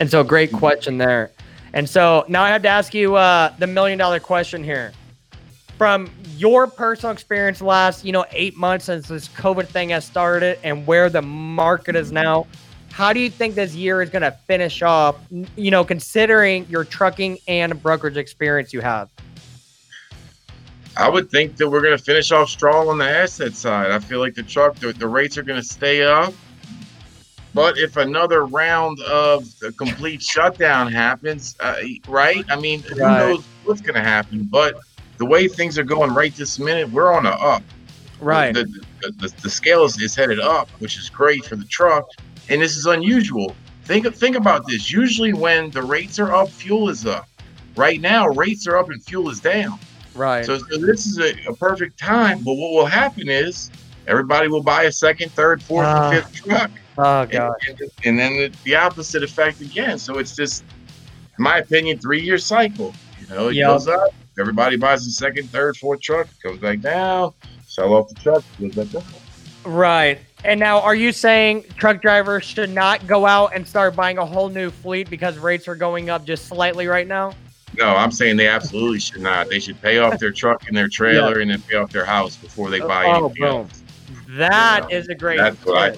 And 0.00 0.10
so, 0.10 0.22
great 0.24 0.52
question 0.52 0.98
there. 0.98 1.30
And 1.76 1.86
so 1.86 2.24
now 2.26 2.42
I 2.42 2.48
have 2.48 2.62
to 2.62 2.68
ask 2.68 2.94
you 2.94 3.16
uh, 3.16 3.52
the 3.58 3.66
million 3.66 3.98
dollar 3.98 4.18
question 4.18 4.64
here. 4.64 4.92
From 5.76 6.10
your 6.38 6.66
personal 6.66 7.12
experience, 7.12 7.60
last 7.60 8.02
you 8.02 8.12
know 8.12 8.24
eight 8.30 8.56
months 8.56 8.86
since 8.86 9.08
this 9.08 9.28
COVID 9.28 9.68
thing 9.68 9.90
has 9.90 10.04
started, 10.04 10.58
and 10.62 10.86
where 10.86 11.10
the 11.10 11.20
market 11.20 11.94
is 11.94 12.12
now, 12.12 12.46
how 12.96 13.12
do 13.12 13.20
you 13.20 13.28
think 13.28 13.54
this 13.54 13.74
year 13.74 14.00
is 14.00 14.08
going 14.08 14.22
to 14.22 14.30
finish 14.30 14.80
off? 14.80 15.16
You 15.54 15.70
know, 15.70 15.84
considering 15.84 16.66
your 16.70 16.82
trucking 16.82 17.38
and 17.46 17.80
brokerage 17.82 18.16
experience 18.16 18.72
you 18.72 18.80
have. 18.80 19.10
I 20.96 21.10
would 21.10 21.30
think 21.30 21.58
that 21.58 21.68
we're 21.68 21.82
going 21.82 21.96
to 21.96 22.02
finish 22.02 22.32
off 22.32 22.48
strong 22.48 22.88
on 22.88 22.96
the 22.96 23.04
asset 23.04 23.52
side. 23.52 23.90
I 23.90 23.98
feel 23.98 24.18
like 24.18 24.34
the 24.34 24.42
truck, 24.42 24.76
the, 24.76 24.94
the 24.94 25.06
rates 25.06 25.36
are 25.36 25.42
going 25.42 25.60
to 25.60 25.68
stay 25.68 26.04
up. 26.04 26.32
But 27.52 27.76
if 27.76 27.98
another 27.98 28.46
round 28.46 28.98
of 29.00 29.44
the 29.58 29.72
complete 29.72 30.22
shutdown 30.22 30.90
happens, 30.90 31.54
uh, 31.60 31.74
right? 32.08 32.46
I 32.48 32.56
mean, 32.58 32.80
who 32.80 33.02
Right. 33.02 33.18
knows 33.18 33.44
what's 33.64 33.82
going 33.82 33.96
to 33.96 34.02
happen? 34.02 34.44
But 34.44 34.74
the 35.18 35.26
way 35.26 35.48
things 35.48 35.78
are 35.78 35.84
going 35.84 36.14
right 36.14 36.34
this 36.34 36.58
minute, 36.58 36.90
we're 36.90 37.12
on 37.12 37.26
a 37.26 37.30
up. 37.30 37.62
Right. 38.20 38.54
The, 38.54 38.64
the, 39.02 39.12
the, 39.18 39.34
the 39.42 39.50
scale 39.50 39.84
is, 39.84 40.00
is 40.00 40.16
headed 40.16 40.40
up, 40.40 40.70
which 40.78 40.96
is 40.96 41.10
great 41.10 41.44
for 41.44 41.56
the 41.56 41.66
truck. 41.66 42.06
And 42.48 42.60
this 42.62 42.76
is 42.76 42.86
unusual. 42.86 43.54
Think 43.84 44.12
think 44.14 44.36
about 44.36 44.66
this. 44.66 44.90
Usually, 44.90 45.32
when 45.32 45.70
the 45.70 45.82
rates 45.82 46.18
are 46.18 46.32
up, 46.34 46.48
fuel 46.48 46.88
is 46.88 47.06
up. 47.06 47.28
Right 47.76 48.00
now, 48.00 48.26
rates 48.28 48.66
are 48.66 48.76
up 48.76 48.88
and 48.90 49.02
fuel 49.04 49.28
is 49.30 49.40
down. 49.40 49.78
right. 50.14 50.44
So, 50.44 50.58
so 50.58 50.78
this 50.78 51.06
is 51.06 51.18
a, 51.18 51.50
a 51.50 51.54
perfect 51.54 51.98
time. 51.98 52.38
But 52.42 52.54
what 52.54 52.72
will 52.72 52.86
happen 52.86 53.28
is 53.28 53.70
everybody 54.06 54.48
will 54.48 54.62
buy 54.62 54.84
a 54.84 54.92
second, 54.92 55.30
third, 55.32 55.62
fourth, 55.62 55.86
and 55.86 55.98
ah. 55.98 56.10
fifth 56.10 56.34
truck. 56.34 56.70
oh 56.98 57.20
And, 57.22 57.30
god. 57.30 57.52
and- 57.68 57.80
and 58.04 58.18
then 58.18 58.32
the, 58.36 58.52
the 58.64 58.74
opposite 58.76 59.22
effect 59.22 59.60
again. 59.60 59.98
So 59.98 60.18
it's 60.18 60.34
just, 60.34 60.64
in 61.38 61.42
my 61.44 61.58
opinion, 61.58 61.98
three 61.98 62.20
year 62.22 62.38
cycle. 62.38 62.94
You 63.20 63.26
know, 63.34 63.48
it 63.48 63.54
Yep. 63.56 63.66
goes 63.68 63.88
up, 63.88 64.14
Everybody 64.38 64.76
buys 64.76 65.06
a 65.06 65.10
second, 65.10 65.48
third, 65.50 65.76
fourth 65.78 66.00
truck, 66.02 66.28
goes 66.42 66.58
back 66.58 66.80
down, 66.80 67.32
sell 67.66 67.94
off 67.94 68.08
the 68.08 68.14
truck, 68.16 68.44
goes 68.60 68.74
back 68.74 68.88
down. 68.90 69.02
Right. 69.64 70.18
And 70.46 70.60
now, 70.60 70.80
are 70.80 70.94
you 70.94 71.10
saying 71.10 71.64
truck 71.76 72.00
drivers 72.00 72.44
should 72.44 72.70
not 72.70 73.04
go 73.08 73.26
out 73.26 73.50
and 73.52 73.66
start 73.66 73.96
buying 73.96 74.18
a 74.18 74.24
whole 74.24 74.48
new 74.48 74.70
fleet 74.70 75.10
because 75.10 75.36
rates 75.38 75.66
are 75.66 75.74
going 75.74 76.08
up 76.08 76.24
just 76.24 76.46
slightly 76.46 76.86
right 76.86 77.08
now? 77.08 77.32
No, 77.76 77.96
I'm 77.96 78.12
saying 78.12 78.36
they 78.36 78.46
absolutely 78.46 79.00
should 79.00 79.22
not. 79.22 79.48
They 79.50 79.58
should 79.58 79.82
pay 79.82 79.98
off 79.98 80.20
their 80.20 80.30
truck 80.30 80.68
and 80.68 80.76
their 80.76 80.86
trailer 80.86 81.40
and 81.40 81.50
then 81.50 81.60
pay 81.62 81.76
off 81.76 81.90
their 81.90 82.04
house 82.04 82.36
before 82.36 82.70
they 82.70 82.78
buy 82.78 83.06
Oh, 83.06 83.24
anything 83.26 83.42
boom. 83.42 83.44
else. 83.44 83.82
That 84.38 84.86
Yeah. 84.88 84.96
is 84.96 85.08
a 85.08 85.16
great. 85.16 85.38
That's 85.38 85.64
what 85.64 85.94
I. 85.94 85.96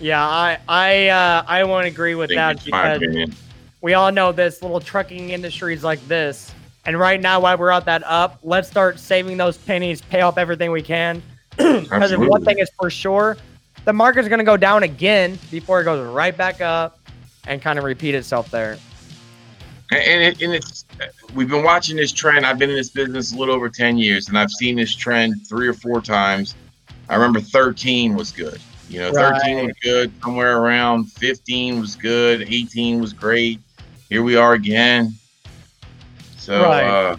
Yeah, 0.00 0.24
I 0.26 0.58
I 0.68 1.08
uh, 1.08 1.44
I 1.46 1.62
won't 1.64 1.86
agree 1.86 2.14
with 2.14 2.30
think. 2.30 2.38
that 2.38 2.56
It's 2.56 2.68
my 2.68 2.96
because 2.96 3.34
we 3.82 3.92
all 3.92 4.10
know 4.10 4.32
this 4.32 4.62
little 4.62 4.80
trucking 4.80 5.30
industries 5.30 5.84
like 5.84 6.00
this. 6.08 6.50
And 6.86 6.98
right 6.98 7.20
now, 7.20 7.40
while 7.40 7.58
we're 7.58 7.70
at 7.70 7.84
that 7.84 8.02
up, 8.06 8.38
let's 8.42 8.68
start 8.68 8.98
saving 8.98 9.36
those 9.36 9.58
pennies, 9.58 10.00
pay 10.00 10.22
off 10.22 10.38
everything 10.38 10.70
we 10.72 10.80
can. 10.82 11.22
Because 11.58 12.16
one 12.16 12.42
thing 12.42 12.58
is 12.58 12.70
for 12.80 12.88
sure, 12.88 13.36
the 13.84 13.92
market's 13.92 14.28
going 14.28 14.38
to 14.38 14.44
go 14.44 14.56
down 14.56 14.82
again 14.82 15.38
before 15.50 15.80
it 15.80 15.84
goes 15.84 16.06
right 16.12 16.36
back 16.36 16.60
up 16.60 16.98
and 17.46 17.60
kind 17.60 17.78
of 17.78 17.84
repeat 17.84 18.14
itself 18.14 18.50
there. 18.50 18.78
And, 19.90 20.00
and, 20.02 20.22
it, 20.22 20.42
and 20.42 20.54
it's 20.54 20.84
we've 21.34 21.48
been 21.48 21.64
watching 21.64 21.96
this 21.96 22.12
trend. 22.12 22.46
I've 22.46 22.58
been 22.58 22.70
in 22.70 22.76
this 22.76 22.90
business 22.90 23.32
a 23.32 23.36
little 23.36 23.54
over 23.54 23.68
ten 23.68 23.98
years, 23.98 24.28
and 24.28 24.38
I've 24.38 24.50
seen 24.50 24.76
this 24.76 24.94
trend 24.94 25.46
three 25.46 25.68
or 25.68 25.74
four 25.74 26.00
times. 26.00 26.54
I 27.08 27.14
remember 27.16 27.40
13 27.40 28.14
was 28.14 28.30
good. 28.32 28.58
You 28.88 29.00
know, 29.00 29.12
13 29.12 29.66
was 29.66 29.74
good. 29.82 30.12
Somewhere 30.22 30.58
around 30.58 31.10
15 31.12 31.80
was 31.80 31.96
good. 31.96 32.42
18 32.42 33.00
was 33.00 33.12
great. 33.12 33.60
Here 34.08 34.22
we 34.22 34.36
are 34.36 34.54
again. 34.54 35.14
So, 36.38 36.62
Right. 36.62 36.84
uh, 36.84 37.16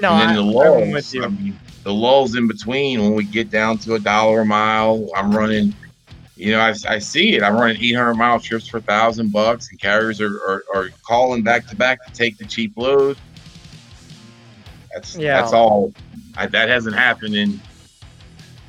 No, 0.00 0.12
and 0.12 0.20
then 0.20 0.28
I, 0.30 0.34
the 0.34 0.40
I'm 0.40 0.46
lulls. 0.48 0.92
with 0.92 1.14
you. 1.14 1.24
I 1.24 1.28
mean, 1.28 1.58
the 1.84 1.92
lulls 1.92 2.34
in 2.34 2.48
between 2.48 3.00
when 3.00 3.14
we 3.14 3.24
get 3.24 3.50
down 3.50 3.78
to 3.78 3.94
a 3.94 3.98
dollar 4.00 4.40
a 4.40 4.46
mile. 4.46 5.08
I'm 5.16 5.30
running. 5.36 5.74
You 6.40 6.52
know, 6.52 6.60
I, 6.60 6.74
I 6.88 6.98
see 6.98 7.34
it. 7.36 7.42
I'm 7.42 7.54
running 7.54 7.76
800 7.82 8.14
mile 8.14 8.40
trips 8.40 8.66
for 8.66 8.78
a 8.78 8.80
thousand 8.80 9.30
bucks, 9.30 9.68
and 9.70 9.78
carriers 9.78 10.22
are, 10.22 10.34
are, 10.48 10.62
are 10.74 10.88
calling 11.06 11.42
back 11.42 11.66
to 11.68 11.76
back 11.76 12.02
to 12.06 12.12
take 12.14 12.38
the 12.38 12.46
cheap 12.46 12.72
load. 12.78 13.18
That's 14.94 15.16
Yeah. 15.16 15.40
that's 15.40 15.52
all. 15.52 15.92
I, 16.36 16.46
that 16.46 16.68
hasn't 16.70 16.96
happened 16.96 17.34
in 17.34 17.60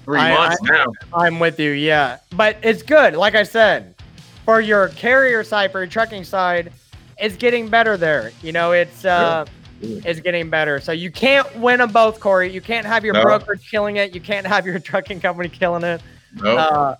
three 0.03 0.19
I- 0.19 0.33
months 0.33 0.61
now. 0.63 0.85
I'm 1.13 1.39
with 1.39 1.59
you, 1.59 1.71
yeah. 1.71 2.17
But 2.31 2.57
it's 2.61 2.83
good. 2.83 3.15
Like 3.15 3.35
I 3.35 3.43
said, 3.43 3.95
for 4.43 4.59
your 4.59 4.89
carrier 4.89 5.43
side, 5.43 5.71
for 5.71 5.79
your 5.79 5.87
trucking 5.87 6.25
side, 6.25 6.73
it's 7.17 7.37
getting 7.37 7.69
better 7.69 7.95
there. 7.95 8.33
You 8.43 8.51
know, 8.51 8.73
it's 8.73 9.05
uh 9.05 9.45
Yeah. 9.79 10.01
it's 10.03 10.19
getting 10.19 10.49
better. 10.49 10.81
So 10.81 10.91
you 10.91 11.09
can't 11.09 11.47
win 11.55 11.79
them 11.79 11.91
both, 11.93 12.19
Corey. 12.19 12.51
You 12.51 12.59
can't 12.61 12.85
have 12.85 13.05
your 13.05 13.13
No. 13.13 13.21
brokerage 13.23 13.69
killing 13.71 13.95
it. 13.95 14.13
You 14.13 14.19
can't 14.19 14.45
have 14.45 14.65
your 14.65 14.77
trucking 14.89 15.21
company 15.21 15.47
killing 15.47 15.83
it. 15.83 16.01
No, 16.35 16.57
Uh, 16.57 16.95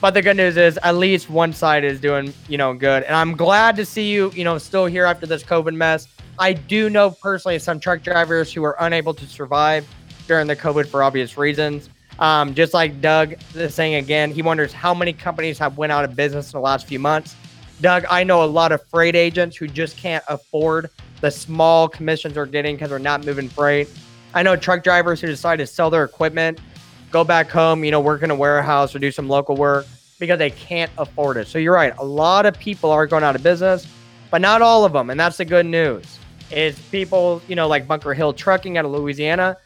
but 0.00 0.14
the 0.14 0.22
good 0.22 0.36
news 0.36 0.56
is 0.56 0.78
at 0.82 0.96
least 0.96 1.30
one 1.30 1.52
side 1.52 1.84
is 1.84 2.00
doing, 2.00 2.32
you 2.48 2.58
know, 2.58 2.74
good. 2.74 3.02
And 3.04 3.14
I'm 3.14 3.36
glad 3.36 3.76
to 3.76 3.84
see 3.84 4.12
you, 4.12 4.30
you 4.34 4.44
know, 4.44 4.58
still 4.58 4.86
here 4.86 5.04
after 5.04 5.26
this 5.26 5.42
COVID 5.42 5.74
mess. 5.74 6.08
I 6.38 6.52
do 6.52 6.90
know 6.90 7.10
personally 7.10 7.58
some 7.58 7.80
truck 7.80 8.02
drivers 8.02 8.52
who 8.52 8.60
were 8.60 8.76
unable 8.80 9.14
to 9.14 9.26
survive 9.26 9.86
during 10.26 10.46
the 10.46 10.56
COVID 10.56 10.88
for 10.88 11.02
obvious 11.02 11.38
reasons. 11.38 11.88
Um, 12.18 12.54
just 12.54 12.74
like 12.74 13.00
Doug 13.00 13.34
is 13.54 13.74
saying 13.74 13.94
again, 13.94 14.30
he 14.30 14.42
wonders 14.42 14.72
how 14.72 14.94
many 14.94 15.12
companies 15.12 15.58
have 15.58 15.76
went 15.78 15.92
out 15.92 16.04
of 16.04 16.16
business 16.16 16.52
in 16.52 16.58
the 16.58 16.62
last 16.62 16.86
few 16.86 16.98
months. 16.98 17.34
Doug, 17.80 18.04
I 18.08 18.24
know 18.24 18.42
a 18.42 18.46
lot 18.46 18.72
of 18.72 18.82
freight 18.88 19.14
agents 19.14 19.56
who 19.56 19.66
just 19.66 19.96
can't 19.98 20.24
afford 20.28 20.90
the 21.20 21.30
small 21.30 21.88
commissions 21.88 22.34
they're 22.34 22.46
getting 22.46 22.76
because 22.76 22.90
they're 22.90 22.98
not 22.98 23.24
moving 23.24 23.48
freight. 23.48 23.88
I 24.34 24.42
know 24.42 24.56
truck 24.56 24.82
drivers 24.82 25.20
who 25.20 25.26
decide 25.26 25.56
to 25.56 25.66
sell 25.66 25.90
their 25.90 26.04
equipment 26.04 26.58
go 27.10 27.24
back 27.24 27.50
home, 27.50 27.84
you 27.84 27.90
know, 27.90 28.00
work 28.00 28.22
in 28.22 28.30
a 28.30 28.34
warehouse 28.34 28.94
or 28.94 28.98
do 28.98 29.10
some 29.10 29.28
local 29.28 29.56
work 29.56 29.86
because 30.18 30.38
they 30.38 30.50
can't 30.50 30.90
afford 30.98 31.36
it. 31.36 31.46
So 31.48 31.58
you're 31.58 31.74
right. 31.74 31.96
A 31.98 32.04
lot 32.04 32.46
of 32.46 32.58
people 32.58 32.90
are 32.90 33.06
going 33.06 33.24
out 33.24 33.36
of 33.36 33.42
business, 33.42 33.86
but 34.30 34.40
not 34.40 34.62
all 34.62 34.84
of 34.84 34.92
them. 34.92 35.10
And 35.10 35.18
that's 35.18 35.36
the 35.36 35.44
good 35.44 35.66
news. 35.66 36.18
Is 36.50 36.78
people, 36.90 37.42
you 37.48 37.56
know, 37.56 37.66
like 37.66 37.88
Bunker 37.88 38.14
Hill 38.14 38.32
Trucking 38.32 38.78
out 38.78 38.84
of 38.84 38.92
Louisiana, 38.92 39.56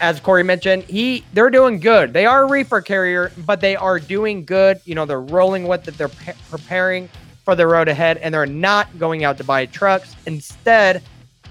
as 0.00 0.20
Corey 0.20 0.42
mentioned, 0.42 0.84
he 0.84 1.24
they're 1.32 1.50
doing 1.50 1.80
good. 1.80 2.12
They 2.12 2.24
are 2.24 2.44
a 2.44 2.46
reefer 2.46 2.80
carrier, 2.80 3.32
but 3.38 3.60
they 3.60 3.76
are 3.76 3.98
doing 3.98 4.44
good. 4.44 4.80
You 4.84 4.94
know, 4.94 5.04
they're 5.04 5.20
rolling 5.20 5.66
with 5.66 5.86
it. 5.88 5.98
They're 5.98 6.10
preparing 6.50 7.08
for 7.44 7.54
the 7.54 7.66
road 7.66 7.88
ahead, 7.88 8.18
and 8.18 8.32
they're 8.32 8.46
not 8.46 8.98
going 8.98 9.24
out 9.24 9.38
to 9.38 9.44
buy 9.44 9.66
trucks. 9.66 10.14
Instead, 10.26 11.02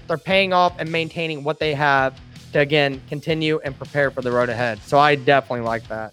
they're 0.06 0.16
paying 0.16 0.52
off 0.52 0.74
and 0.78 0.90
maintaining 0.90 1.44
what 1.44 1.58
they 1.58 1.74
have 1.74 2.18
to 2.52 2.60
again 2.60 3.00
continue 3.08 3.60
and 3.64 3.76
prepare 3.76 4.10
for 4.10 4.22
the 4.22 4.30
road 4.30 4.48
ahead. 4.48 4.80
So 4.82 4.98
I 4.98 5.14
definitely 5.14 5.64
like 5.64 5.86
that. 5.88 6.12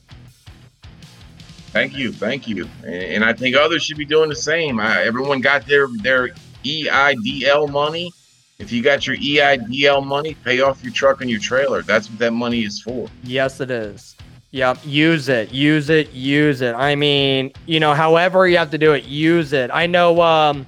Thank 1.72 1.98
you, 1.98 2.14
thank 2.14 2.48
you, 2.48 2.70
and, 2.86 3.22
I 3.26 3.34
think 3.34 3.58
others 3.58 3.84
should 3.84 3.98
be 3.98 4.06
doing 4.06 4.30
the 4.30 4.36
same. 4.36 4.80
I, 4.80 5.04
everyone 5.04 5.42
got 5.42 5.66
their 5.66 5.88
their 6.02 6.30
EIDL 6.64 7.70
money. 7.70 8.12
If 8.60 8.72
you 8.72 8.82
got 8.82 9.06
your 9.06 9.18
EIDL 9.18 10.06
money, 10.06 10.36
pay 10.46 10.62
off 10.62 10.82
your 10.82 10.94
truck 10.94 11.20
and 11.20 11.30
your 11.30 11.42
trailer. 11.42 11.82
That's 11.82 12.10
what 12.10 12.18
that 12.20 12.32
money 12.32 12.64
is 12.64 12.82
for. 12.82 13.10
Yes, 13.24 13.60
it 13.60 13.70
is. 13.70 14.16
Yep. 14.52 14.78
Use 14.86 15.28
it. 15.28 15.52
Use 15.52 15.90
it. 15.90 16.14
Use 16.14 16.62
it. 16.62 16.74
I 16.76 16.96
mean, 16.96 17.52
you 17.66 17.82
know, 17.82 17.94
however 17.94 18.48
you 18.48 18.58
have 18.58 18.72
to 18.72 18.78
do 18.78 18.94
it, 18.94 19.04
use 19.04 19.52
it. 19.52 19.70
I 19.74 19.86
know. 19.86 20.22
Um, 20.22 20.66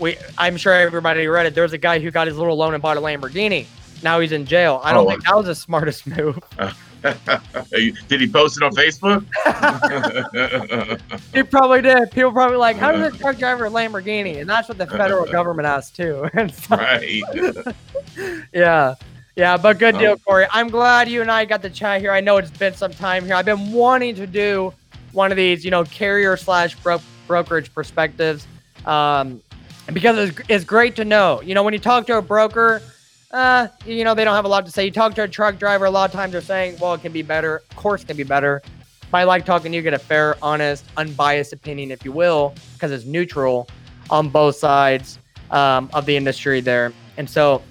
we. 0.00 0.16
I'm 0.36 0.56
sure 0.56 0.72
everybody 0.72 1.28
read 1.28 1.46
it. 1.46 1.54
There 1.54 1.62
was 1.62 1.72
a 1.72 1.78
guy 1.78 2.00
who 2.00 2.10
got 2.10 2.26
his 2.26 2.36
little 2.36 2.56
loan 2.56 2.74
and 2.74 2.82
bought 2.82 2.96
a 2.96 3.00
Lamborghini. 3.00 3.66
Now 4.02 4.20
he's 4.20 4.32
in 4.32 4.46
jail. 4.46 4.80
I 4.84 4.92
don't 4.92 5.06
Oh, 5.06 5.10
think 5.10 5.24
that 5.24 5.36
was 5.36 5.46
the 5.46 5.54
smartest 5.54 6.06
move. 6.06 6.38
Did 7.02 8.20
he 8.20 8.28
post 8.28 8.56
it 8.56 8.62
on 8.64 8.72
Facebook? 8.72 9.24
He 11.34 11.42
probably 11.42 11.82
did. 11.82 12.10
People 12.10 12.32
probably 12.32 12.56
like, 12.56 12.76
how 12.76 12.92
does 12.92 13.14
a 13.14 13.18
truck 13.18 13.38
driver 13.38 13.66
a 13.66 13.70
Lamborghini? 13.70 14.40
And 14.40 14.48
that's 14.48 14.68
what 14.68 14.78
the 14.78 14.86
federal 14.86 15.24
government 15.32 15.66
has 15.66 15.90
too. 15.90 16.28
So- 16.52 16.76
right. 16.76 17.22
yeah. 18.52 18.94
Yeah, 19.36 19.56
but 19.56 19.78
good 19.78 19.96
deal, 19.98 20.12
Oh. 20.12 20.16
Corey. 20.16 20.46
I'm 20.50 20.68
glad 20.68 21.08
you 21.08 21.22
and 21.22 21.30
I 21.30 21.44
got 21.44 21.62
to 21.62 21.70
chat 21.70 22.00
here. 22.00 22.10
I 22.10 22.20
know 22.20 22.38
it's 22.38 22.50
been 22.50 22.74
some 22.74 22.90
time 22.92 23.24
here. 23.24 23.34
I've 23.36 23.44
been 23.44 23.70
wanting 23.72 24.16
to 24.16 24.26
do 24.26 24.74
one 25.12 25.30
of 25.30 25.36
these, 25.36 25.64
you 25.64 25.70
know, 25.70 25.84
carrier 25.84 26.36
slash 26.36 26.74
bro- 26.76 27.00
brokerage 27.28 27.72
perspectives, 27.72 28.48
um, 28.84 29.40
because 29.92 30.18
it's, 30.30 30.40
it's 30.48 30.64
great 30.64 30.96
to 30.96 31.04
know. 31.04 31.40
You 31.40 31.54
know, 31.54 31.62
when 31.62 31.72
you 31.72 31.78
talk 31.78 32.04
to 32.08 32.18
a 32.18 32.22
broker, 32.22 32.82
uh, 33.30 33.68
you 33.84 34.04
know, 34.04 34.14
they 34.14 34.24
don't 34.24 34.34
have 34.34 34.44
a 34.44 34.48
lot 34.48 34.64
to 34.66 34.72
say. 34.72 34.84
You 34.84 34.90
talk 34.90 35.14
to 35.14 35.24
a 35.24 35.28
truck 35.28 35.58
driver, 35.58 35.84
a 35.84 35.90
lot 35.90 36.08
of 36.08 36.14
times 36.14 36.32
they're 36.32 36.40
saying, 36.40 36.78
well, 36.80 36.94
it 36.94 37.02
can 37.02 37.12
be 37.12 37.22
better. 37.22 37.62
Of 37.70 37.76
course, 37.76 38.02
it 38.02 38.06
can 38.06 38.16
be 38.16 38.22
better. 38.22 38.62
But 39.10 39.18
I 39.18 39.24
like 39.24 39.44
talking 39.44 39.72
to 39.72 39.76
you, 39.76 39.82
get 39.82 39.94
a 39.94 39.98
fair, 39.98 40.36
honest, 40.42 40.84
unbiased 40.96 41.52
opinion, 41.52 41.90
if 41.90 42.04
you 42.04 42.12
will, 42.12 42.54
because 42.74 42.90
it's 42.90 43.04
neutral 43.04 43.68
on 44.10 44.28
both 44.28 44.56
sides 44.56 45.18
um, 45.50 45.90
of 45.94 46.06
the 46.06 46.16
industry 46.16 46.60
there. 46.60 46.92
And 47.16 47.28
so, 47.28 47.62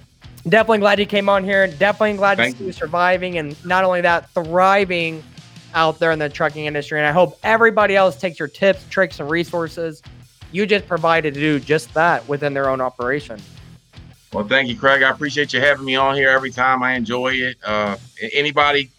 definitely 0.48 0.78
glad 0.78 0.98
you 0.98 1.06
came 1.06 1.28
on 1.28 1.44
here. 1.44 1.66
Definitely 1.66 2.16
glad 2.16 2.38
Thank 2.38 2.56
to 2.56 2.58
see 2.58 2.66
you 2.66 2.72
surviving 2.72 3.38
and 3.38 3.64
not 3.64 3.84
only 3.84 4.00
that, 4.00 4.30
thriving 4.30 5.22
out 5.74 5.98
there 5.98 6.12
in 6.12 6.18
the 6.18 6.28
trucking 6.28 6.66
industry. 6.66 6.98
And 6.98 7.06
I 7.06 7.12
hope 7.12 7.38
everybody 7.42 7.94
else 7.94 8.16
takes 8.16 8.38
your 8.38 8.48
tips, 8.48 8.84
tricks, 8.88 9.20
and 9.20 9.30
resources 9.30 10.02
you 10.50 10.66
just 10.66 10.86
provided 10.86 11.34
to 11.34 11.40
do 11.40 11.60
just 11.60 11.92
that 11.94 12.26
within 12.28 12.54
their 12.54 12.68
own 12.68 12.80
operation. 12.80 13.40
Well, 14.32 14.46
thank 14.46 14.68
you, 14.68 14.76
Craig. 14.76 15.02
I 15.02 15.10
appreciate 15.10 15.52
you 15.52 15.60
having 15.60 15.86
me 15.86 15.96
on 15.96 16.14
here 16.14 16.28
every 16.28 16.50
time. 16.50 16.82
I 16.82 16.94
enjoy 16.94 17.32
it. 17.34 17.56
Uh, 17.64 17.96
anybody 18.32 18.90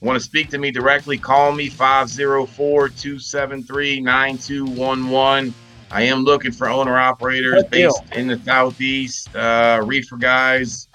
want 0.00 0.16
to 0.18 0.20
speak 0.20 0.50
to 0.50 0.58
me 0.58 0.70
directly, 0.72 1.16
call 1.16 1.52
me 1.52 1.68
504 1.68 2.88
273 2.88 4.00
9211. 4.00 5.54
I 5.92 6.02
am 6.02 6.24
looking 6.24 6.50
for 6.50 6.68
owner 6.68 6.98
operators 6.98 7.62
based 7.70 8.02
in 8.12 8.26
the 8.26 8.38
Southeast, 8.40 9.34
uh, 9.36 9.80
reefer 9.84 10.16
guys, 10.16 10.88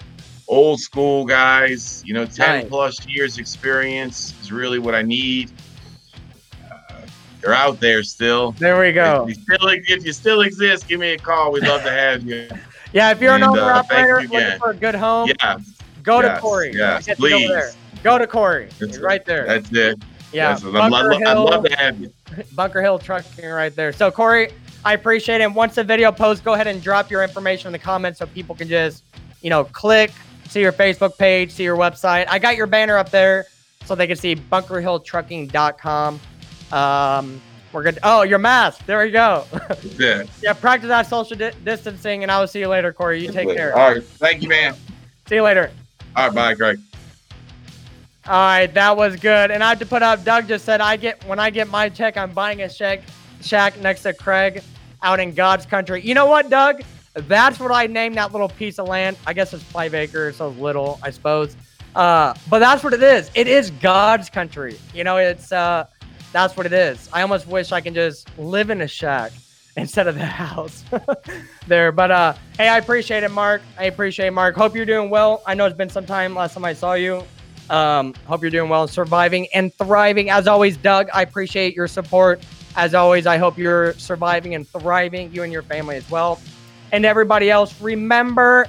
old 0.46 0.80
school 0.80 1.24
guys, 1.24 2.02
you 2.04 2.12
know, 2.12 2.26
10 2.26 2.60
Nice. 2.60 2.68
plus 2.68 3.06
years 3.06 3.38
experience 3.38 4.34
is 4.42 4.52
really 4.52 4.78
what 4.78 4.94
I 4.94 5.02
need. 5.02 5.50
Uh, 6.70 7.00
they're 7.40 7.54
out 7.54 7.80
there 7.80 8.02
still. 8.02 8.52
There 8.52 8.78
we 8.78 8.92
go. 8.92 9.26
If 9.28 9.36
you, 9.36 9.42
still, 9.42 9.68
if 9.68 10.04
you 10.04 10.12
still 10.12 10.40
exist, 10.42 10.88
give 10.88 11.00
me 11.00 11.12
a 11.12 11.18
call. 11.18 11.52
We'd 11.52 11.62
love 11.62 11.82
to 11.84 11.90
have 11.90 12.24
you. 12.24 12.48
Yeah, 12.92 13.10
if 13.10 13.20
you're 13.20 13.34
an 13.34 13.42
And, 13.42 13.50
owner 13.52 13.62
uh, 13.62 13.66
you 13.66 13.70
operator 13.80 14.20
looking 14.22 14.58
for 14.58 14.70
a 14.70 14.74
good 14.74 14.94
home, 14.94 15.30
Yeah, 15.40 15.58
go 16.02 16.22
to 16.22 16.38
Corey. 16.40 16.72
yes, 16.74 17.06
Get 17.06 17.16
to 17.16 17.22
go 17.22 17.28
please. 17.36 17.48
there. 17.48 17.72
Go 18.02 18.18
to 18.18 18.26
Corey. 18.26 18.68
He's 18.78 18.98
right 18.98 19.24
there. 19.24 19.44
That's 19.46 19.70
it. 19.72 19.98
yeah, 20.32 20.50
That's 20.54 20.62
it. 20.64 20.72
Bunker 20.72 21.10
love, 21.12 21.20
Hill- 21.20 21.44
love 21.44 21.64
to 21.64 21.76
have 21.76 21.98
you. 22.00 22.12
Bunker 22.54 22.80
Hill 22.82 22.98
Trucking 22.98 23.46
right 23.48 23.74
there. 23.74 23.92
So 23.92 24.10
Corey, 24.10 24.52
I 24.84 24.94
appreciate 24.94 25.40
it. 25.40 25.44
And 25.44 25.54
once 25.54 25.74
the 25.74 25.84
video 25.84 26.10
posts, 26.12 26.42
go 26.44 26.54
ahead 26.54 26.66
and 26.66 26.80
drop 26.82 27.10
your 27.10 27.22
information 27.22 27.66
in 27.68 27.72
the 27.72 27.78
comments 27.78 28.20
so 28.20 28.26
people 28.26 28.54
can 28.54 28.68
just, 28.68 29.04
you 29.42 29.50
know, 29.50 29.64
click, 29.64 30.12
see 30.48 30.60
your 30.60 30.72
Facebook 30.72 31.18
page, 31.18 31.50
see 31.50 31.64
your 31.64 31.76
website. 31.76 32.26
I 32.28 32.38
got 32.38 32.56
your 32.56 32.66
banner 32.66 32.96
up 32.96 33.10
there 33.10 33.46
so 33.84 33.94
they 33.94 34.06
can 34.06 34.16
see 34.16 34.34
bunkerhilltrucking.com. 34.36 36.20
Um, 36.72 37.40
we're 37.72 37.82
good. 37.82 37.98
Oh, 38.02 38.22
your 38.22 38.38
mask. 38.38 38.84
There 38.86 39.02
we 39.02 39.10
go. 39.10 39.44
It. 40.00 40.28
yeah, 40.42 40.52
practice 40.52 40.88
that 40.88 41.06
social 41.06 41.36
di- 41.36 41.52
distancing, 41.64 42.22
and 42.22 42.30
I 42.30 42.40
will 42.40 42.46
see 42.46 42.60
you 42.60 42.68
later, 42.68 42.92
Corey. 42.92 43.20
You 43.20 43.32
take 43.32 43.48
care. 43.48 43.76
All 43.76 43.94
right. 43.94 44.02
Thank 44.02 44.42
you, 44.42 44.48
man. 44.48 44.74
See 45.28 45.36
you 45.36 45.42
later. 45.42 45.70
All 46.16 46.26
right, 46.26 46.34
bye, 46.34 46.54
Craig. 46.54 46.78
All 48.26 48.34
right, 48.34 48.66
that 48.74 48.96
was 48.96 49.16
good. 49.16 49.50
And 49.50 49.62
I 49.62 49.70
have 49.70 49.78
to 49.80 49.86
put 49.86 50.02
up. 50.02 50.24
Doug 50.24 50.46
just 50.48 50.64
said, 50.64 50.80
"I 50.80 50.96
get 50.96 51.24
when 51.24 51.38
I 51.38 51.50
get 51.50 51.68
my 51.68 51.88
check, 51.88 52.16
I'm 52.16 52.32
buying 52.32 52.62
a 52.62 52.68
shack, 52.68 53.02
shack 53.40 53.78
next 53.80 54.02
to 54.02 54.12
Craig, 54.12 54.62
out 55.02 55.20
in 55.20 55.32
God's 55.32 55.66
country." 55.66 56.02
You 56.02 56.14
know 56.14 56.26
what, 56.26 56.48
Doug? 56.48 56.82
That's 57.14 57.58
what 57.58 57.72
I 57.72 57.86
named 57.86 58.16
that 58.16 58.32
little 58.32 58.48
piece 58.48 58.78
of 58.78 58.86
land. 58.86 59.16
I 59.26 59.32
guess 59.32 59.52
it's 59.52 59.62
five 59.64 59.94
acres, 59.94 60.36
so 60.36 60.48
little, 60.48 61.00
I 61.02 61.10
suppose. 61.10 61.56
Uh, 61.94 62.34
but 62.48 62.60
that's 62.60 62.84
what 62.84 62.92
it 62.92 63.02
is. 63.02 63.30
It 63.34 63.48
is 63.48 63.70
God's 63.70 64.30
country. 64.30 64.78
You 64.94 65.04
know, 65.04 65.16
it's 65.16 65.50
uh, 65.50 65.86
that's 66.32 66.56
what 66.56 66.66
it 66.66 66.72
is. 66.72 67.08
I 67.12 67.22
almost 67.22 67.46
wish 67.46 67.72
I 67.72 67.80
can 67.80 67.94
just 67.94 68.36
live 68.38 68.70
in 68.70 68.80
a 68.80 68.88
shack 68.88 69.32
instead 69.76 70.06
of 70.08 70.14
the 70.16 70.26
house 70.26 70.84
there. 71.66 71.92
But 71.92 72.10
uh, 72.10 72.34
hey, 72.56 72.68
I 72.68 72.78
appreciate 72.78 73.22
it, 73.22 73.30
Mark. 73.30 73.62
I 73.78 73.84
appreciate 73.84 74.26
it, 74.28 74.32
Mark. 74.32 74.56
Hope 74.56 74.74
you're 74.74 74.86
doing 74.86 75.10
well. 75.10 75.42
I 75.46 75.54
know 75.54 75.66
it's 75.66 75.76
been 75.76 75.88
some 75.88 76.06
time 76.06 76.34
last 76.34 76.54
time 76.54 76.64
I 76.64 76.72
saw 76.72 76.94
you. 76.94 77.22
Um, 77.70 78.14
hope 78.26 78.42
you're 78.42 78.50
doing 78.50 78.70
well, 78.70 78.88
surviving 78.88 79.46
and 79.54 79.72
thriving. 79.74 80.30
As 80.30 80.46
always, 80.46 80.76
Doug, 80.76 81.08
I 81.12 81.22
appreciate 81.22 81.74
your 81.74 81.86
support. 81.86 82.42
As 82.76 82.94
always, 82.94 83.26
I 83.26 83.36
hope 83.36 83.58
you're 83.58 83.92
surviving 83.94 84.54
and 84.54 84.66
thriving, 84.66 85.32
you 85.32 85.42
and 85.42 85.52
your 85.52 85.62
family 85.62 85.96
as 85.96 86.08
well. 86.10 86.40
And 86.92 87.04
everybody 87.04 87.50
else, 87.50 87.78
remember 87.80 88.66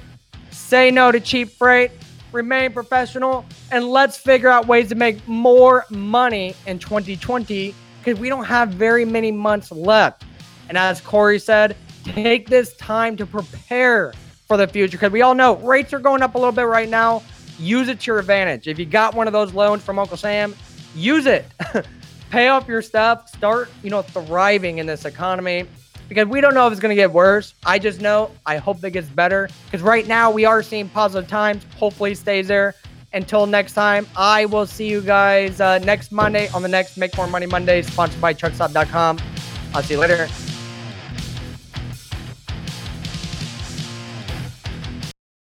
say 0.50 0.90
no 0.90 1.10
to 1.10 1.20
cheap 1.20 1.50
freight, 1.50 1.90
remain 2.32 2.72
professional, 2.72 3.44
and 3.70 3.88
let's 3.88 4.16
figure 4.16 4.48
out 4.48 4.66
ways 4.66 4.88
to 4.90 4.94
make 4.94 5.26
more 5.26 5.84
money 5.90 6.54
in 6.66 6.78
2020 6.78 7.74
because 7.98 8.18
we 8.18 8.28
don't 8.28 8.44
have 8.44 8.70
very 8.70 9.04
many 9.04 9.30
months 9.30 9.70
left. 9.70 10.24
And 10.68 10.78
as 10.78 11.00
Corey 11.00 11.38
said, 11.38 11.76
take 12.04 12.48
this 12.48 12.74
time 12.76 13.16
to 13.16 13.26
prepare 13.26 14.12
for 14.46 14.56
the 14.56 14.66
future 14.66 14.96
because 14.96 15.12
we 15.12 15.22
all 15.22 15.34
know 15.34 15.56
rates 15.56 15.92
are 15.92 15.98
going 15.98 16.22
up 16.22 16.34
a 16.34 16.38
little 16.38 16.52
bit 16.52 16.62
right 16.62 16.88
now. 16.88 17.22
Use 17.58 17.88
it 17.88 18.00
to 18.00 18.10
your 18.12 18.18
advantage. 18.18 18.68
If 18.68 18.78
you 18.78 18.86
got 18.86 19.14
one 19.14 19.26
of 19.26 19.32
those 19.32 19.52
loans 19.52 19.82
from 19.82 19.98
Uncle 19.98 20.16
Sam, 20.16 20.54
use 20.94 21.26
it. 21.26 21.44
Pay 22.30 22.48
off 22.48 22.68
your 22.68 22.80
stuff. 22.80 23.28
Start, 23.28 23.68
you 23.82 23.90
know, 23.90 24.02
thriving 24.02 24.78
in 24.78 24.86
this 24.86 25.04
economy 25.04 25.66
because 26.10 26.26
we 26.26 26.42
don't 26.42 26.52
know 26.54 26.66
if 26.66 26.72
it's 26.72 26.80
going 26.80 26.90
to 26.90 27.00
get 27.00 27.12
worse. 27.12 27.54
I 27.64 27.78
just 27.78 28.00
know 28.00 28.32
I 28.44 28.58
hope 28.58 28.84
it 28.84 28.90
gets 28.90 29.08
better 29.08 29.48
because 29.64 29.80
right 29.80 30.06
now 30.06 30.30
we 30.30 30.44
are 30.44 30.62
seeing 30.62 30.88
positive 30.90 31.30
times. 31.30 31.64
Hopefully, 31.78 32.14
stays 32.14 32.48
there. 32.48 32.74
Until 33.12 33.46
next 33.46 33.72
time, 33.72 34.06
I 34.16 34.44
will 34.44 34.66
see 34.66 34.88
you 34.88 35.00
guys 35.00 35.60
uh, 35.60 35.78
next 35.78 36.12
Monday 36.12 36.48
on 36.48 36.62
the 36.62 36.68
next 36.68 36.96
Make 36.96 37.16
More 37.16 37.26
Money 37.26 37.46
Monday, 37.46 37.82
sponsored 37.82 38.20
by 38.20 38.34
TruckStop.com. 38.34 39.18
I'll 39.72 39.82
see 39.82 39.94
you 39.94 40.00
later. 40.00 40.28